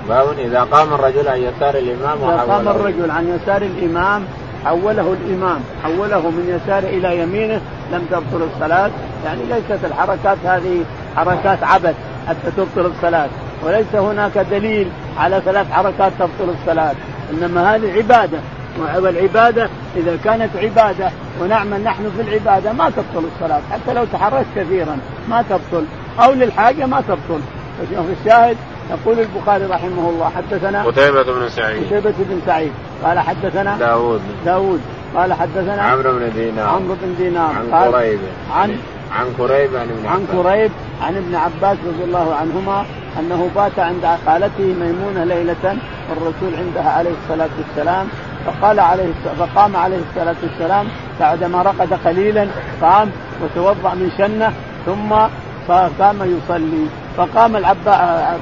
باب 0.08 0.38
إذا 0.38 0.60
قام 0.60 0.94
الرجل 0.94 1.28
عن 1.28 1.38
يسار 1.38 1.74
الإمام 1.74 2.18
إذا 2.30 2.52
قام 2.52 2.68
الرجل 2.68 3.10
عن 3.10 3.38
يسار 3.38 3.62
الإمام 3.62 4.24
حوله 4.64 5.16
الإمام 5.20 5.60
حوله 5.82 6.30
من 6.30 6.60
يساره 6.60 6.88
إلى 6.88 7.22
يمينه 7.22 7.60
لم 7.92 8.06
تبطل 8.10 8.48
الصلاة. 8.54 8.90
يعني 9.24 9.42
ليست 9.42 9.84
الحركات 9.84 10.38
هذه 10.44 10.84
حركات 11.16 11.62
عبث 11.62 11.94
حتى 12.28 12.50
تبطل 12.56 12.86
الصلاة. 12.86 13.28
وليس 13.64 13.94
هناك 13.94 14.38
دليل 14.38 14.88
على 15.18 15.42
ثلاث 15.44 15.70
حركات 15.70 16.12
تبطل 16.18 16.54
الصلاة. 16.60 16.94
إنما 17.32 17.74
هذه 17.74 17.92
عبادة. 17.92 18.38
والعبادة 18.96 19.68
إذا 19.96 20.18
كانت 20.24 20.56
عبادة 20.56 21.10
ونعمل 21.40 21.84
نحن 21.84 22.10
في 22.16 22.22
العبادة 22.22 22.72
ما 22.72 22.90
تبطل 22.90 23.24
الصلاة. 23.34 23.60
حتى 23.72 23.94
لو 23.94 24.04
تحركت 24.04 24.46
كثيرا 24.56 24.98
ما 25.28 25.42
تبطل. 25.42 25.84
أو 26.20 26.32
للحاجة 26.32 26.86
ما 26.86 27.00
تبطل. 27.00 27.40
في 27.88 28.14
الشاهد 28.20 28.56
يقول 28.90 29.20
البخاري 29.20 29.64
رحمه 29.64 30.10
الله 30.10 30.30
حدثنا 30.36 30.84
قتيبة 30.84 31.22
بن 31.22 31.48
سعيد. 31.48 31.86
قتيبة 31.86 32.14
بن 32.18 32.40
سعيد. 32.46 32.72
قال 33.04 33.18
حدثنا 33.18 33.76
داوود. 33.78 34.20
داوود. 34.44 34.80
قال 35.16 35.32
حدثنا 35.32 35.82
عمرو 35.82 36.12
بن 36.12 36.32
دينار. 36.34 36.68
عمرو 36.68 36.94
بن 37.02 37.14
دينار. 37.18 37.54
عن 37.72 37.84
قريب. 37.84 38.20
عن 38.52 38.78
عن 39.12 39.26
كريب 39.38 39.76
عن 39.76 39.88
ابن 39.90 40.06
عن 40.06 40.26
كريب 40.32 40.72
عن 41.02 41.16
ابن 41.16 41.34
عباس 41.34 41.78
رضي 41.86 42.04
الله 42.04 42.34
عنهما 42.34 42.84
أنه 43.18 43.50
بات 43.54 43.78
عند 43.78 44.18
خالته 44.26 44.64
ميمونة 44.64 45.24
ليلة 45.24 45.76
والرسول 46.10 46.54
عندها 46.58 46.90
عليه 46.90 47.10
الصلاة 47.10 47.48
والسلام 47.58 48.06
فقال 48.46 48.80
عليه 48.80 49.08
فقام 49.38 49.76
عليه 49.76 49.98
الصلاة 50.10 50.36
والسلام 50.42 50.86
بعدما 51.20 51.62
رقد 51.62 51.92
قليلا 52.04 52.46
قام 52.82 53.10
وتوضأ 53.42 53.94
من 53.94 54.10
شنة 54.18 54.52
ثم 54.86 55.10
فقام 55.68 56.16
يصلي. 56.22 56.86
فقام 57.20 57.56
عبد 57.56 57.88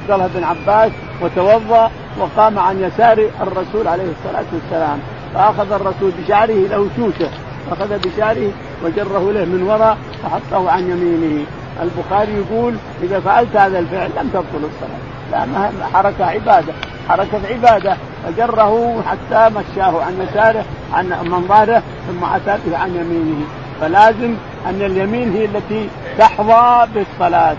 الله 0.09 0.29
بن 0.35 0.43
عباس 0.43 0.91
وتوضأ 1.21 1.91
وقام 2.19 2.59
عن 2.59 2.83
يسار 2.83 3.29
الرسول 3.41 3.87
عليه 3.87 4.03
الصلاة 4.03 4.45
والسلام. 4.53 4.99
فأخذ 5.33 5.71
الرسول 5.71 6.11
بشعره 6.11 6.53
له 6.53 6.87
شوشه 6.95 7.29
اخذ 7.71 7.99
بشعره 7.99 8.51
وجره 8.83 9.31
له 9.31 9.45
من 9.45 9.63
وراء 9.67 9.97
وحطه 10.25 10.71
عن 10.71 10.81
يمينه. 10.81 11.45
البخاري 11.81 12.33
يقول 12.33 12.75
إذا 13.03 13.19
فعلت 13.19 13.55
هذا 13.55 13.79
الفعل 13.79 14.09
لم 14.17 14.29
تبطل 14.33 14.65
الصلاة. 14.65 14.99
لانها 15.31 15.71
حركة 15.93 16.25
عبادة. 16.25 16.73
حركة 17.09 17.39
عبادة. 17.49 17.97
فجره 18.25 19.03
حتى 19.07 19.55
مشاه 19.55 20.03
عن 20.03 20.27
يساره 20.27 20.65
عن 20.93 21.05
من 21.05 21.47
ظهره 21.47 21.83
ثم 22.07 22.25
أتى 22.25 22.75
عن 22.75 22.95
يمينه. 22.95 23.45
فلازم 23.81 24.35
أن 24.69 24.81
اليمين 24.81 25.33
هي 25.33 25.45
التي 25.45 25.89
تحظى 26.17 26.87
بالصلاة. 26.93 27.55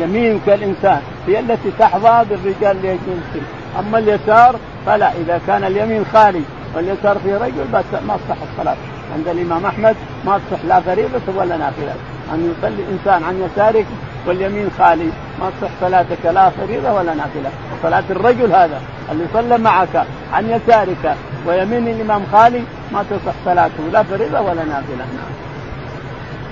يمين 0.00 0.40
كالإنسان 0.46 1.00
هي 1.26 1.40
التي 1.40 1.70
تحظى 1.78 2.24
بالرجال 2.30 2.76
ليجلسوا 2.82 3.48
أما 3.78 3.98
اليسار 3.98 4.56
فلا 4.86 5.12
إذا 5.12 5.40
كان 5.46 5.64
اليمين 5.64 6.04
خالي 6.12 6.42
واليسار 6.74 7.18
في 7.18 7.34
رجل 7.34 7.64
بس 7.72 7.84
ما 8.08 8.16
تصح 8.16 8.36
الصلاة. 8.52 8.76
عند 9.14 9.28
الإمام 9.28 9.66
أحمد 9.66 9.96
ما 10.26 10.38
تصح 10.38 10.64
لا 10.64 10.80
فريضه 10.80 11.20
ولا 11.36 11.56
نافلة. 11.56 11.94
أن 12.32 12.54
يصلي 12.58 12.84
انسان 12.92 13.24
عن 13.24 13.42
يسارك 13.42 13.86
واليمين 14.26 14.70
خالي 14.78 15.08
ما 15.40 15.50
تصح 15.60 15.70
صلاتك 15.80 16.26
لا 16.26 16.50
فريضة 16.50 16.92
ولا 16.92 17.14
نافلة. 17.14 17.50
صلاة 17.82 18.04
الرجل 18.10 18.52
هذا 18.52 18.80
اللي 19.12 19.24
صلى 19.34 19.58
معك 19.58 20.04
عن 20.32 20.50
يسارك 20.50 21.16
ويمين 21.46 21.88
الإمام 21.88 22.22
خالي 22.32 22.62
ما 22.92 23.04
تصح 23.10 23.34
صلاته 23.44 23.82
لا 23.92 24.02
فريضة 24.02 24.40
ولا 24.40 24.64
نافلة. 24.64 24.96
نعم. 24.96 25.43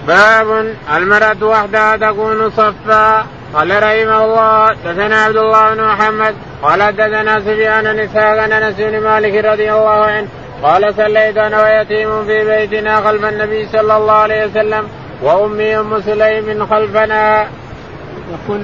باب 0.07 0.75
المرأة 0.97 1.43
وحدها 1.43 1.97
تكون 1.97 2.51
صفا. 2.51 3.27
قال 3.55 3.71
رحمه 3.71 4.25
الله 4.25 4.73
دثنا 4.85 5.17
عبد 5.25 5.37
الله 5.37 5.75
بن 5.75 5.85
محمد 5.85 6.35
قال 6.63 6.97
دثنا 6.97 7.41
سفيان 7.41 7.87
إسحاق 7.87 8.39
عن 8.39 8.53
أنس 8.53 8.77
بن 8.79 9.01
مالك 9.01 9.45
رضي 9.45 9.73
الله 9.73 10.05
عنه 10.05 10.29
قال 10.63 10.95
صليت 10.95 11.37
أنا 11.37 11.63
ويتيم 11.63 12.25
في 12.25 12.45
بيتنا 12.45 13.01
خلف 13.01 13.25
النبي 13.25 13.69
صلى 13.73 13.97
الله 13.97 14.13
عليه 14.13 14.47
وسلم 14.47 14.89
وأمي 15.23 15.79
أم 15.79 16.01
سليم 16.01 16.67
خلفنا. 16.67 17.47
يقول 18.33 18.61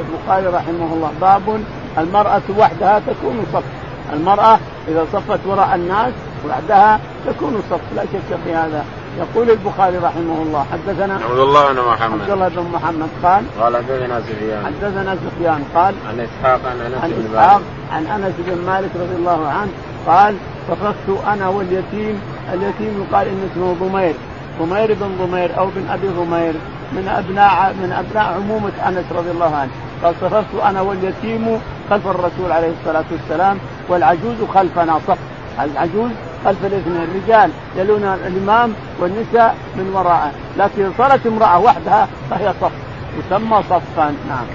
البخاري 0.00 0.46
رحمه 0.46 0.94
الله 0.94 1.12
باب 1.20 1.60
المرأة 1.98 2.42
وحدها 2.58 3.02
تكون 3.06 3.46
صف. 3.52 3.64
المرأة 4.12 4.58
إذا 4.88 5.06
صفت 5.12 5.40
وراء 5.46 5.74
الناس 5.74 6.12
وحدها 6.48 7.00
تكون 7.26 7.62
صف 7.70 7.80
لا 7.96 8.02
شك 8.02 8.38
في 8.44 8.54
هذا. 8.54 8.84
يقول 9.18 9.50
البخاري 9.50 9.98
رحمه 9.98 10.42
الله 10.42 10.66
حدثنا 10.72 11.14
عبد 11.14 11.38
الله 11.38 11.72
بن 11.72 11.80
محمد. 11.80 12.20
عبد 12.20 12.30
الله 12.30 12.48
بن 12.48 12.66
محمد 12.72 13.08
قال 13.22 13.44
قال 13.60 13.76
حدثنا 13.76 14.20
سفيان. 14.20 14.66
حدثنا 14.66 15.16
سفيان 15.16 15.64
قال 15.74 15.94
عن 16.08 16.20
إسحاق 16.20 16.60
عن 16.66 16.80
أنس 16.80 17.02
عن 17.02 17.10
بن 17.10 17.34
إسحاق 17.34 17.60
مالك. 17.60 17.64
عن 17.92 18.06
أنس 18.06 18.34
بن 18.38 18.66
مالك 18.66 18.90
رضي 18.94 19.16
الله 19.16 19.48
عنه 19.48 19.70
قال 20.06 20.34
صففت 20.68 21.26
أنا 21.26 21.48
واليتيم. 21.48 22.20
اليتيم 22.52 23.06
يقال 23.10 23.28
إن 23.28 23.48
اسمه 23.52 23.88
ضمير 23.88 24.14
ضمير 24.60 24.94
بن 24.94 25.26
ضمير 25.26 25.58
أو 25.58 25.66
بن 25.66 25.88
أبي 25.90 26.08
ضمير 26.08 26.54
من 26.92 27.08
أبناء 27.08 27.74
من 27.82 27.92
أبناء 27.92 28.34
عمومة 28.34 28.72
أنس 28.88 29.04
رضي 29.12 29.30
الله 29.30 29.56
عنه. 29.56 29.70
قال 30.04 30.14
صففت 30.20 30.54
أنا 30.64 30.80
واليتيم 30.80 31.60
خلف 31.90 32.06
الرسول 32.06 32.52
عليه 32.52 32.72
الصلاة 32.80 33.04
والسلام 33.12 33.58
والعجوز 33.88 34.36
خلفنا 34.54 35.00
صف 35.08 35.18
العجوز 35.60 36.10
خلف 36.44 36.64
الاثنين 36.64 37.02
الرجال 37.02 37.50
يلون 37.76 38.04
الإمام 38.04 38.74
والنساء 39.00 39.56
من 39.76 39.92
وراءه 39.94 40.30
لكن 40.58 40.90
صارت 40.98 41.26
امرأة 41.26 41.58
وحدها 41.58 42.08
فهي 42.30 42.52
صف 42.60 42.72
يسمى 43.18 43.62
صفا. 43.70 44.14
نعم. 44.28 44.46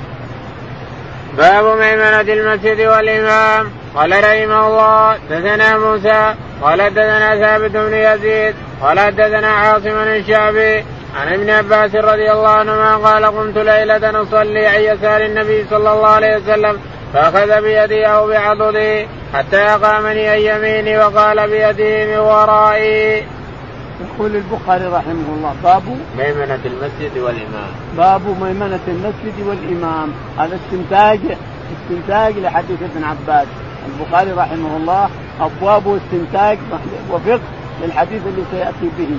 باب 1.38 1.65
ميمنة 1.78 2.21
المسجد 2.21 2.82
والإمام. 2.82 3.71
قال 3.95 4.12
رحمه 4.12 4.67
الله 4.67 5.17
دثنا 5.30 5.78
موسى 5.78 6.34
قال 6.62 6.93
دثنا 6.93 7.36
ثابت 7.36 7.71
بن 7.71 7.93
يزيد 7.93 8.56
قال 8.82 9.15
دثنا 9.15 9.47
عاصم 9.47 9.97
الشعبي 9.97 10.84
عن 11.15 11.34
ابن 11.34 11.50
عباس 11.50 11.95
رضي 11.95 12.32
الله 12.32 12.50
عنهما 12.50 12.95
قال 12.95 13.26
قمت 13.26 13.58
ليلة 13.58 14.21
أصلي 14.21 14.65
عن 14.65 14.82
يسار 14.82 15.26
النبي 15.26 15.65
صلى 15.69 15.91
الله 15.93 16.08
عليه 16.08 16.38
وسلم 16.38 16.80
فأخذ 17.13 17.62
بيدي 17.62 18.06
أو 18.06 18.28
بعضدي 18.28 19.08
حتى 19.34 19.58
أقامني 19.58 20.28
عن 20.28 20.39
يميني 20.39 20.98
وقال 20.98 21.50
بيده 21.50 22.06
من 22.06 22.20
ورائي. 22.20 23.24
يقول 24.02 24.36
البخاري 24.36 24.86
رحمه 24.86 25.30
الله 25.38 25.56
باب 25.63 25.84
ميمنة 26.17 26.60
المسجد 26.65 27.17
والإمام. 27.17 27.72
باب 27.98 28.22
ميمنة 28.41 28.80
المسجد 28.88 29.48
والإمام 29.48 30.12
هذا 30.38 30.60
استنتاج 30.65 31.20
استنتاج 31.76 32.38
لحديث 32.38 32.78
ابن 32.82 33.04
عباس 33.04 33.48
البخاري 33.88 34.32
رحمه 34.32 34.78
الله 34.78 35.10
أبواب 35.41 36.00
استنتاج 36.00 36.58
وفقه 37.12 37.39
للحديث 37.82 38.22
اللي 38.28 38.43
سيأتي 38.52 38.89
به 38.98 39.10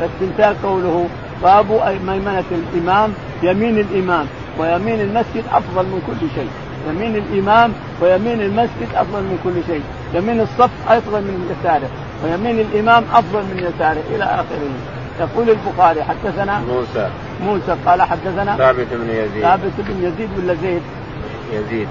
فاستنتاج 0.00 0.56
قوله 0.62 1.08
باب 1.42 1.66
ميمنة 2.06 2.44
الإمام 2.50 3.12
يمين 3.42 3.78
الإمام 3.78 4.26
ويمين 4.58 5.00
المسجد 5.00 5.44
أفضل 5.52 5.84
من 5.84 6.02
كل 6.06 6.26
شيء 6.34 6.50
يمين 6.88 7.16
الإمام 7.16 7.72
ويمين 8.00 8.40
المسجد 8.40 8.88
أفضل 8.94 9.22
من 9.22 9.38
كل 9.44 9.72
شيء، 9.72 9.82
يمين 10.14 10.40
الصف 10.40 10.70
أفضل 10.88 11.20
من 11.20 11.56
يساره، 11.60 11.88
ويمين 12.24 12.60
الإمام 12.60 13.04
أفضل 13.14 13.42
من 13.42 13.58
يساره. 13.58 14.02
إلى 14.14 14.24
آخره. 14.24 14.70
يقول 15.20 15.50
البخاري 15.50 16.02
حدثنا 16.04 16.60
موسى. 16.60 17.08
موسى 17.44 17.76
قال 17.86 18.02
حدثنا 18.02 18.56
ثابت 18.56 18.86
بن 18.90 19.10
يزيد. 19.10 19.42
ثابت 19.42 19.72
بن 19.78 20.04
يزيد 20.04 20.28
ولا 20.38 20.54
زيد؟ 20.54 20.82
يزيد. 21.52 21.88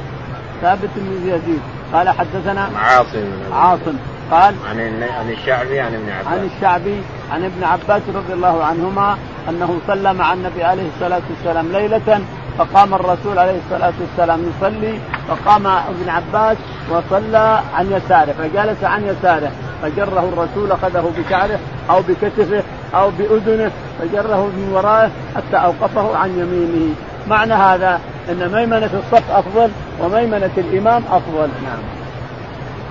ثابت 0.61 0.89
بن 0.95 1.27
يزيد. 1.27 1.61
قال 1.93 2.09
حدثنا 2.09 2.69
عاصم. 2.75 3.27
عاصم. 3.53 3.97
قال 4.31 4.55
عن 4.69 5.03
عن 5.19 5.31
الشعبي 5.31 5.79
عن 5.79 5.93
ابن 5.93 6.09
عباس. 6.09 6.27
عن 6.27 6.49
الشعبي 6.55 7.01
عن 7.31 7.43
ابن 7.43 7.63
عباس 7.63 8.01
رضي 8.15 8.33
الله 8.33 8.63
عنهما 8.63 9.17
أنه 9.49 9.77
صلى 9.87 10.13
مع 10.13 10.33
النبي 10.33 10.63
عليه 10.63 10.87
الصلاة 10.95 11.21
والسلام 11.29 11.71
ليلة 11.71 12.21
فقام 12.57 12.93
الرسول 12.93 13.39
عليه 13.39 13.59
الصلاة 13.65 13.93
والسلام 14.01 14.39
يصلي 14.49 14.99
فقام 15.27 15.67
ابن 15.67 16.09
عباس 16.09 16.57
وصلى 16.89 17.59
عن 17.73 17.91
يساره 17.91 18.31
فجلس 18.31 18.83
عن 18.83 19.03
يساره 19.03 19.51
فجره 19.81 20.29
الرسول 20.33 20.71
أخذه 20.71 21.11
بشعره 21.17 21.59
أو 21.89 22.01
بكتفه 22.01 22.63
أو 22.95 23.09
بأذنه 23.09 23.71
فجره 23.99 24.45
من 24.45 24.71
ورائه 24.73 25.09
حتى 25.35 25.57
أوقفه 25.57 26.17
عن 26.17 26.29
يمينه. 26.29 26.95
معنى 27.27 27.53
هذا 27.53 27.99
أن 28.29 28.51
ميمنة 28.53 28.89
الصف 28.93 29.31
أفضل 29.31 29.69
وميمنة 30.01 30.51
الإمام 30.57 31.03
أفضل. 31.11 31.49
نعم. 31.63 31.79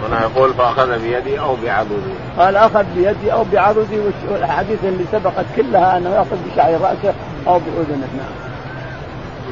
هنا 0.03 0.21
يقول 0.23 0.55
فأخذ 0.55 0.99
بيدي 0.99 1.41
أو 1.41 1.57
بعضدي. 1.65 2.15
قال 2.39 2.57
أخذ 2.57 2.85
بيدي 2.97 3.33
أو 3.33 3.45
بعضدي 3.53 4.01
والاحاديث 4.31 4.79
اللي 4.85 5.05
سبقت 5.13 5.45
كلها 5.57 5.97
أنه 5.97 6.11
يأخذ 6.11 6.37
بشعر 6.51 6.73
رأسه 6.73 7.15
أو 7.47 7.59
بأذنه. 7.59 8.09
نعم. 8.17 8.46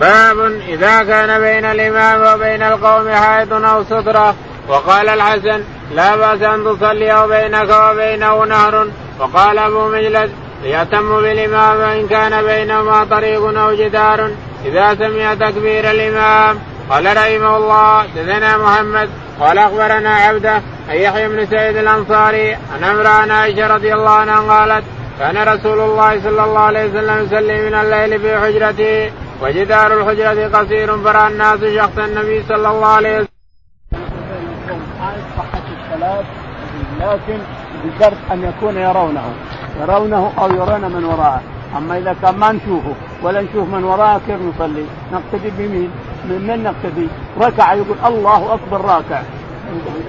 باب 0.01 0.41
إذا 0.69 1.03
كان 1.03 1.41
بين 1.41 1.65
الإمام 1.65 2.35
وبين 2.35 2.63
القوم 2.63 3.09
حائط 3.09 3.53
أو 3.53 3.85
سترة. 3.85 4.35
وقال 4.69 5.09
الحسن 5.09 5.63
لا 5.95 6.17
بأس 6.17 6.43
أن 6.43 6.65
تصلي 6.65 7.27
بينك 7.29 7.69
وبينه 7.71 8.45
نهر. 8.45 8.89
وقال 9.21 9.59
أبو 9.59 9.89
مجلس 9.89 10.31
ليتم 10.63 11.21
بالإمام 11.21 11.79
وإن 11.79 12.09
كان 12.09 12.43
بينهما 12.43 13.05
طريق 13.05 13.59
أو 13.59 13.75
جدار. 13.75 14.31
إذا 14.65 14.95
سمع 14.95 15.35
تكبير 15.35 15.91
الإمام 15.91 16.59
قال 16.91 17.17
رحمه 17.17 17.57
الله 17.57 18.07
دثنا 18.17 18.57
محمد. 18.57 19.09
قال 19.41 19.59
أخبرنا 19.59 20.17
عبده 20.17 20.57
أن 20.91 20.97
يحيى 20.97 21.29
بن 21.29 21.47
سعيد 21.47 21.77
الأنصاري 21.77 22.55
عن 22.55 22.85
عمران 22.85 23.31
عائشة 23.31 23.75
رضي 23.75 23.95
الله 23.95 24.11
عنها 24.11 24.41
قالت 24.41 24.85
كان 25.19 25.49
رسول 25.49 25.81
الله 25.81 26.21
صلى 26.23 26.45
الله 26.45 26.61
عليه 26.61 26.85
وسلم 26.85 27.25
يصلي 27.25 27.71
من 27.71 27.75
الليل 27.75 28.21
في 28.21 28.39
حجرته 28.39 29.13
وجدار 29.45 30.01
الحجرة 30.01 30.59
قصير 30.59 30.99
فرأى 31.05 31.33
الناس 31.33 31.61
شخص 31.79 31.99
النبي 31.99 32.43
صلى 32.43 32.69
الله 32.73 32.87
عليه 32.87 33.15
وسلم. 33.17 33.29
صحة 35.39 35.67
الصلاة 35.77 36.25
لكن 37.01 37.39
بشرط 37.85 38.17
أن 38.33 38.43
يكون 38.43 38.77
يرونه 38.77 39.27
يرونه 39.81 40.33
أو 40.39 40.49
يرون 40.61 40.85
من 40.95 41.05
وراءه 41.05 41.43
أما 41.79 41.99
إذا 41.99 42.17
كان 42.23 42.35
ما 42.35 42.53
نشوفه 42.53 42.95
ولا 43.23 43.41
نشوف 43.43 43.69
من 43.69 43.85
وراءه 43.85 44.21
كيف 44.27 44.41
نصلي؟ 44.41 44.87
نقتدي 45.13 45.51
بمين؟ 45.59 45.91
من 46.29 46.47
من 46.47 46.63
نقتدي؟ 46.63 47.09
ركع 47.41 47.75
يقول 47.75 47.97
الله 48.05 48.55
أكبر 48.55 48.81
راكع 48.81 49.23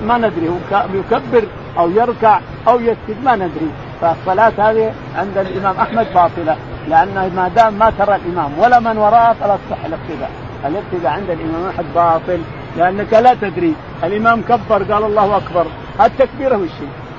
ما 0.07 0.17
ندري 0.17 0.49
هو 0.49 0.83
يكبر 0.93 1.43
أو 1.77 1.89
يركع 1.89 2.39
أو 2.67 2.79
يسجد 2.79 3.17
ما 3.23 3.35
ندري 3.35 3.69
فالصلاة 4.01 4.53
هذه 4.57 4.93
عند 5.15 5.37
الإمام 5.37 5.75
أحمد 5.77 6.07
باطلة 6.13 6.57
لأنه 6.89 7.31
ما 7.35 7.47
دام 7.47 7.73
ما 7.73 7.89
ترى 7.99 8.15
الإمام 8.15 8.59
ولا 8.59 8.79
من 8.79 8.97
وراءه 8.97 9.33
فلا 9.33 9.57
تصح 9.57 9.85
الاقتداء 9.85 10.31
الاقتداء 10.65 11.11
عند 11.11 11.29
الإمام 11.29 11.69
أحمد 11.69 11.93
باطل 11.95 12.41
لأنك 12.77 13.13
لا 13.13 13.33
تدري. 13.33 13.73
الإمام 14.03 14.41
كبر 14.41 14.83
قال 14.83 15.03
الله 15.03 15.37
أكبر. 15.37 15.65
التكبيرة 16.01 16.57
وش 16.57 16.69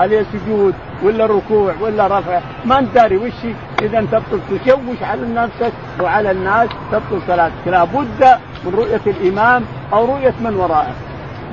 هل 0.01 0.13
هي 0.13 0.25
سجود 0.33 0.75
ولا 1.03 1.27
ركوع 1.27 1.75
ولا 1.81 2.07
رفع؟ 2.07 2.41
ما 2.65 2.79
أنت 2.79 2.95
داري 2.95 3.17
وش 3.17 3.41
إذا 3.83 4.01
تبطل 4.01 4.41
تشوش 4.51 5.03
على 5.03 5.23
نفسك 5.35 5.73
وعلى 6.01 6.31
الناس 6.31 6.69
تبطل 6.93 7.23
صلاتك. 7.27 7.67
لابد 7.67 8.39
من 8.65 8.75
رؤية 8.75 9.01
الإمام 9.07 9.65
أو 9.93 10.05
رؤية 10.05 10.35
من 10.41 10.57
وراءه. 10.57 10.95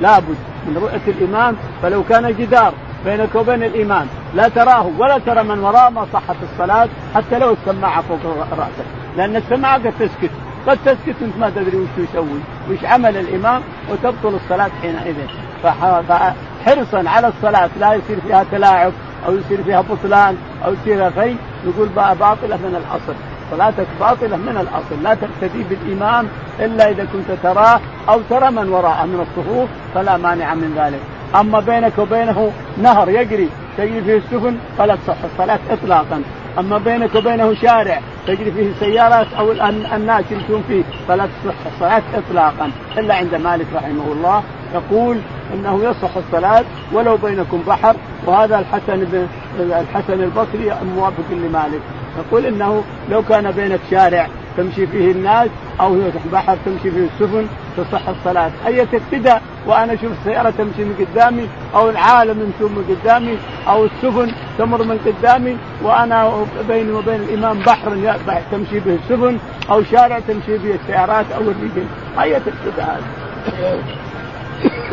لابد 0.00 0.36
من 0.66 0.76
رؤية 0.76 1.06
الإمام 1.08 1.56
فلو 1.82 2.02
كان 2.02 2.34
جدار 2.38 2.72
بينك 3.04 3.34
وبين 3.34 3.62
الإمام 3.62 4.06
لا 4.34 4.48
تراه 4.48 4.90
ولا 4.98 5.18
ترى 5.18 5.42
من 5.42 5.58
وراء 5.58 5.90
ما 5.90 6.06
صحت 6.12 6.36
الصلاة 6.42 6.88
حتى 7.14 7.38
لو 7.38 7.52
السماعة 7.52 8.02
فوق 8.02 8.18
رأسك. 8.58 8.86
لأن 9.16 9.36
السماعة 9.36 9.74
قد 9.74 9.92
تسكت. 9.98 10.30
قد 10.66 10.78
تسكت 10.84 11.22
انت 11.22 11.36
ما 11.38 11.50
تدري 11.50 11.76
وش 11.76 11.88
يسوي. 11.98 12.40
وش 12.70 12.84
عمل 12.84 13.16
الإمام 13.16 13.62
وتبطل 13.90 14.34
الصلاة 14.34 14.70
حينئذ. 14.82 15.14
فحرصا 15.62 17.08
على 17.08 17.28
الصلاة. 17.28 17.70
لا 17.80 17.94
يصير 17.94 18.20
فيها 18.20 18.44
تلاعب 18.52 18.92
أو 19.26 19.34
يصير 19.36 19.62
فيها 19.62 19.80
بطلان 19.80 20.36
أو 20.64 20.72
يصير 20.72 21.10
فيها 21.10 21.24
شيء 21.24 21.36
نقول 21.66 21.88
باطلة 21.88 22.56
من 22.56 22.82
الأصل. 22.84 23.14
صلاتك 23.50 23.86
باطلة 24.00 24.36
من 24.36 24.56
الأصل. 24.60 25.02
لا 25.02 25.14
تقتدي 25.14 25.64
بالإمام 25.70 26.28
إلا 26.60 26.90
إذا 26.90 27.04
كنت 27.04 27.38
تراه 27.42 27.80
أو 28.08 28.20
ترى 28.30 28.50
من 28.50 28.68
وراءه 28.68 29.04
من 29.04 29.26
الصفوف. 29.26 29.68
فلا 29.94 30.16
مانع 30.16 30.54
من 30.54 30.74
ذلك. 30.76 31.00
أما 31.40 31.60
بينك 31.60 31.98
وبينه 31.98 32.52
نهر 32.78 33.08
يجري. 33.08 33.48
تجري 33.78 34.02
فيه 34.02 34.16
السفن 34.16 34.56
فلا 34.78 34.96
تصح 34.96 35.16
الصلاه 35.24 35.58
اطلاقا. 35.70 36.22
أما 36.58 36.78
بينك 36.78 37.14
وبينه 37.14 37.54
شارع 37.54 38.00
تجري 38.26 38.52
فيه 38.52 38.70
السيارات 38.70 39.26
أو 39.38 39.52
الناس 39.96 40.24
يمشون 40.30 40.64
فيه 40.68 40.82
فلا 41.08 41.26
تصح 41.26 41.54
الصلاة 41.74 42.02
اطلاقا. 42.14 42.70
إلا 42.98 43.14
عند 43.14 43.34
مالك 43.34 43.66
رحمه 43.74 44.12
الله 44.12 44.42
يقول 44.74 45.18
إنه 45.54 45.80
يصح 45.84 46.16
الصلاة 46.16 46.64
ولو 46.92 47.16
بينكم 47.16 47.62
بحر 47.66 47.96
وهذا 48.26 48.58
الحسن 48.58 49.04
بن 49.04 49.26
الحسن 49.58 50.22
البصري 50.22 50.76
موافق 50.96 51.30
لمالك. 51.30 51.80
يقول 52.18 52.46
إنه 52.46 52.82
لو 53.10 53.22
كان 53.22 53.50
بينك 53.50 53.80
شارع 53.90 54.28
تمشي 54.56 54.86
فيه 54.86 55.12
الناس 55.12 55.48
أو 55.80 55.98
بحر 56.32 56.56
تمشي 56.66 56.90
فيه 56.90 57.08
السفن 57.14 57.46
تصح 57.76 58.08
الصلاة. 58.08 58.50
أي 58.66 58.82
ابتداء 58.82 59.42
وأنا 59.66 59.92
أشوف 59.92 60.12
السيارة 60.20 60.50
تمشي 60.50 60.84
من 60.84 61.06
قدامي 61.06 61.48
أو 61.74 61.90
العالم 61.90 62.40
يمشون 62.40 62.72
من 62.72 62.96
قدامي 62.96 63.38
أو 63.68 63.84
السفن 63.84 64.32
تمر 64.58 64.84
من 64.84 64.98
قدامي 65.06 65.56
وأنا 65.82 66.46
بيني 66.68 66.92
وبين 66.92 67.20
الإمام 67.20 67.58
بحر 67.58 68.16
تمشي 68.52 68.80
به 68.80 68.98
السفن 69.04 69.38
أو 69.70 69.82
شارع 69.82 70.18
تمشي 70.18 70.58
به 70.58 70.74
السيارات 70.82 71.26
أو 71.32 71.40
الرجل. 71.40 71.86
أي 72.20 72.36
ابتداء 72.36 73.00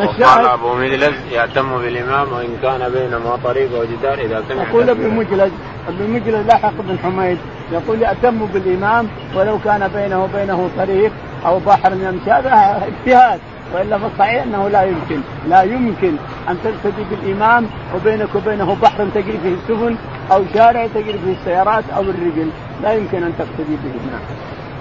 وقال 0.00 0.46
أبو 0.46 0.74
مجلس 0.74 1.14
يهتم 1.32 1.78
بالإمام 1.78 2.32
وإن 2.32 2.56
كان 2.62 2.92
بينهما 2.92 3.38
طريق 3.44 3.70
وجدار 3.80 4.18
إذا 4.18 4.42
سمع 4.48 4.62
يقول 4.62 4.90
ابن 4.90 5.08
مجلس 5.08 5.50
ابن 5.88 6.10
مجلس 6.10 6.46
لاحق 6.46 6.72
بن 6.78 6.98
حميد. 6.98 7.38
يقول 7.72 8.02
يأتم 8.02 8.46
بالإمام 8.46 9.08
ولو 9.34 9.58
كان 9.64 9.88
بينه 9.94 10.24
وبينه 10.24 10.70
طريق 10.78 11.12
أو 11.46 11.58
بحر 11.58 11.92
يمشي 11.92 12.30
هذا 12.30 12.82
اجتهاد 12.86 13.40
وإلا 13.74 13.98
فالصحيح 13.98 14.42
أنه 14.42 14.68
لا 14.68 14.82
يمكن. 14.82 15.20
لا 15.48 15.62
يمكن 15.62 16.16
أن 16.48 16.56
تقتدي 16.64 17.04
بالإمام 17.10 17.66
وبينك 17.94 18.34
وبينه 18.34 18.76
بحر 18.82 19.06
تجري 19.14 19.38
فيه 19.42 19.54
السفن 19.54 19.96
أو 20.32 20.44
شارع 20.54 20.86
تجري 20.86 21.18
فيه 21.24 21.32
السيارات 21.40 21.84
أو 21.96 22.02
الرجل. 22.02 22.48
لا 22.82 22.92
يمكن 22.92 23.22
أن 23.22 23.32
تقتدي 23.38 23.76
به 23.84 23.92
نعم. 24.12 24.20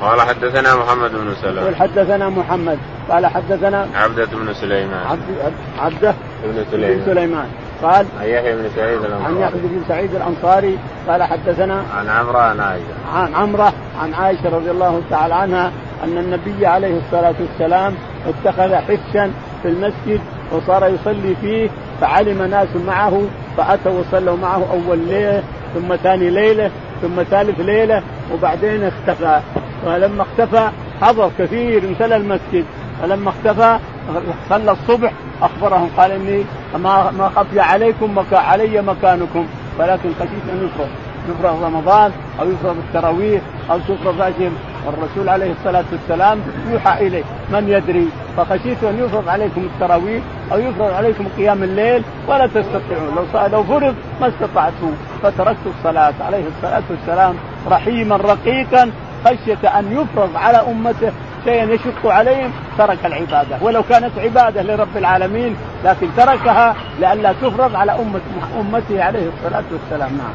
قال 0.01 0.21
حدثنا 0.21 0.75
محمد 0.75 1.11
بن 1.11 1.33
سلمة 1.41 1.63
قال 1.63 1.75
حدثنا 1.75 2.29
محمد. 2.29 2.77
قال 3.09 3.25
حدثنا 3.25 3.87
عبدة 3.95 4.25
بن 4.25 4.53
سليمان. 4.53 5.05
عبد 5.07 5.53
عبدة 5.79 6.13
بن 6.43 6.65
سليمان. 6.71 6.97
بن 6.97 7.05
سليمان. 7.05 7.47
قال 7.83 8.05
عن 8.21 8.27
يحيى 8.27 8.55
بن 8.55 8.69
سعيد 8.75 8.99
الأنصاري. 9.03 9.25
عن 9.25 9.41
يحيى 9.41 9.61
بن 9.61 9.81
سعيد 9.87 10.15
الأنصاري. 10.15 10.77
قال 11.07 11.23
حدثنا 11.23 11.83
عن 11.97 12.09
عمرة 12.09 12.39
عن 12.39 12.59
عائشة. 12.59 12.93
عن 13.13 13.35
عمرة 13.35 13.73
عن 14.01 14.13
عائشة 14.13 14.49
رضي 14.49 14.71
الله 14.71 15.01
تعالى 15.09 15.33
عنها 15.33 15.71
أن 16.03 16.17
النبي 16.17 16.65
عليه 16.65 16.97
الصلاة 16.97 17.35
والسلام 17.39 17.93
اتخذ 18.27 18.75
حفشا 18.75 19.31
في 19.61 19.67
المسجد 19.67 20.21
وصار 20.51 20.87
يصلي 20.87 21.35
فيه 21.41 21.69
فعلم 22.01 22.41
ناس 22.43 22.67
معه 22.87 23.21
فأتوا 23.57 23.99
وصلوا 23.99 24.37
معه 24.37 24.65
أول 24.71 24.99
ليلة 24.99 25.43
ثم 25.73 25.95
ثاني 25.95 26.29
ليلة 26.29 26.71
ثم 27.01 27.23
ثالث 27.23 27.59
ليلة 27.59 28.03
وبعدين 28.33 28.83
اختفى. 28.83 29.39
ولما 29.85 30.23
اختفى 30.23 30.69
حضر 31.01 31.31
كثير 31.39 31.83
امتلأ 31.83 32.17
المسجد. 32.17 32.65
فلما 33.01 33.29
اختفى 33.29 33.77
صلى 34.49 34.71
الصبح 34.71 35.11
أخبرهم 35.41 35.89
قال 35.97 36.11
إني 36.11 36.43
ما 36.73 37.11
ما 37.11 37.29
خفي 37.35 37.59
عليكم 37.59 38.17
مكا 38.17 38.37
علي 38.37 38.81
مكانكم 38.81 39.45
ولكن 39.79 40.09
خشيت 40.19 40.45
أن 40.53 40.65
يفرض 40.65 40.87
يفرض 41.29 41.63
رمضان 41.63 42.11
أو 42.39 42.51
يفرض 42.51 42.77
التراويح 42.77 43.41
أو 43.71 43.79
تفرض 43.79 44.21
أجر. 44.21 44.51
والرسول 44.85 45.29
عليه 45.29 45.51
الصلاة 45.51 45.83
والسلام 45.91 46.39
يوحى 46.71 47.07
إليه 47.07 47.23
من 47.53 47.69
يدري؟ 47.69 48.07
فخشيت 48.38 48.84
أن 48.84 48.99
يفرض 48.99 49.30
عليكم 49.30 49.61
التراويح 49.61 50.23
أو 50.51 50.59
يفرض 50.59 50.93
عليكم 50.93 51.26
قيام 51.38 51.63
الليل 51.63 52.03
ولا 52.28 52.47
تستطيعون. 52.47 53.15
لو 53.15 53.47
لو 53.47 53.63
فرض 53.63 53.95
ما 54.21 54.28
استطعتم. 54.28 54.93
فتركت 55.24 55.65
الصلاة 55.78 56.13
عليه 56.22 56.43
الصلاة 56.57 56.84
والسلام 56.89 57.36
رحيما 57.67 58.15
رقيقا 58.15 58.91
خشية 59.26 59.80
أن 59.80 59.91
يفرض 59.91 60.30
على 60.36 60.57
أمته 60.57 61.11
شيئا 61.45 61.63
يشق 61.63 62.05
عليهم 62.05 62.51
ترك 62.78 63.05
العبادة. 63.05 63.57
ولو 63.61 63.84
كانت 63.84 64.11
عبادة 64.17 64.61
لرب 64.61 64.97
العالمين 64.97 65.55
لكن 65.86 66.07
تركها 66.17 66.76
لئلا 66.99 67.34
تفرض 67.34 67.76
على 67.76 67.91
امه 67.91 68.22
أمته 68.59 69.03
عليه 69.03 69.30
الصلاة 69.30 69.63
والسلام. 69.72 70.17
نعم. 70.17 70.34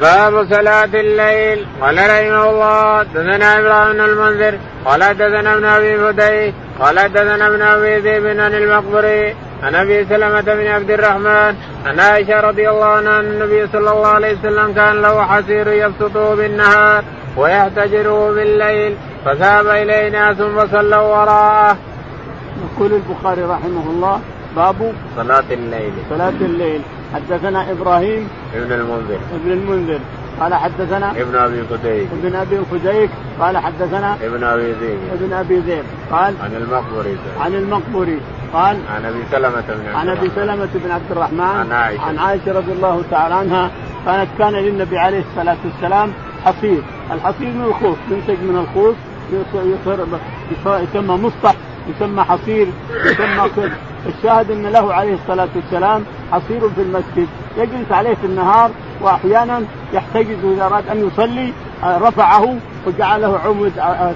باب 0.00 0.46
صلاة 0.54 0.84
الليل. 0.84 1.66
قال 1.80 1.96
رحمه 1.96 2.50
الله 2.50 3.02
دثنا 3.02 3.58
إبراهيم 3.58 4.00
المنذر 4.04 4.58
قال 4.84 5.00
دثنا 5.00 5.54
ابن 5.54 5.64
أبي 5.64 5.98
فدي 5.98 6.52
قال 6.80 7.12
دثنا 7.12 7.46
ابن 7.46 7.62
أبي 7.62 7.98
ذئب 7.98 8.26
عن 8.26 8.54
المقبري 8.54 9.36
عن 9.62 9.74
أبي 9.74 10.04
سلمة 10.04 10.40
بن 10.40 10.66
عبد 10.66 10.90
الرحمن 10.90 11.54
عن 11.86 12.00
عائشة 12.00 12.40
رضي 12.40 12.70
الله 12.70 12.86
عنها 12.86 13.20
أن 13.20 13.24
النبي 13.24 13.66
صلى 13.66 13.90
الله 13.90 14.08
عليه 14.08 14.38
وسلم 14.38 14.72
كان 14.72 15.02
له 15.02 15.22
حسير 15.22 15.68
يبسطه 15.68 16.34
بالنهار 16.34 17.04
ويحتجره 17.36 18.30
بالليل 18.30 18.96
فذهب 19.24 19.66
اليه 19.66 20.08
ناس 20.08 20.36
فصلوا 20.36 20.96
وراءه. 20.96 21.76
يقول 22.64 22.92
البخاري 22.92 23.42
رحمه 23.42 23.90
الله 23.90 24.20
باب 24.56 24.92
صلاة 25.16 25.44
الليل. 25.50 25.92
صلاة 26.10 26.38
الليل. 26.40 26.80
حدثنا 27.14 27.70
إبراهيم 27.70 28.28
ابن 28.54 28.72
المنذر. 28.72 29.18
ابن 29.34 29.52
المنذر. 29.52 30.00
قال 30.40 30.54
حدثنا 30.54 31.10
ابن 31.10 31.36
أبي 31.36 31.62
فديك 31.62 32.08
ابن 32.12 32.34
أبي 32.34 32.58
فديك 32.70 33.10
قال 33.40 33.58
حدثنا 33.58 34.14
ابن 34.14 34.44
أبي 34.44 34.72
ذئب 34.72 34.98
ابن 35.12 35.32
أبي 35.32 35.58
ذئب 35.58 35.84
قال 36.10 36.34
عن 36.42 36.54
المقبري. 36.54 37.16
عن 37.40 37.54
المقبري 37.54 38.20
قال 38.52 38.76
عن 38.94 39.04
أبي 39.04 39.18
سلمة 39.30 39.64
بن 39.68 39.94
عن 39.94 40.08
أبي 40.08 40.30
سلمة 40.34 40.68
بن 40.74 40.90
عبد 40.90 41.10
الرحمن 41.10 41.40
عن 41.40 41.72
عائشة 41.72 42.02
عن 42.02 42.18
عائشة. 42.18 42.52
رضي 42.52 42.72
الله 42.72 43.02
تعالى 43.10 43.34
عنها 43.34 43.70
كانت 44.06 44.28
كان 44.38 44.52
للنبي 44.52 44.98
عليه 44.98 45.24
الصلاة 45.30 45.56
والسلام 45.64 46.12
حصير، 46.44 46.82
الحصير 47.12 47.48
من 47.48 47.64
الخوص 47.64 47.96
ينتج 48.10 48.42
من 48.42 48.56
الخوص 48.58 48.94
يسمى 50.82 51.16
مسطح 51.16 51.54
يسمى 51.88 52.22
حصير 52.22 52.66
يسمى 53.04 53.48
كل 53.56 53.70
الشاهد 54.06 54.50
إن 54.50 54.66
له 54.66 54.94
عليه 54.94 55.14
الصلاة 55.14 55.48
والسلام 55.56 56.04
حصير 56.32 56.60
في 56.60 56.82
المسجد. 56.82 57.28
يجلس 57.56 57.92
عليه 57.92 58.14
في 58.14 58.26
النهار 58.26 58.70
وأحيانا 59.00 59.62
يحتجز 59.92 60.44
إذا 60.44 60.66
أراد 60.66 60.88
أن 60.88 61.06
يصلي 61.06 61.52
رفعه 61.84 62.56
وجعله 62.86 63.38
عمد 63.44 63.72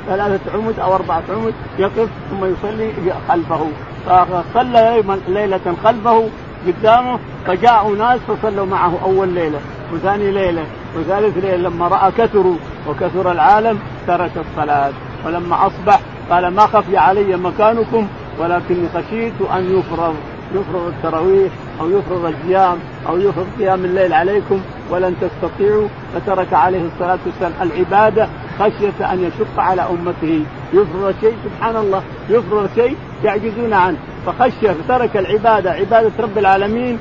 ثلاثة 0.06 0.52
عمد 0.54 0.78
أو 0.78 0.94
أربعة 0.94 1.22
عمد 1.30 1.54
يقف 1.78 2.08
ثم 2.30 2.44
يصلي 2.44 2.92
خلفه. 3.28 3.66
فصلى 4.06 5.02
ليلة 5.28 5.74
خلفه 5.84 6.28
قدامه 6.66 7.18
فجاءوا 7.46 7.96
ناس 7.96 8.20
فصلوا 8.28 8.66
معه 8.66 8.92
أول 9.04 9.28
ليلة 9.28 9.60
وثاني 9.92 10.30
ليلة 10.30 10.64
وثالث 10.96 11.38
ليلة 11.38 11.56
لما 11.56 11.88
رأى 11.88 12.12
كثروا 12.18 12.56
وكثر 12.88 13.32
العالم 13.32 13.78
ترك 14.06 14.30
الصلاة. 14.36 14.92
ولما 15.26 15.66
أصبح 15.66 16.00
قال 16.30 16.48
ما 16.48 16.66
خفي 16.66 16.96
علي 16.96 17.36
مكانكم 17.36 18.06
ولكني 18.38 18.88
خشيت 18.94 19.40
أن 19.56 19.78
يفرض 19.78 20.14
يفرض 20.54 20.86
التراويح 20.86 21.52
أو 21.80 21.90
يفرض 21.90 22.24
القيام 22.24 22.78
أو 23.08 23.18
يفرض 23.18 23.46
قيام 23.58 23.84
الليل 23.84 24.12
عليكم 24.12 24.60
ولن 24.90 25.14
تستطيعوا. 25.20 25.88
فترك 26.14 26.52
عليه 26.52 26.82
الصلاة 26.84 27.18
والسلام 27.26 27.52
العبادة 27.62 28.28
خشية 28.58 29.12
أن 29.12 29.24
يشق 29.24 29.60
على 29.60 29.82
أمته. 29.82 30.44
يفرض 30.72 31.14
شيء 31.20 31.34
سبحان 31.44 31.76
الله 31.76 32.02
يفرض 32.28 32.70
شيء 32.74 32.96
يعجزون 33.24 33.72
عنه. 33.72 33.96
فخشي 34.26 34.74
فترك 34.74 35.16
العبادة 35.16 35.70
عبادة 35.70 36.12
رب 36.18 36.38
العالمين 36.38 36.98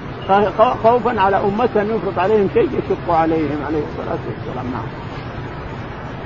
خوفا 0.83 1.21
على 1.21 1.37
أمته 1.37 1.81
أن 1.81 1.89
يفرض 1.95 2.19
عليهم 2.19 2.49
شيء 2.53 2.69
يشق 2.69 3.13
عليهم 3.13 3.59
عليه 3.67 3.83
الصلاة 3.91 4.19
والسلام. 4.27 4.65
نعم. 4.73 5.08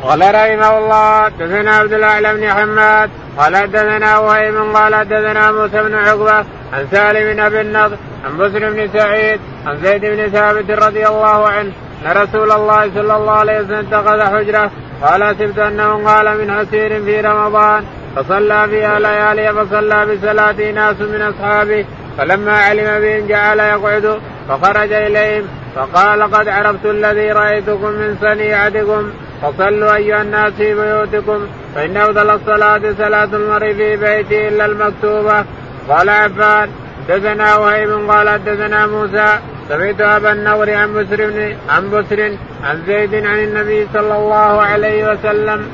قال 0.04 0.22
رحمه 0.22 0.78
الله 0.78 1.24
حدثنا 1.24 1.76
عبد 1.76 1.94
الاعلى 1.94 2.34
بن 2.34 2.50
حماد 2.50 3.10
قال 3.38 3.56
حدثنا 3.56 4.18
وهيب 4.18 4.56
قال 4.76 4.96
حدثنا 4.96 5.52
موسى 5.52 5.84
بن 5.84 5.96
عقبة 5.96 6.46
عن 6.74 6.88
سالم 6.92 7.34
بن 7.34 7.40
أبي 7.40 7.62
النضر 7.62 7.98
عن 8.26 8.38
بسر 8.38 8.70
بن 8.70 8.90
سعيد 8.94 9.40
عن 9.66 9.78
زيد 9.84 10.06
بن 10.06 10.28
ثابت 10.28 10.72
رضي 10.72 11.08
الله 11.08 11.50
عنه 11.50 11.72
أن 12.06 12.12
رسول 12.12 12.52
الله 12.52 12.92
صلى 12.96 13.16
الله 13.16 13.32
عليه 13.32 13.60
وسلم 13.60 13.88
اتخذ 13.92 14.22
حجرة 14.22 14.72
قال 15.02 15.24
حسبت 15.24 15.60
أنه 15.60 16.08
قال 16.08 16.38
من 16.38 16.52
حسير 16.52 17.04
في 17.04 17.22
رمضان 17.22 17.84
فصلى 18.16 18.68
فيها 18.70 19.00
ليالي 19.00 19.54
فصلى 19.54 20.06
بصلاة 20.06 20.72
ناس 20.72 21.02
من 21.02 21.22
أصحابه 21.22 21.86
فلما 22.18 22.58
علم 22.58 23.02
بهم 23.02 23.28
جعل 23.28 23.60
يقعد 23.60 24.20
فخرج 24.50 24.92
إليهم 24.94 25.48
فقال 25.76 26.24
قد 26.24 26.48
عرفت 26.48 26.86
الذي 26.86 27.32
رأيتكم 27.32 27.90
من 27.90 28.18
صنيعتكم. 28.22 29.12
فصلوا 29.44 29.96
أيها 29.96 30.22
الناس 30.22 30.54
في 30.54 30.74
بيوتكم 30.74 31.40
فإن 31.76 31.98
أفضل 31.98 32.30
الصلاة 32.30 32.82
صلاة 32.98 33.24
المرء 33.24 33.74
في 33.74 33.96
بيته 33.96 34.48
إلا 34.48 34.66
المكتوبة. 34.66 35.46
قال 35.90 36.10
عفان 36.10 36.70
حدثنا 37.08 37.56
وهيب 37.56 38.10
قال 38.10 38.30
حدثنا 38.30 38.88
موسى 38.88 39.40
سمعت 39.70 40.02
أبا 40.02 40.32
النور 40.32 40.74
عن 40.74 40.94
بسر 40.94 41.30
بن 41.30 41.56
عن 41.70 41.90
بسر 41.90 42.38
عن 42.64 42.84
زيد 42.88 43.14
عن 43.16 43.40
النبي 43.40 43.88
صلى 43.94 44.16
الله 44.16 44.62
عليه 44.62 45.12
وسلم. 45.12 45.68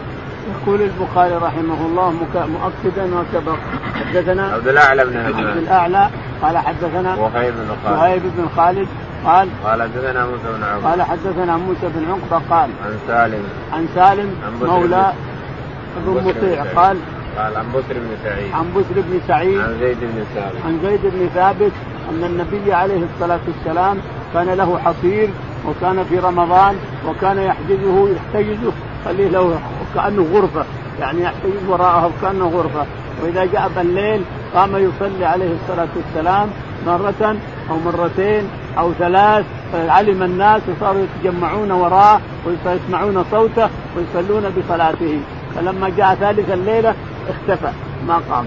يقول 0.49 0.81
البخاري 0.81 1.33
رحمه 1.33 1.85
الله 1.85 2.09
مؤكدا 2.35 3.03
وكبر 3.03 3.57
حدثنا 3.95 4.53
عبد 4.53 4.67
الأعلى 4.67 5.05
بن 5.05 5.17
عبد 5.17 5.57
الأعلى 5.57 6.09
قال 6.41 6.57
حدثنا 6.57 7.15
وهيب 7.15 7.53
بن 7.53 7.75
خالد. 7.83 7.97
وهيب 7.97 8.21
بن 8.37 8.49
خالد 8.55 8.87
قال؟ 9.25 9.49
قال 9.63 9.81
حدثنا 9.81 10.25
موسى 10.25 10.57
بن 10.57 10.63
عقبه 10.63 10.89
قال 10.89 11.01
حدثنا 11.01 11.57
موسى 11.57 11.87
بن 11.95 12.05
عقبه 12.11 12.45
قال 12.49 12.69
عن 12.85 12.97
سالم. 13.07 13.43
عن 13.73 13.87
سالم 13.95 14.35
مولى 14.61 15.13
ابن 15.97 16.29
مطيع. 16.29 16.63
قال 16.63 16.97
قال 17.37 17.57
عن 17.57 17.65
بسر 17.75 17.93
بن 17.93 18.17
سعيد. 18.23 18.53
عن 18.53 18.65
بسر 18.75 18.95
بن 18.95 19.19
سعيد. 19.27 19.59
عن 19.59 19.77
زيد 19.79 19.97
بن 20.01 20.23
ثابت. 20.35 20.55
عن 20.65 20.79
زيد 20.83 21.01
بن 21.03 21.29
ثابت 21.33 21.71
أن 22.09 22.23
النبي 22.23 22.73
عليه 22.73 23.01
الصلاة 23.13 23.39
والسلام 23.47 23.97
كان 24.33 24.49
له 24.49 24.79
حصير 24.79 25.29
وكان 25.67 26.03
في 26.03 26.19
رمضان 26.19 26.75
وكان 27.07 27.37
يحجزه 27.37 28.09
يحتجزه 28.09 28.71
خليه 29.05 29.29
له 29.29 29.59
كأنه 29.95 30.27
غرفة 30.33 30.65
يعني 30.99 31.21
يحتجز 31.21 31.69
وراءه 31.69 32.11
كأنه 32.21 32.47
غرفة. 32.47 32.85
وإذا 33.23 33.45
جاء 33.45 33.71
بالليل 33.75 34.21
قام 34.55 34.69
يصلي 34.75 35.25
عليه 35.25 35.51
الصلاة 35.61 35.87
والسلام 35.95 36.49
مرة 36.87 37.35
أو 37.69 37.79
مرتين 37.85 38.43
أو 38.77 38.93
ثلاث 38.93 39.45
فعلم 39.73 40.23
الناس 40.23 40.61
وصاروا 40.69 41.01
يتجمعون 41.03 41.71
وراءه 41.71 42.21
ويسمعون 42.45 43.25
صوته 43.31 43.69
ويصلون 43.95 44.43
بصلاته 44.57 45.19
فلما 45.55 45.89
جاء 45.89 46.15
ثالث 46.15 46.51
الليلة 46.51 46.95
اختفى 47.29 47.71
ما 48.07 48.21
قام. 48.31 48.45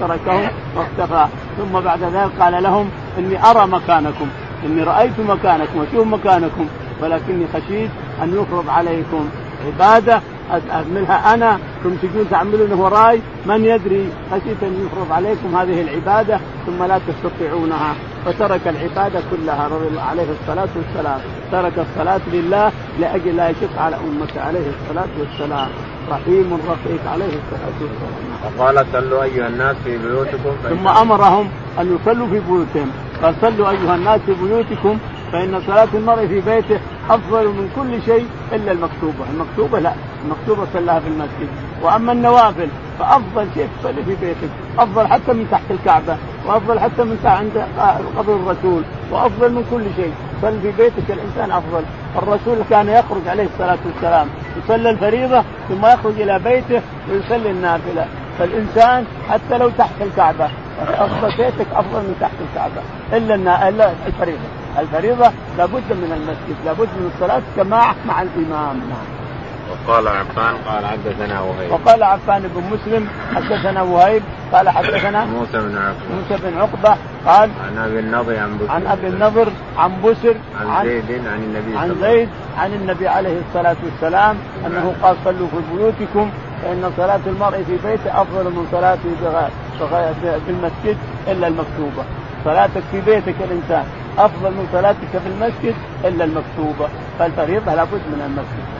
تركهم 0.00 0.48
واختفى. 0.76 1.26
ثم 1.58 1.80
بعد 1.80 2.02
ذلك 2.02 2.30
قال 2.40 2.62
لهم 2.62 2.90
إني 3.18 3.50
أرى 3.50 3.66
مكانكم 3.66 4.26
إني 4.66 4.82
رأيت 4.82 5.20
مكانكم 5.20 5.78
وأشوف 5.78 6.06
مكانكم 6.06 6.66
ولكني 7.02 7.46
خشيت 7.54 7.90
أن 8.22 8.28
يفرض 8.34 8.68
عليكم 8.68 9.28
عبادة 9.66 10.20
أعملها 10.70 11.34
أنا. 11.34 11.58
ثم 11.84 11.90
تجون 11.90 12.26
تعملونه 12.30 12.80
وراي 12.82 13.20
من 13.46 13.64
يدري؟ 13.64 14.08
خشيت 14.30 14.62
أن 14.62 14.86
يفرض 14.86 15.12
عليكم 15.12 15.56
هذه 15.56 15.80
العبادة 15.80 16.40
ثم 16.66 16.84
لا 16.84 17.00
تستطيعونها. 17.08 17.94
فترك 18.26 18.68
العبادة 18.68 19.20
كلها. 19.30 19.68
رضي 19.68 19.88
الله 19.88 20.02
عليه 20.02 20.26
الصلاة 20.40 20.68
والسلام. 20.76 21.20
ترك 21.52 21.78
الصلاة 21.78 22.20
لله 22.32 22.72
لأجل 23.00 23.36
لا 23.36 23.48
يشق 23.48 23.78
على 23.78 23.96
أمته 23.96 24.40
عليه 24.40 24.66
الصلاة 24.74 25.08
والسلام. 25.18 25.68
رحيم 26.10 26.58
رقيق 26.68 27.10
عليه 27.12 27.34
الصلاة 27.40 27.76
والسلام. 27.80 28.58
وقال 28.58 28.86
صلوا 28.92 29.22
أيها 29.22 29.48
الناس 29.48 29.76
في 29.84 29.98
بيوتكم. 29.98 30.50
ثم 30.68 30.88
أمرهم 30.88 31.48
أن 31.80 31.96
يصلوا 31.96 32.26
في 32.26 32.40
بيوتهم. 32.40 32.90
قال 33.22 33.34
صلوا 33.42 33.70
أيها 33.70 33.94
الناس 33.94 34.20
في 34.20 34.34
بيوتكم 34.34 34.98
فإن 35.32 35.62
صلاة 35.66 35.88
المرء 35.94 36.26
في 36.26 36.40
بيته 36.40 36.80
أفضل 37.10 37.46
من 37.48 37.70
كل 37.76 38.02
شيء 38.02 38.26
إلا 38.52 38.72
المكتوبة، 38.72 39.24
المكتوبة 39.34 39.78
لا، 39.78 39.92
المكتوبة 40.24 40.66
صلاها 40.72 41.00
في 41.00 41.08
المسجد، 41.08 41.48
وأما 41.82 42.12
النوافل 42.12 42.68
فأفضل 42.98 43.46
شيء 43.54 43.68
تصلي 43.80 44.04
في 44.04 44.14
بيتك، 44.20 44.50
أفضل 44.78 45.06
حتى 45.06 45.32
من 45.32 45.48
تحت 45.50 45.70
الكعبة، 45.70 46.16
وأفضل 46.46 46.80
حتى 46.80 47.04
من 47.04 47.20
تحت 47.24 47.38
عند 47.38 47.66
قبر 48.16 48.34
الرسول، 48.34 48.82
وأفضل 49.10 49.52
من 49.52 49.64
كل 49.70 49.84
شيء، 50.02 50.12
صل 50.42 50.60
في 50.60 50.72
بيتك 50.72 51.10
الإنسان 51.10 51.50
أفضل، 51.50 51.82
الرسول 52.16 52.56
كان 52.70 52.88
يخرج 52.88 53.28
عليه 53.28 53.44
الصلاة 53.54 53.78
والسلام، 53.86 54.26
يصلي 54.64 54.90
الفريضة 54.90 55.44
ثم 55.68 55.86
يخرج 55.86 56.20
إلى 56.20 56.38
بيته 56.38 56.82
ويصلي 57.10 57.50
النافلة، 57.50 58.06
فالإنسان 58.38 59.04
حتى 59.30 59.58
لو 59.58 59.70
تحت 59.78 60.02
الكعبة 60.02 60.48
أفضل 60.98 61.36
بيتك 61.36 61.66
أفضل 61.74 62.00
من 62.00 62.16
تحت 62.20 62.34
الكعبة. 62.50 62.82
إلا 63.12 63.68
إلا 63.68 63.92
الفريضة. 64.06 64.63
الفريضة 64.78 65.30
لابد 65.58 65.88
من 65.90 66.12
المسجد 66.16 66.56
لابد 66.64 66.88
من 66.98 67.10
الصلاة 67.14 67.42
جماعة 67.56 67.94
مع 68.06 68.22
الإمام. 68.22 68.76
نعم. 68.76 69.24
وقال 69.70 70.08
عفان 70.08 70.54
قال 70.66 70.86
حدثنا 70.86 71.40
وهيب. 71.40 71.70
وقال 71.70 72.02
عفان 72.02 72.42
بن 72.42 72.62
مسلم 72.72 73.08
حدثنا 73.34 73.82
وهيب 73.82 74.22
قال 74.52 74.68
حدثنا 74.68 75.24
موسى 75.38 75.58
بن 75.58 75.78
عقبة. 75.78 76.14
موسى 76.14 76.42
بن 76.42 76.58
عقبة 76.58 76.96
قال 77.26 77.50
عن 77.66 77.78
أبي 77.78 77.98
النضر 77.98 78.36
عن 78.36 78.58
بسر 78.58 78.70
عن 78.70 78.86
أبي 78.86 79.06
النضر 79.06 79.48
عن 79.78 79.92
بسر 80.04 80.34
عن, 80.60 80.70
عن 80.70 80.84
زيد 80.86 81.26
عن 81.26 81.42
النبي 81.42 81.76
عن 81.78 81.96
زيد 82.00 82.28
عن 82.58 82.72
النبي 82.72 83.08
عليه 83.08 83.40
الصلاة 83.48 83.76
والسلام 83.84 84.36
أنه 84.66 84.94
قال 85.02 85.16
صلوا 85.24 85.48
في 85.48 85.76
بيوتكم 85.76 86.30
فإن 86.62 86.92
صلاة 86.96 87.20
المرء 87.26 87.62
في 87.66 87.88
بيته 87.88 88.22
أفضل 88.22 88.44
من 88.44 88.66
صلاته 88.72 89.50
في 90.46 90.50
المسجد 90.50 90.96
إلا 91.28 91.48
المكتوبة. 91.48 92.04
صلاتك 92.44 92.82
في 92.92 93.00
بيتك 93.00 93.34
الإنسان. 93.40 93.84
أفضل 94.18 94.50
من 94.50 94.68
صلاتك 94.72 95.10
في 95.10 95.28
المسجد 95.28 95.74
إلا 96.04 96.24
المكتوبة. 96.24 96.88
فالفريضة 97.18 97.74
لابد 97.74 97.92
من 97.92 98.22
المسجد 98.26 98.74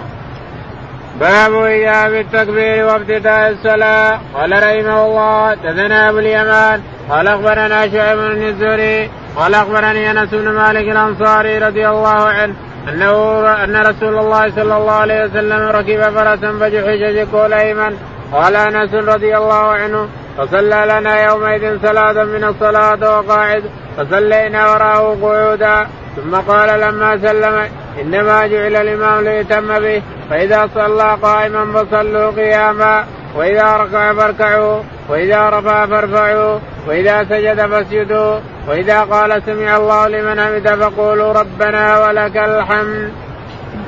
باب 1.20 1.54
إيجاب 1.62 2.14
التكبير 2.14 2.86
وابتداء 2.86 3.50
الصلاة. 3.50 4.20
قال 4.34 4.52
رحمه 4.52 5.06
الله 5.06 5.54
دثنا 5.54 6.10
أبو 6.10 6.18
اليمان 6.18 6.80
قال 7.10 7.28
أخبرنا 7.28 7.88
شعيب 7.88 8.18
بن 8.18 8.42
الزهري 8.42 9.10
قال 9.36 9.54
أخبرني 9.54 10.10
أنس 10.10 10.28
بن 10.34 10.48
مالك 10.48 10.88
الأنصاري 10.92 11.58
رضي 11.58 11.88
الله 11.88 12.24
عنه 12.28 12.54
أنه 12.88 13.46
أن 13.64 13.76
رسول 13.76 14.18
الله 14.18 14.50
صلى 14.50 14.76
الله 14.76 14.92
عليه 14.92 15.24
وسلم 15.24 15.68
ركب 15.68 16.00
فرسا 16.00 16.58
فجحش 16.60 17.16
شكو 17.16 17.46
الأيمن 17.46 17.96
قال 18.32 18.56
أنس 18.56 18.94
رضي 18.94 19.36
الله 19.36 19.54
عنه 19.54 20.08
فصلى 20.38 20.84
لنا 20.88 21.24
يومئذ 21.24 21.82
صلاة 21.82 22.24
من 22.24 22.44
الصلاة 22.44 23.18
وقاعد 23.18 23.64
فصلينا 23.96 24.70
وراءه 24.70 25.18
قعودا. 25.22 25.86
ثم 26.16 26.36
قال 26.36 26.80
لما 26.80 27.18
سلم 27.18 27.68
إنما 28.00 28.46
جعل 28.46 28.76
الإمام 28.76 29.24
ليتم 29.24 29.78
به 29.78 30.02
فإذا 30.30 30.68
صلى 30.74 31.18
قائما 31.22 31.72
فصلوا 31.72 32.30
قياما. 32.30 33.04
وإذا 33.36 33.76
ركع 33.76 34.14
فاركعوا 34.14 34.82
وإذا 35.08 35.48
رفع 35.48 35.86
فارفعوا 35.86 36.58
وإذا 36.88 37.24
سجد 37.24 37.66
فاسجدوا. 37.66 38.38
وإذا 38.68 39.00
قال 39.00 39.42
سمع 39.46 39.76
الله 39.76 40.08
لمن 40.08 40.40
حمد 40.40 40.68
فقولوا 40.82 41.32
ربنا 41.32 42.06
ولك 42.06 42.36
الحمد. 42.36 43.12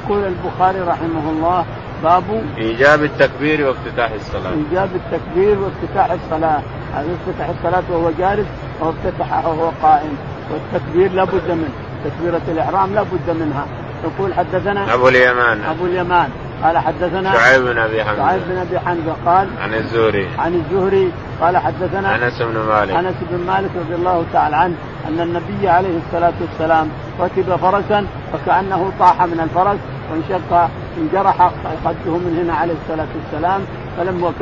يقول 0.05 0.25
البخاري 0.25 0.81
رحمه 0.81 1.31
الله 1.31 1.65
باب 2.07 2.25
إيجاب 2.59 3.05
التكبير 3.05 3.67
وافتتاح 3.67 4.11
الصلاة. 4.11 4.51
إيجاب 4.51 4.89
التكبير 4.95 5.59
وافتتاح 5.59 6.11
الصلاة، 6.11 6.61
هذا 6.95 7.09
افتتح 7.17 7.49
الصلاة 7.49 7.83
وهو 7.91 8.11
جالس 8.19 8.47
وافتتحها 8.81 9.47
وهو 9.47 9.71
قائم، 9.83 10.17
والتكبير 10.51 11.13
لابد 11.13 11.51
منه، 11.51 11.69
تكبيرة 12.05 12.43
الإحرام 12.49 12.95
لابد 12.95 13.31
منها، 13.41 13.67
يقول 14.05 14.35
حدثنا 14.35 14.95
أبو 14.95 15.09
اليمان. 15.09 15.63
أبو 15.63 15.87
اليمان. 15.87 16.29
قال 16.65 16.79
حدثنا 16.79 17.33
شعيب 17.33 17.63
بن 17.63 17.79
أبي 17.79 18.05
حمزه 18.05 18.17
شعيب 18.17 18.43
بن 18.49 18.57
أبي 18.57 18.79
حمزه 18.79 19.17
قال 19.27 19.49
عن 19.61 19.75
الزهري. 19.75 20.29
عن 20.39 20.55
الزهري. 20.55 21.13
قال 21.41 21.57
حدثنا 21.57 22.15
أنس 22.15 22.43
بن 22.43 22.59
مالك. 22.59 22.91
أنس 22.91 23.15
بن 23.31 23.47
مالك 23.47 23.71
رضي 23.77 23.95
الله 23.95 24.25
تعالى 24.33 24.57
عنه 24.57 24.75
أن 25.09 25.21
النبي 25.21 25.69
عليه 25.69 25.99
الصلاة 26.07 26.33
والسلام 26.41 26.89
ركب 27.21 27.57
فرسا 27.57 28.07
فكأنه 28.33 28.93
طاح 28.99 29.23
من 29.23 29.41
الفرس 29.41 29.79
وانشق 30.11 30.71
انجرح 30.99 31.51
خده 31.85 32.13
من 32.25 32.43
هنا 32.43 32.55
عليه 32.55 32.75
الصلاة 32.83 33.07
والسلام 33.17 33.61
فلما 33.97 34.33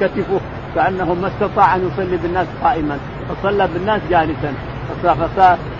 كتفه 0.00 0.40
كانه 0.74 1.14
ما 1.14 1.28
استطاع 1.28 1.74
أن 1.76 1.90
يصلي 1.92 2.16
بالناس 2.16 2.46
قائما 2.64 2.98
فصلى 3.28 3.68
بالناس 3.74 4.00
جالسا. 4.10 4.54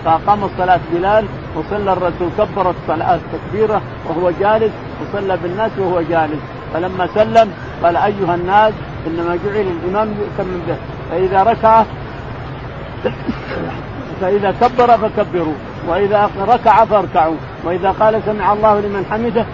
فأقام 0.05 0.43
الصلاة 0.43 0.79
بلال 0.93 1.25
وصلى 1.55 1.93
الرسول 1.93 2.29
كبر 2.37 2.69
الصلاة 2.69 3.19
تكبيرة 3.33 3.81
وهو 4.09 4.31
جالس 4.39 4.71
وصلى 5.01 5.37
بالناس 5.37 5.71
وهو 5.77 6.01
جالس. 6.01 6.39
فلما 6.73 7.07
سلم 7.15 7.51
قال 7.83 7.97
أيها 7.97 8.35
الناس 8.35 8.73
إنما 9.07 9.37
جعل 9.45 9.65
الإمام 9.67 10.07
يؤتم 10.07 10.49
به. 10.67 10.77
فإذا 11.11 11.43
ركع 11.43 11.83
فإذا 14.21 14.51
كبر 14.61 14.97
فكبروا 14.97 15.53
وإذا 15.87 16.29
ركع 16.47 16.85
فاركعوا. 16.85 17.35
وإذا 17.63 17.91
قال 17.91 18.21
سمع 18.25 18.53
الله 18.53 18.79
لمن 18.79 19.05
حمده 19.11 19.45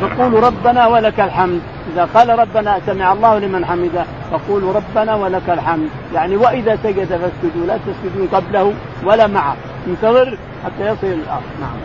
فقولوا 0.00 0.40
ربنا 0.40 0.86
ولك 0.86 1.20
الحمد. 1.20 1.60
إذا 1.92 2.08
قال 2.14 2.38
ربنا 2.38 2.80
سمع 2.86 3.12
الله 3.12 3.38
لمن 3.38 3.64
حمده 3.64 4.04
فقولوا 4.30 4.72
ربنا 4.72 5.14
ولك 5.14 5.48
الحمد. 5.48 5.88
يعني 6.14 6.36
وإذا 6.36 6.78
سجد 6.82 7.08
فاسجدوا 7.08 7.66
لا 7.66 7.78
تسجدوا 7.86 8.26
قبله 8.32 8.74
ولا 9.04 9.26
معه. 9.26 9.56
انتظر 9.86 10.38
حتى 10.64 10.86
يصل 10.86 11.06
الأرض. 11.06 11.42
نعم. 11.60 11.76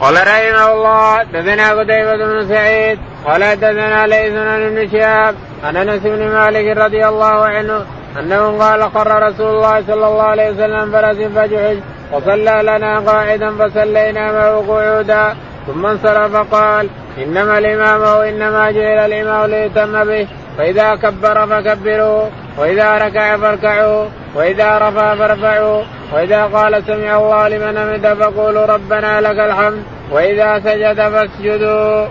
قال 0.00 0.14
رحمه 0.14 0.72
الله 0.72 1.22
دثنا 1.22 1.70
قتيبة 1.70 2.16
بن 2.16 2.48
سعيد 2.48 2.98
قال 3.26 3.40
دثنا 3.40 4.06
ليس 4.06 4.32
بن 4.32 4.98
شهاب 4.98 5.34
عن 5.64 5.76
أنس 5.76 6.02
بن 6.02 6.28
مالك 6.28 6.76
رضي 6.76 7.06
الله 7.06 7.44
عنه 7.44 7.84
أنه 8.20 8.58
قال 8.58 8.82
قر 8.82 9.22
رسول 9.22 9.46
الله 9.46 9.82
صلى 9.86 10.06
الله 10.06 10.22
عليه 10.22 10.50
وسلم 10.50 10.92
فرس 10.92 11.16
فجحش 11.16 11.76
وصلى 12.12 12.60
لنا 12.62 13.00
قاعدا 13.00 13.56
فصلينا 13.56 14.32
معه 14.32 14.64
قعودا. 14.68 15.36
ثم 15.66 15.86
انصرف 15.86 16.36
قال 16.36 16.88
إنما 17.18 17.58
الإمام 17.58 18.00
وإنما 18.00 18.70
جعل 18.70 19.12
الإمام 19.12 19.50
ليتم 19.50 20.04
به 20.04 20.28
فإذا 20.58 20.94
كبر 20.94 21.46
فكبروا 21.46 22.22
وإذا 22.58 22.98
ركع 22.98 23.36
فاركعوا 23.36 24.06
وإذا 24.34 24.78
رفع 24.78 25.14
فارفعوا 25.14 25.82
وإذا 26.12 26.44
قال 26.44 26.82
سمع 26.86 27.16
الله 27.18 27.48
لمن 27.48 27.78
حمد 27.78 28.22
فقولوا 28.22 28.66
ربنا 28.66 29.20
لك 29.20 29.38
الحمد 29.38 29.82
وإذا 30.12 30.60
سجد 30.60 30.96
فاسجدوا. 30.96 32.06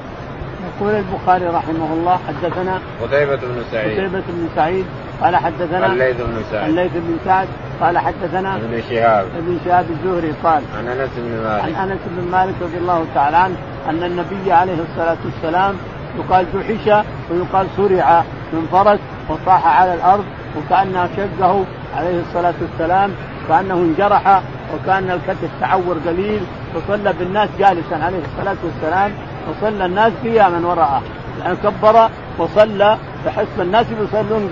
يقول 0.68 0.94
البخاري 0.96 1.46
رحمه 1.46 1.94
الله 1.94 2.20
حدثنا 2.28 2.80
قتيبة 3.02 3.36
بن 3.36 3.64
سعيد 3.72 3.92
قتيبة 3.92 4.24
بن 4.28 4.50
سعيد 4.56 4.86
قال 5.22 5.36
حدثنا 5.36 5.86
الليث 5.86 6.18
بن 6.18 6.44
سعد. 6.52 6.70
الليث 6.70 6.92
بن 6.94 7.18
سعد. 7.26 7.48
قال 7.82 7.98
حدثنا 7.98 8.56
ابن 8.56 8.82
شهاب. 8.90 9.26
ابن 9.38 9.60
شهاب 9.66 9.86
الزهري 9.90 10.34
قال 10.44 10.64
عن 10.78 10.88
أنس 10.88 11.10
بن 11.18 11.44
مالك. 11.44 11.76
عن 11.76 11.90
أنس 11.92 12.00
بن 12.06 12.32
مالك 12.32 12.54
رضي 12.62 12.78
الله 12.78 13.06
تعالى 13.16 13.38
عنه 13.38 13.56
أن 13.90 14.04
النبي 14.04 14.52
عليه 14.52 14.78
الصلاة 14.90 15.18
والسلام 15.26 15.76
يقال 16.18 16.46
جحش 16.54 17.04
ويقال 17.32 17.68
صرع 17.78 18.24
من 18.54 18.68
فرس 18.72 19.00
وطاح 19.30 19.68
على 19.82 19.94
الأرض 19.94 20.26
وكانها 20.58 21.10
شقه 21.18 21.66
عليه 21.98 22.22
الصلاة 22.22 22.54
والسلام 22.62 23.12
كأنه 23.48 23.74
انجرح 23.74 24.42
وكأن 24.74 25.12
الكتف 25.12 25.50
تعور 25.62 25.98
قليل 26.08 26.42
فصلى 26.74 27.14
بالناس 27.14 27.50
جالسا 27.60 27.96
عليه 27.96 28.20
الصلاة 28.20 28.58
والسلام 28.64 29.12
وصلى 29.50 29.86
الناس 29.86 30.14
قياما 30.24 30.68
وراءه. 30.68 31.02
لأن 31.40 31.56
كبر 31.56 32.10
وصلى 32.38 32.98
فحسب 33.26 33.62
الناس 33.62 33.86
يصلون 33.92 34.50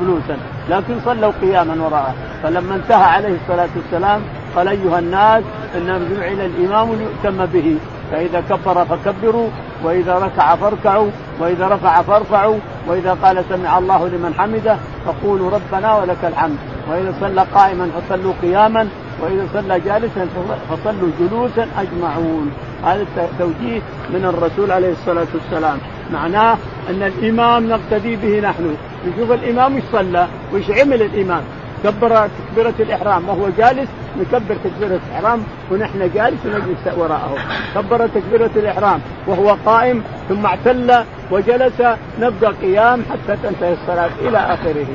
جلوسا. 0.00 0.36
لكن 0.70 0.94
صلوا 1.04 1.32
قياما 1.42 1.84
وراءه. 1.84 2.14
فلما 2.42 2.74
انتهى 2.74 3.02
عليه 3.02 3.36
الصلاة 3.42 3.68
والسلام 3.76 4.20
قال 4.56 4.68
أيها 4.68 4.98
الناس 4.98 5.44
انما 5.76 6.08
جعل 6.16 6.40
الإمام 6.46 6.88
ليؤتم 6.94 7.46
به. 7.46 7.76
فإذا 8.10 8.40
كبر 8.40 8.84
فكبروا 8.84 9.48
وإذا 9.84 10.14
ركع 10.14 10.56
فاركعوا 10.56 11.10
وإذا 11.40 11.68
رفع 11.68 12.02
فارفعوا 12.02 12.58
وإذا 12.88 13.16
قال 13.22 13.44
سمع 13.48 13.78
الله 13.78 14.08
لمن 14.08 14.34
حمده 14.38 14.76
فقولوا 15.06 15.50
ربنا 15.50 15.96
ولك 15.96 16.24
الحمد. 16.24 16.56
وإذا 16.90 17.14
صلى 17.20 17.44
قائما 17.54 17.90
فصلوا 17.96 18.32
قياما 18.42 18.88
وإذا 19.22 19.46
صلى 19.54 19.80
جالسا 19.80 20.26
فصلوا 20.70 21.10
جلوسا 21.20 21.66
أجمعون. 21.78 22.50
هذا 22.84 23.06
التوجيه 23.16 23.80
من 24.10 24.24
الرسول 24.24 24.72
عليه 24.72 24.92
الصلاة 24.92 25.26
والسلام. 25.34 25.78
معناه 26.12 26.58
أن 26.90 27.02
الإمام 27.02 27.68
نقتدي 27.68 28.16
به 28.16 28.40
نحن. 28.40 28.76
نشوف 29.06 29.32
الإمام 29.32 29.74
إيش 29.76 29.84
صلى 29.92 30.26
وايش 30.52 30.70
عمل 30.70 31.02
الإمام. 31.02 31.42
كبر 31.84 32.28
تكبيرة 32.28 32.74
الإحرام 32.80 33.28
وهو 33.28 33.48
جالس 33.58 33.88
نكبر 34.20 34.56
تكبيرة 34.64 35.00
الإحرام 35.10 35.42
ونحن 35.70 36.10
جالس 36.14 36.46
ونجلس 36.46 36.98
وراءه. 36.98 37.34
كبر 37.74 38.06
تكبيرة 38.06 38.50
الإحرام 38.56 39.00
وهو 39.26 39.56
قائم 39.66 40.02
ثم 40.28 40.46
اعتل 40.46 41.04
وجلس. 41.30 41.82
نبقى 42.20 42.52
قيام 42.62 43.02
حتى 43.10 43.38
تنتهي 43.42 43.72
الصلاة 43.72 44.10
إلى 44.20 44.38
آخره. 44.38 44.86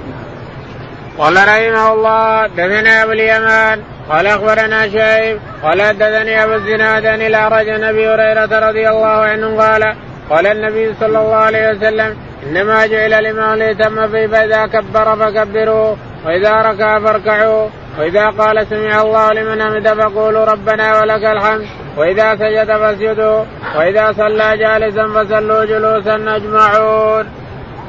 قال 1.18 1.36
رحمه 1.36 1.93
الله 1.93 2.47
دثنا 2.47 3.03
أبو 3.03 3.11
اليمان 3.11 3.82
قال 4.09 4.28
أخبرنا 4.28 4.89
شيب 4.89 5.39
قال 5.63 5.82
حدثني 5.82 6.43
أبو 6.43 6.53
الزناد 6.53 7.05
عن 7.05 7.22
الأعرج 7.22 7.70
أبي 7.70 8.07
هريرة 8.07 8.70
رضي 8.70 8.89
الله 8.89 9.07
عنه 9.07 9.57
قال 9.57 9.95
قال 10.30 10.47
النبي 10.47 10.93
صلى 10.93 11.19
الله 11.19 11.36
عليه 11.36 11.69
وسلم 11.71 12.15
إنما 12.47 12.88
جعل 12.88 13.13
الإمام 13.13 13.57
ليتم 13.57 14.07
به 14.07 14.28
فإذا 14.28 14.65
كبر 14.65 15.15
فكبروا 15.15 15.95
وإذا 16.26 16.51
ركع 16.51 16.99
فاركعوا 16.99 17.69
وإذا 17.99 18.30
قال 18.30 18.67
سمع 18.67 19.01
الله 19.01 19.30
لمن 19.34 19.61
حمد 19.63 19.88
فقولوا 19.88 20.45
ربنا 20.45 21.01
ولك 21.01 21.23
الحمد 21.23 21.65
وإذا 21.97 22.36
سجد 22.36 22.67
فاسجدوا 22.67 23.43
وإذا 23.78 24.11
صلى 24.11 24.57
جالسا 24.57 25.07
فصلوا 25.07 25.65
جلوسا 25.65 26.15
أجمعون. 26.36 27.26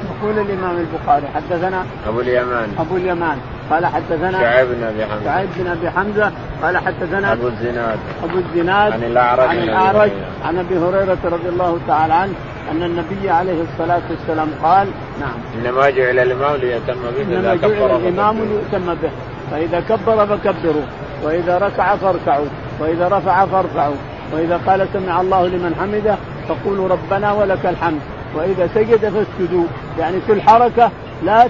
يقول 0.07 0.39
الإمام 0.39 0.77
البخاري 0.77 1.27
حدثنا 1.35 1.85
أبو 2.09 2.21
اليمان. 2.21 2.69
أبو 2.79 2.97
اليمان. 2.97 3.39
قال 3.71 3.87
حدثنا 3.87 4.41
شعيب 4.41 4.69
بن 4.69 4.85
أبي 4.85 5.05
حمزة. 5.05 5.25
شعيب 5.25 5.49
بن 5.57 5.71
أبي 5.71 5.91
حمزة. 5.91 6.33
قال 6.63 6.77
حدثنا 6.77 7.33
أبو 7.33 7.49
الزناد. 7.49 7.99
أبو 8.25 8.39
الزناد 8.39 8.93
عن 8.93 9.05
الأعرج 9.05 9.49
عن 9.49 9.59
الأعرج. 9.59 10.11
عن 10.47 10.59
أبي 10.59 10.79
هريرة 10.79 11.19
رضي 11.25 11.49
الله 11.49 11.79
تعالى 11.89 12.15
عنه 12.15 12.33
أن 12.71 12.83
النبي 12.83 13.31
عليه 13.31 13.63
الصلاة 13.63 14.03
والسلام 14.11 14.49
قال 14.63 14.89
نعم. 15.21 15.39
إنما 15.59 15.91
جعل 15.91 16.19
الإمام 16.19 16.57
ليتم 16.57 16.95
به 16.95 17.23
إنما 17.23 17.55
جعل 17.55 17.91
الإمام 17.97 18.37
ليتم 18.39 18.95
به. 18.95 19.11
فإذا 19.51 19.81
كبر 19.81 20.27
فكبروا. 20.27 20.87
وإذا 21.25 21.59
ركع 21.59 21.97
فاركعوا. 21.97 22.47
وإذا 22.81 23.09
رفع 23.09 23.47
فارفعوا 23.47 23.95
وإذا 24.33 24.61
قال 24.67 24.89
سمع 24.93 25.21
الله 25.21 25.47
لمن 25.47 25.75
حمده 25.81 26.17
فقولوا 26.49 26.89
ربنا 26.89 27.33
ولك 27.33 27.67
الحمد. 27.67 28.01
وإذا 28.35 28.69
سجد 28.75 29.09
فاسجدوا. 29.09 29.65
يعني 29.99 30.17
كل 30.29 30.41
حركه 30.41 30.91
لا 31.25 31.49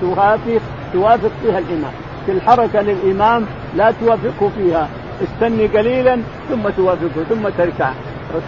توافق 0.00 0.60
توافق 0.92 1.30
فيها 1.42 1.58
الإمام. 1.58 1.92
كل 2.26 2.40
حركه 2.40 2.80
للإمام 2.80 3.46
لا 3.76 3.92
توافقه 4.00 4.50
فيها. 4.56 4.88
استني 5.24 5.66
قليلا 5.66 6.20
ثم 6.50 6.68
توافقه 6.68 7.24
ثم 7.28 7.48
تركع. 7.48 7.90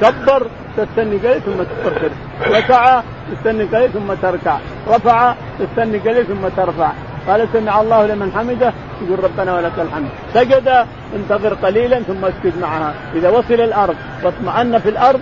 كبر 0.01 0.47
تستني 0.77 1.17
قليل 1.17 1.41
ثم 1.41 1.59
تركض 1.85 2.13
ركع 2.57 3.03
تستني 3.33 3.65
قليل 3.65 3.93
ثم 3.93 4.15
تركع. 4.23 4.59
رفع 4.89 5.35
تستني 5.59 5.99
قليل 5.99 6.27
ثم 6.27 6.49
ترفع. 6.57 6.91
قال 7.29 7.49
سمع 7.53 7.81
الله 7.81 8.07
لمن 8.07 8.33
حمده 8.37 8.73
يقول 9.03 9.25
ربنا 9.25 9.55
ولك 9.55 9.73
الحمد. 9.79 10.09
سجد 10.35 10.87
انتظر 11.17 11.55
قليلا 11.55 12.01
ثم 12.01 12.25
اسجد 12.25 12.53
معها. 12.63 12.95
إذا 13.15 13.29
وصل 13.29 13.55
الأرض 13.55 13.97
واطمأن 14.23 14.79
في 14.79 14.89
الأرض 14.89 15.21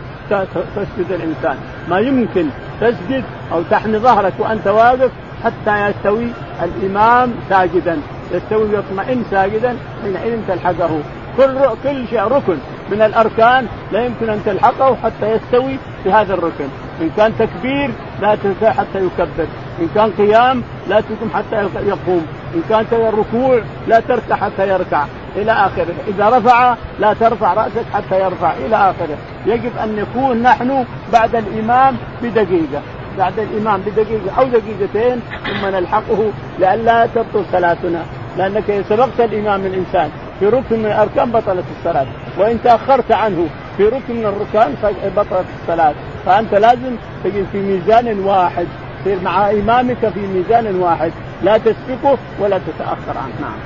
تسجد 0.76 1.10
الإنسان. 1.10 1.56
ما 1.88 1.98
يمكن 1.98 2.46
تسجد 2.80 3.24
أو 3.52 3.62
تحني 3.70 3.98
ظهرك 3.98 4.32
وأنت 4.38 4.66
واقف 4.66 5.10
حتى 5.44 5.88
يستوي 5.88 6.28
الإمام 6.62 7.34
ساجدا. 7.50 7.98
يستوي 8.32 8.62
ويطمئن 8.62 9.24
ساجدا 9.30 9.76
حينئذ 10.02 10.38
تلحقه. 10.48 11.00
كل 11.36 11.58
كل 11.84 12.08
شيء 12.10 12.22
ركن. 12.22 12.58
من 12.90 13.02
الأركان 13.02 13.66
لا 13.92 14.04
يمكن 14.04 14.28
أن 14.28 14.40
تلحقه 14.46 14.96
حتى 15.04 15.32
يستوي 15.32 15.78
في 16.04 16.12
هذا 16.12 16.34
الركن. 16.34 16.68
إن 17.00 17.10
كان 17.16 17.32
تكبير 17.38 17.90
لا 18.20 18.34
تنسى 18.34 18.70
حتى 18.70 18.98
يكبر. 18.98 19.46
إن 19.80 19.88
كان 19.94 20.10
قيام 20.18 20.62
لا 20.88 21.00
تقوم 21.00 21.30
حتى 21.34 21.56
يقوم. 21.86 22.26
إن 22.54 22.62
كان 22.68 22.84
ركوع 22.92 23.60
لا 23.88 24.00
تركع 24.00 24.36
حتى 24.36 24.68
يركع. 24.68 25.04
إلى 25.36 25.52
آخره. 25.52 25.94
إذا 26.08 26.28
رفع 26.28 26.74
لا 27.00 27.14
ترفع 27.14 27.54
رأسك 27.54 27.84
حتى 27.94 28.20
يرفع. 28.20 28.52
إلى 28.66 28.76
آخره. 28.76 29.16
يجب 29.46 29.70
أن 29.84 29.96
نكون 29.96 30.42
نحن 30.42 30.84
بعد 31.12 31.36
الإمام 31.36 31.96
بدقيقة. 32.22 32.82
بعد 33.18 33.38
الإمام 33.38 33.80
بدقيقة 33.80 34.38
أو 34.38 34.44
دقيقتين 34.44 35.20
ثم 35.44 35.66
نلحقه 35.66 36.30
لئلا 36.58 37.06
تبطل 37.06 37.44
صلاتنا. 37.52 38.02
لأنك 38.36 38.84
سبقت 38.88 39.20
الإمام 39.20 39.66
الإنسان. 39.66 40.10
في 40.40 40.46
ركن 40.46 40.78
من 40.78 40.86
الاركان 40.86 41.32
بطلت 41.32 41.64
الصلاة. 41.78 42.06
وإن 42.38 42.62
تأخرت 42.62 43.12
عنه 43.12 43.46
في 43.76 43.84
ركن 43.84 44.14
من 44.14 44.24
الركان 44.26 44.74
بطلت 45.16 45.46
الصلاة. 45.62 45.94
فأنت 46.26 46.54
لازم 46.54 46.96
تجد 47.24 47.46
في 47.52 47.58
ميزان 47.58 48.20
واحد. 48.20 48.66
تصير 49.00 49.20
مع 49.20 49.50
إمامك 49.50 50.08
في 50.14 50.20
ميزان 50.20 50.80
واحد. 50.80 51.12
لا 51.42 51.58
تسبقه 51.58 52.18
ولا 52.40 52.58
تتأخر 52.58 53.18
عنه. 53.18 53.34
نعم. 53.40 53.56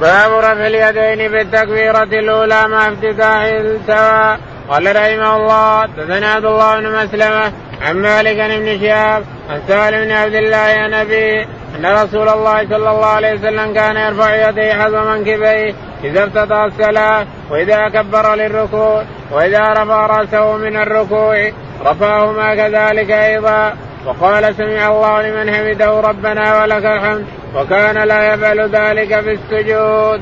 باب 0.00 0.32
رفع 0.32 0.66
اليدين 0.66 1.32
بالتكبيرة 1.32 2.02
الأولى 2.02 2.68
مع 2.68 2.88
افتتاح 2.88 3.42
السواء 3.42 4.38
قال 4.68 4.96
رحمه 4.96 5.36
الله 5.36 5.86
تثنى 5.86 6.26
عبد 6.26 6.44
الله 6.44 6.80
بن 6.80 6.92
مسلمة 6.92 7.52
عن 7.82 7.96
مالك 7.96 8.36
بن 8.36 8.80
شهاب 8.80 9.24
عن 9.50 9.60
سالم 9.68 10.04
بن 10.04 10.12
عبد 10.12 10.34
الله 10.34 10.56
عن 10.56 10.94
أبي 10.94 11.42
أن 11.76 11.86
رسول 11.86 12.28
الله 12.28 12.68
صلى 12.68 12.90
الله 12.90 13.06
عليه 13.06 13.34
وسلم 13.34 13.74
كان 13.74 13.96
يرفع 13.96 14.48
يديه 14.48 14.72
حذو 14.74 15.04
منكبيه 15.04 15.74
إذا 16.04 16.24
افتتح 16.24 16.56
الصلاة 16.56 17.26
وإذا 17.50 17.88
كبر 17.88 18.34
للركوع 18.34 19.04
وإذا 19.32 19.60
رفع 19.60 20.06
رأسه 20.06 20.56
من 20.56 20.76
الركوع 20.76 21.50
رفعهما 21.86 22.54
كذلك 22.54 23.10
أيضا 23.10 23.74
وقال 24.06 24.54
سمع 24.54 24.88
الله 24.88 25.22
لمن 25.22 25.54
حمده 25.54 26.00
ربنا 26.00 26.62
ولك 26.62 26.84
الحمد 26.84 27.26
وكان 27.56 27.98
لا 27.98 28.34
يفعل 28.34 28.60
ذلك 28.70 29.20
في 29.20 29.32
السجود. 29.32 30.20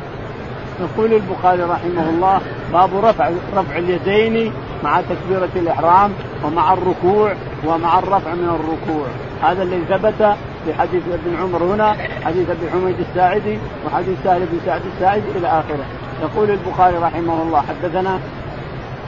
يقول 0.81 1.13
البخاري 1.13 1.63
رحمه 1.63 2.09
الله 2.11 2.41
باب 2.73 3.05
رفع 3.05 3.31
رفع 3.57 3.79
اليدين 3.79 4.53
مع 4.85 5.01
تكبيرة 5.01 5.49
الإحرام 5.57 6.13
ومع 6.45 6.73
الركوع 6.73 7.35
ومع 7.67 7.99
الرفع 7.99 8.35
من 8.35 8.49
الركوع. 8.49 9.07
هذا 9.43 9.63
الذي 9.63 9.85
ثبت 9.89 10.37
في 10.65 10.75
حديث 10.75 11.03
ابن 11.13 11.37
عمر 11.43 11.63
هنا 11.75 11.97
حديث 12.25 12.51
أبي 12.51 12.71
حميد 12.71 12.97
الساعدي 13.01 13.59
وحديث 13.87 14.19
سهل 14.25 14.41
بن 14.41 14.61
سعد 14.67 14.81
الساعدي 14.95 15.31
إلى 15.37 15.47
آخره. 15.47 15.85
يقول 16.23 16.51
البخاري 16.51 16.97
رحمه 16.97 17.43
الله 17.43 17.61
حدثنا 17.61 18.19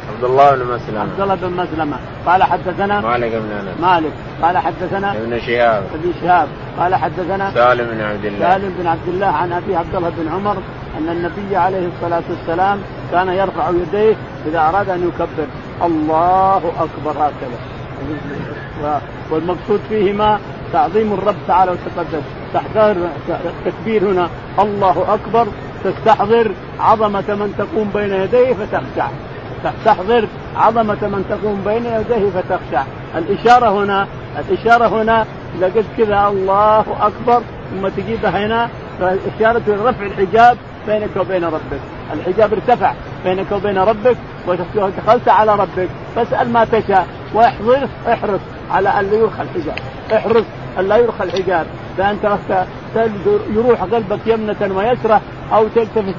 عبد 0.08 0.24
الله 0.24 0.50
بن 0.50 0.64
مسلمة. 0.74 1.00
عبد 1.00 1.20
الله 1.20 1.34
بن 1.34 1.52
مسلمة. 1.52 1.96
قال 2.26 2.42
حدثنا 2.42 3.00
مالك 3.00 3.32
بن 3.32 3.50
أنس. 3.50 3.80
مالك. 3.80 4.12
قال 4.42 4.58
حدثنا 4.58 5.12
ابن 5.12 5.40
شهاب. 5.40 5.84
ابن 5.94 6.12
شهاب. 6.22 6.48
قال 6.78 6.94
حدثنا 6.94 7.50
سالم 7.54 7.86
بن 7.90 8.00
عبد 8.00 8.24
الله. 8.24 8.50
سالم 8.50 8.74
بن 8.78 8.86
عبد 8.86 9.08
الله 9.08 9.26
عن 9.26 9.52
أبي 9.52 9.76
عبد 9.76 9.94
الله 9.94 10.10
بن 10.10 10.28
عمر 10.28 10.56
أن 10.98 11.08
النبي 11.08 11.56
عليه 11.56 11.88
الصلاة 11.88 12.22
والسلام 12.30 12.78
كان 13.12 13.28
يرفع 13.28 13.70
يديه 13.70 14.16
إذا 14.46 14.60
أراد 14.60 14.88
أن 14.88 15.08
يكبر. 15.08 15.46
الله 15.82 16.62
أكبر 16.80 17.10
هكذا. 17.10 17.58
والمقصود 19.30 19.80
فيهما 19.88 20.38
تعظيم 20.72 21.12
الرب 21.12 21.36
تعالى 21.48 21.70
وتقدس 21.70 22.22
تحذر 22.54 22.96
التكبير 23.28 24.04
هنا. 24.04 24.28
الله 24.58 25.14
أكبر. 25.14 25.46
تستحضر 25.84 26.50
عظمة 26.80 27.28
من 27.28 27.54
تقوم 27.58 27.90
بين 27.94 28.12
يديه 28.12 28.52
فتخشع 28.52 29.08
تستحضر 29.64 30.28
عظمة 30.56 31.08
من 31.08 31.24
تقوم 31.30 31.62
بين 31.64 31.86
يديه 31.86 32.30
فتخشع. 32.30 32.84
الإشارة 33.16 33.82
هنا 33.84 34.06
الإشارة 34.38 35.02
هنا 35.02 35.26
إذا 35.58 35.66
قلت 35.66 35.86
كذا 35.98 36.26
الله 36.26 36.84
أكبر 37.00 37.42
ثم 37.70 37.88
تجيبها 37.88 38.46
هنا 38.46 38.68
فإشارة 39.00 39.62
رفع 39.68 40.06
الحجاب 40.06 40.56
بينك 40.86 41.16
وبين 41.16 41.44
ربك. 41.44 41.80
الحجاب 42.12 42.52
ارتفع 42.52 42.92
بينك 43.24 43.52
وبين 43.52 43.78
ربك 43.78 44.16
ودخلت 44.76 45.28
على 45.28 45.54
ربك. 45.54 45.88
فاسأل 46.16 46.52
ما 46.52 46.64
تشاء 46.64 47.06
واحرص 47.34 47.88
احرص 48.08 48.40
على 48.70 48.88
أن 48.88 49.10
لا 49.10 49.16
يرخى 49.16 49.42
الحجاب. 49.42 49.78
احرص 50.12 50.44
أن 50.78 50.88
لا 50.88 50.96
يرخى 50.96 51.24
الحجاب. 51.24 51.66
فانت 51.98 52.26
يروح 53.50 53.82
قلبك 53.82 54.26
يمنة 54.26 54.76
ويسرى 54.76 55.20
أو 55.52 55.68
تلتفت 55.68 56.14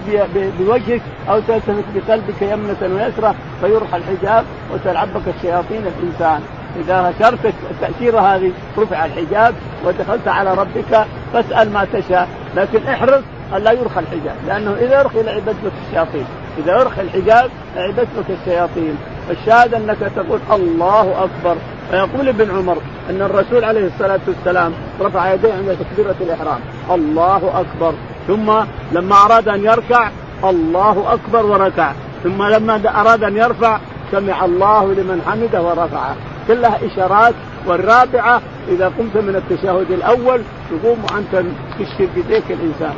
بوجهك 0.60 1.02
أو 1.30 1.40
تلتفت 1.40 1.84
بقلبك 1.96 2.42
يمنة 2.42 2.96
ويسرى 2.96 3.36
فيرخى 3.62 3.98
الحجاب 3.98 4.46
وتلعب 4.74 5.08
بك 5.14 5.36
الشياطين 5.36 5.82
الإنسان. 5.88 6.42
إذا 6.80 7.14
شرت 7.20 7.54
التاشيره 7.72 8.20
هذه 8.20 8.52
رفع 8.78 9.06
الحجاب 9.06 9.56
ودخلت 9.86 10.28
على 10.28 10.54
ربك 10.54 11.06
فاسأل 11.34 11.74
ما 11.74 11.88
تشاء. 11.94 12.28
لكن 12.56 12.88
احرص 12.88 13.24
أن 13.56 13.62
لا 13.64 13.72
يرخى 13.72 14.00
الحجاب 14.00 14.36
لأنه 14.48 14.74
إذا 14.74 15.00
يرخي 15.00 15.24
لعبت 15.24 15.56
بك 15.64 15.72
الشياطين. 15.88 16.26
إذا 16.58 16.82
يرخي 16.82 17.02
الحجاب 17.02 17.50
لعبت 17.76 18.08
بك 18.18 18.38
الشياطين. 18.42 18.98
الشاهد 19.30 19.74
أنك 19.74 19.98
تقول 20.16 20.40
الله 20.52 21.24
أكبر. 21.24 21.56
فيقول 21.92 22.28
ابن 22.28 22.58
عمر 22.58 22.78
أن 23.10 23.22
الرسول 23.22 23.64
عليه 23.64 23.88
الصلاة 23.88 24.20
والسلام 24.28 24.74
رفع 25.02 25.34
يديه 25.34 25.54
عند 25.54 25.78
تكبيرة 25.80 26.16
الإحرام. 26.22 26.60
الله 26.92 27.60
أكبر. 27.60 27.94
ثم 28.28 28.52
لما 28.92 29.16
أراد 29.16 29.48
أن 29.48 29.64
يركع 29.64 30.10
الله 30.44 31.14
أكبر 31.14 31.46
وركع. 31.46 31.92
ثم 32.24 32.44
لما 32.44 32.82
أراد 33.02 33.24
أن 33.24 33.38
يرفع 33.38 33.80
سمع 34.12 34.46
الله 34.46 34.94
لمن 34.94 35.22
حمده 35.28 35.62
ورفعه. 35.62 36.16
كلها 36.48 36.80
إشارات. 36.86 37.34
والرابعة 37.68 38.42
إذا 38.68 38.86
قمت 38.86 39.18
من 39.18 39.36
التشهد 39.36 39.92
الأول 39.92 40.42
تقوم 40.70 40.98
وأنت 41.04 41.46
تشير 41.80 42.10
بيديك 42.16 42.44
الإنسان. 42.50 42.94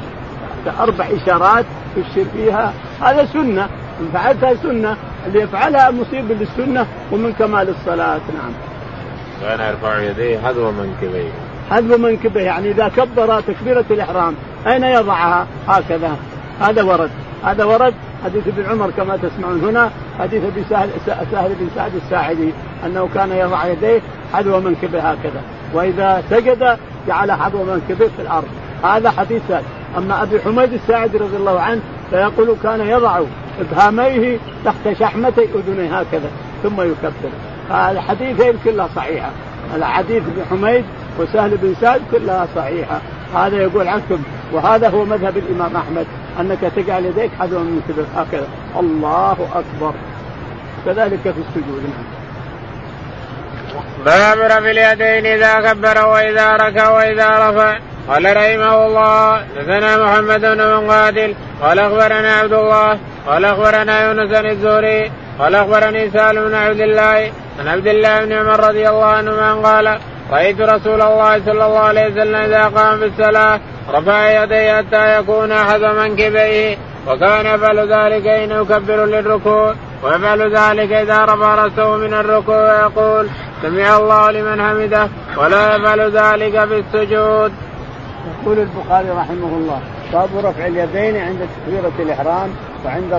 أربع 0.80 1.06
إشارات 1.24 1.66
تشير 1.96 2.26
فيها. 2.34 2.74
هذا 3.02 3.26
سنة. 3.26 3.70
إن 4.00 4.10
فعلتها 4.14 4.54
سنة 4.64 4.98
اللي 5.28 5.42
يفعلها 5.42 5.92
مصيب 5.92 6.32
للسنه 6.32 6.86
ومن 7.12 7.34
كمال 7.34 7.70
الصلاة 7.70 8.22
نعم. 8.34 8.54
كان 9.42 9.60
يرفع 9.60 10.02
يديه 10.02 10.40
حذو 10.40 10.72
منكبيه. 10.72 11.30
حذو 11.72 11.98
منكبيه 11.98 12.42
يعني 12.42 12.72
إذا 12.72 12.88
كبر 12.88 13.42
تكبيرة 13.42 13.86
الإحرام 13.92 14.36
أين 14.68 14.84
يضعها؟ 14.84 15.48
هكذا 15.68 16.18
هذا 16.62 16.84
ورد 16.84 17.10
هذا 17.44 17.64
ورد 17.64 17.94
حديث 18.26 18.48
ابن 18.48 18.66
عمر 18.66 18.92
كما 18.92 19.18
تسمعون 19.18 19.60
هنا 19.60 19.92
حديث 20.20 20.44
أبي 20.44 20.64
سهل, 20.70 20.90
سهل 21.32 21.56
بن 21.60 21.70
سعد 21.76 21.92
الساعدي 21.96 22.54
أنه 22.86 23.10
كان 23.14 23.32
يضع 23.32 23.66
يديه 23.66 24.02
حذو 24.34 24.60
منكبه 24.60 25.00
هكذا 25.00 25.42
وإذا 25.74 26.24
سجد 26.30 26.78
جعل 27.08 27.32
حذو 27.32 27.64
منكبه 27.64 28.08
في 28.08 28.22
الأرض 28.22 28.48
هذا 28.84 29.12
حديث 29.12 29.42
سهل 29.48 29.64
أما 29.98 30.24
أبي 30.24 30.40
حميد 30.40 30.74
الساعدي 30.74 31.18
رضي 31.18 31.38
الله 31.38 31.60
عنه 31.60 31.82
فيقول 32.10 32.56
كان 32.64 32.82
يضع 32.82 33.20
إبهاميه 33.60 34.38
تحت 34.66 35.00
شحمتي 35.00 35.42
اذنيه 35.56 36.00
هكذا 36.00 36.30
ثم 36.64 36.82
يكبر. 36.82 37.30
الحديثين 37.72 38.54
كلها 38.64 38.90
صحيحة. 38.96 39.30
الحديث 39.76 40.24
ابن 40.24 40.46
حميد 40.50 40.86
وسهل 41.20 41.58
بن 41.58 41.76
سعد 41.82 42.02
كلها 42.12 42.48
صحيحة. 42.56 43.02
هذا 43.36 43.58
يقول 43.58 43.88
عنكم 43.88 44.24
وهذا 44.54 44.90
هو 44.90 45.06
مذهب 45.06 45.38
الإمام 45.38 45.76
أحمد 45.76 46.06
أنك 46.40 46.60
تجعل 46.76 47.06
يديك 47.06 47.32
حذو 47.40 47.60
من 47.60 47.82
كبر 47.90 48.06
هكذا. 48.16 48.48
الله 48.80 49.38
أكبر. 49.56 49.94
كذلك 50.86 51.22
في 51.22 51.30
السجود. 51.30 51.84
نعم. 51.84 52.06
باب 54.06 54.38
رفع 54.38 54.58
اليدين 54.58 55.26
إذا 55.26 55.74
كبر 55.74 56.08
وإذا 56.08 56.52
ركع 56.52 56.90
وإذا 56.90 57.50
رفع. 57.50 57.80
قال 58.08 58.38
رحمه 58.38 58.86
الله 58.86 59.44
دثنا 59.56 59.98
محمد 59.98 60.42
بن 60.42 60.76
مقاتل 60.76 61.36
قال 61.62 61.80
أخبرنا 61.80 62.34
عبد 62.34 62.54
الله 62.54 63.00
قال 63.28 63.46
أخبرنا 63.46 64.06
يونس 64.06 64.40
بن 64.40 64.50
الزهري 64.50 65.12
قال 65.40 65.56
أخبرني 65.56 66.10
سالم 66.10 66.48
بن 66.48 66.56
عبد 66.56 66.82
الله 66.82 67.32
عن 67.60 67.68
عبد 67.68 67.88
الله 67.88 68.26
بن 68.26 68.34
عمر 68.34 68.60
رضي 68.68 68.90
الله 68.90 69.06
عنهما 69.06 69.54
قال 69.54 70.00
رأيت 70.32 70.62
رسول 70.62 71.02
الله 71.02 71.40
صلى 71.46 71.66
الله 71.66 71.80
عليه 71.80 72.06
وسلم 72.12 72.36
إذا 72.36 72.64
قام 72.64 73.00
في 73.00 73.06
الصلاه 73.06 73.60
رفع 73.94 74.44
يديه 74.44 74.78
حتى 74.78 75.20
يكون 75.20 75.52
أحد 75.52 75.82
منكبيه 75.82 76.78
وكان 77.08 77.46
يفعل 77.46 77.80
ذلك 77.80 78.28
ان 78.28 78.52
يكبر 78.52 79.06
للركوع 79.06 79.76
ويفعل 80.04 80.56
ذلك 80.56 80.92
إذا 80.92 81.26
رفع 81.26 81.56
رأسه 81.56 81.98
من 81.98 82.14
الركوع 82.14 82.58
ويقول 82.58 83.30
سمع 83.62 83.98
الله 83.98 84.32
لمن 84.32 84.62
حمده 84.62 85.08
ولا 85.38 85.76
يفعل 85.76 86.02
ذلك 86.02 86.66
في 86.68 86.80
السجود. 86.80 87.52
يقول 88.26 88.60
البخاري 88.60 89.10
رحمه 89.10 89.52
الله 89.58 89.80
باب 90.14 90.30
رفع 90.38 90.68
اليدين 90.68 91.18
عند 91.18 91.40
تكبيرة 91.40 91.92
الإحرام 92.00 92.50
وعند 92.86 93.14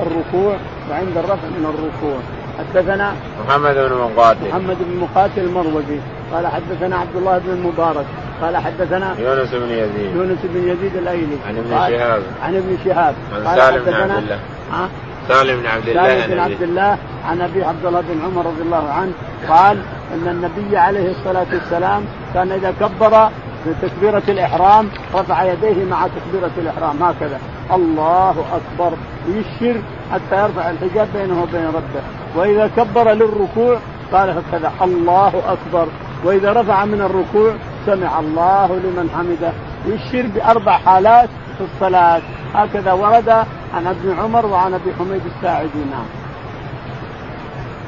الركوع 0.00 0.56
وعند 0.90 1.16
الرفع 1.16 1.48
من 1.56 1.74
الركوع. 1.74 2.18
حدثنا 2.58 3.14
محمد 3.46 3.74
بن 3.74 4.10
مقاتل. 4.16 4.48
محمد 4.48 4.76
بن 4.80 5.00
مقاتل 5.00 5.40
المروزي. 5.40 5.98
قال 6.32 6.46
حدثنا 6.46 6.96
عبد 6.96 7.16
الله 7.16 7.38
بن 7.38 7.50
المبارك. 7.50 8.06
قال 8.42 8.56
حدثنا 8.56 9.14
يونس 9.18 9.50
بن 9.50 9.70
يزيد. 9.70 10.16
يونس 10.16 10.38
بن 10.44 10.68
يزيد 10.68 10.96
الأيلي. 10.96 11.36
عن 11.46 11.56
ابن 11.56 11.70
شهاب. 11.70 12.22
عن 12.42 12.56
ابن 12.56 12.78
شهاب. 12.84 13.14
عن 13.34 13.56
سالم 13.56 13.84
بن 13.84 13.94
عبد 13.94 14.18
الله. 14.18 14.38
ها؟ 14.72 14.88
سالم 15.28 15.60
بن 15.60 15.66
عبد 15.66 15.88
الله 15.88 16.02
سالم 16.02 16.34
بن 16.34 16.38
عبد 16.38 16.62
الله 16.62 16.98
عن 17.28 17.40
أبي 17.40 17.64
عبد 17.64 17.86
الله 17.86 18.00
بن 18.00 18.20
عمر 18.24 18.46
رضي 18.46 18.62
الله 18.62 18.88
عنه 18.90 19.12
قال 19.48 19.78
إن 20.14 20.28
النبي 20.28 20.76
عليه 20.76 21.10
الصلاة 21.10 21.46
والسلام 21.52 22.04
كان 22.34 22.52
إذا 22.52 22.74
كبر 22.80 23.30
في 23.64 23.74
تكبيرة 23.82 24.22
الإحرام 24.28 24.88
رفع 25.14 25.44
يديه 25.44 25.84
مع 25.84 26.06
تكبيرة 26.06 26.50
الإحرام 26.58 27.02
هكذا. 27.02 27.40
الله 27.72 28.30
أكبر. 28.52 28.96
يشر 29.28 29.80
حتى 30.12 30.42
يرفع 30.42 30.70
الحجاب 30.70 31.08
بينه 31.14 31.42
وبين 31.42 31.66
ربه. 31.66 32.02
وإذا 32.36 32.70
كبر 32.76 33.12
للركوع 33.12 33.78
قال 34.12 34.30
هكذا 34.30 34.72
الله 34.82 35.42
أكبر. 35.48 35.88
وإذا 36.24 36.52
رفع 36.52 36.84
من 36.84 37.00
الركوع 37.00 37.54
سمع 37.86 38.20
الله 38.20 38.66
لمن 38.66 39.10
حمده. 39.16 39.52
يشير 39.86 40.26
بأربع 40.26 40.72
حالات 40.72 41.28
في 41.58 41.64
الصلاة. 41.74 42.22
هكذا 42.54 42.92
ورد 42.92 43.28
عن 43.74 43.86
ابن 43.86 44.16
عمر 44.18 44.46
وعن 44.46 44.74
أبي 44.74 44.92
حميد 44.98 45.22
الساعدي. 45.36 45.84
نعم. 45.90 46.06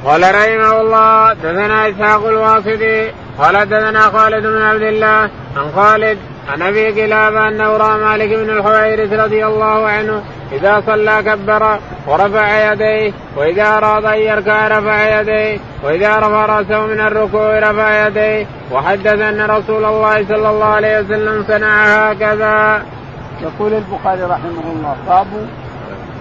قال 0.05 0.21
رحمه 0.21 0.81
الله 0.81 1.33
دثنا 1.33 1.89
إسحاق 1.89 2.25
الواسطي 2.27 3.24
قال 3.39 3.65
دثنا 3.65 4.01
خالد 4.01 4.45
بن 4.45 4.61
عبد 4.61 4.81
الله 4.81 5.29
عن 5.57 5.71
خالد 5.75 6.17
عن 6.49 6.61
أبي 6.61 7.01
قلابه 7.01 7.47
انه 7.47 7.77
راى 7.77 7.97
مالك 7.97 8.29
بن 8.29 8.49
الحويرث 8.49 9.13
رضي 9.13 9.45
الله 9.45 9.87
عنه 9.87 10.23
إذا 10.51 10.83
صلى 10.85 11.23
كبر 11.25 11.79
ورفع 12.07 12.71
يديه 12.71 13.13
وإذا 13.37 13.77
أراد 13.77 14.05
أن 14.05 14.19
يركع 14.19 14.67
رفع 14.67 15.19
يديه 15.21 15.59
وإذا 15.83 16.15
رفع 16.15 16.45
رأسه 16.45 16.85
من 16.85 16.99
الركوع 16.99 17.59
رفع 17.59 18.07
يديه 18.07 18.45
وحدث 18.71 19.21
أن 19.21 19.41
رسول 19.41 19.85
الله 19.85 20.25
صلى 20.27 20.49
الله 20.49 20.65
عليه 20.65 20.99
وسلم 20.99 21.45
صنع 21.47 21.85
هكذا. 22.09 22.81
يقول 23.41 23.73
البخاري 23.73 24.21
رحمه 24.21 24.63
الله 24.75 24.95
باب 25.07 25.27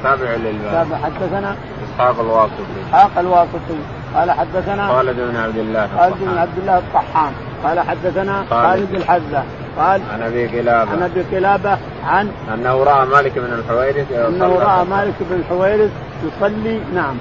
تابع 0.03 0.31
للباب. 0.31 0.73
تابع 0.73 0.97
حدثنا 1.05 1.57
إسحاق 1.85 2.21
الواسطي. 2.21 2.65
إسحاق 2.89 3.19
الواسطي. 3.19 3.79
قال 4.15 4.31
حدثنا 4.31 4.89
خالد 4.89 5.17
بن 5.17 5.37
عبد 5.37 5.57
الله 5.57 5.89
خالد 5.99 6.17
بن 6.21 6.39
عبد 6.39 6.59
الله 6.59 6.79
الطحان. 6.79 7.33
قال 7.65 7.81
حدثنا 7.81 8.45
خالد 8.51 8.95
الحذا 8.95 9.45
قال 9.79 10.01
عن 10.13 10.23
أبي 10.23 10.47
قلابه 10.47 10.91
عن 10.91 11.03
أبي 11.03 11.23
قلابه 11.37 11.79
عن 12.07 12.29
انه 12.55 12.83
راى 12.85 13.07
مالك 13.07 13.39
بن 13.39 13.53
الحويرث 13.53 14.13
انه 14.13 14.59
راى 14.59 14.85
مالك 14.85 15.15
بن 15.21 15.37
الحويرث 15.37 15.91
يصلي 16.25 16.81
نعم. 16.95 17.17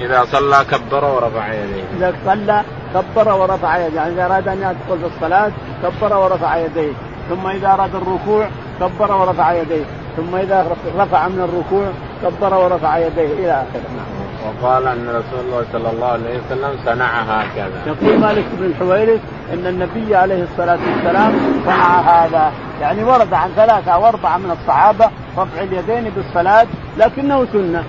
إذا 0.00 0.24
صلى 0.24 0.64
كبر 0.70 1.04
ورفع 1.04 1.52
يديه. 1.52 1.84
إذا 1.96 2.14
صلى 2.26 2.62
كبر 2.94 3.32
ورفع 3.32 3.86
يديه. 3.86 3.96
يعني 3.96 4.14
إذا 4.14 4.24
أراد 4.26 4.48
أن 4.48 4.56
يدخل 4.56 4.98
في 5.00 5.16
الصلاة 5.16 5.52
كبر 5.82 6.16
ورفع 6.16 6.56
يديه. 6.56 6.92
ثم 7.30 7.46
إذا 7.46 7.68
أراد 7.68 7.94
الركوع 7.94 8.48
كبر 8.80 9.12
ورفع 9.12 9.52
يديه. 9.52 9.84
ثم 10.16 10.36
إذا 10.36 10.66
رفع 10.98 11.28
من 11.28 11.40
الركوع 11.40 11.86
كبر 12.22 12.54
ورفع 12.54 12.98
يديه. 12.98 13.32
إلى 13.32 13.52
آخره. 13.52 13.88
نعم. 13.96 14.17
وقال 14.46 14.86
أن 14.86 15.08
رسول 15.08 15.40
الله 15.46 15.64
صلى 15.72 15.90
الله 15.90 16.06
عليه 16.06 16.40
وسلم 16.40 16.70
صنع 16.84 17.20
هكذا. 17.20 17.82
يقول 17.86 18.18
مالك 18.18 18.44
بن 18.58 18.64
الحويرث 18.64 19.20
إن 19.52 19.66
النبي 19.66 20.16
عليه 20.16 20.42
الصلاة 20.42 20.78
والسلام 20.94 21.32
صنع 21.64 22.00
هذا، 22.00 22.52
يعني 22.80 23.04
ورد 23.04 23.32
عن 23.32 23.50
ثلاثة 23.56 23.92
أو 23.92 24.06
أربعة 24.06 24.38
من 24.38 24.50
الصحابة 24.50 25.10
رفع 25.38 25.62
اليدين 25.62 26.12
بالصلاة 26.16 26.66
لكنه 26.98 27.46
سنة. 27.52 27.84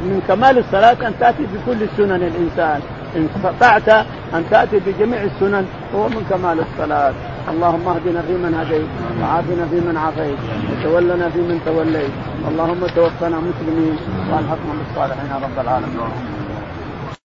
من 0.00 0.22
كمال 0.28 0.58
الصلاة 0.58 1.08
أن 1.08 1.12
تأتي 1.20 1.42
بكل 1.42 1.86
سنن 1.96 2.22
الإنسان، 2.22 2.80
إن 3.16 3.28
استطعت 3.36 3.88
أن 4.34 4.42
تأتي 4.50 4.78
بجميع 4.86 5.22
السنن 5.22 5.64
هو 5.94 6.08
من 6.08 6.22
كمال 6.30 6.58
الصلاة. 6.66 7.14
اللهم 7.50 7.88
اهدنا 7.88 8.22
فيمن 8.22 8.54
هديت 8.60 8.90
وعافنا 9.20 9.64
فيمن 9.70 9.96
عافيت 9.96 10.38
وتولنا 10.70 11.28
فيمن 11.30 11.60
توليت 11.66 12.14
اللهم 12.48 12.86
توفنا 12.96 13.36
مسلمين 13.48 13.96
وألحقنا 14.30 14.72
بالصالحين 14.78 15.30
يا 15.30 15.38
رب 15.46 15.56
العالمين 15.64 16.10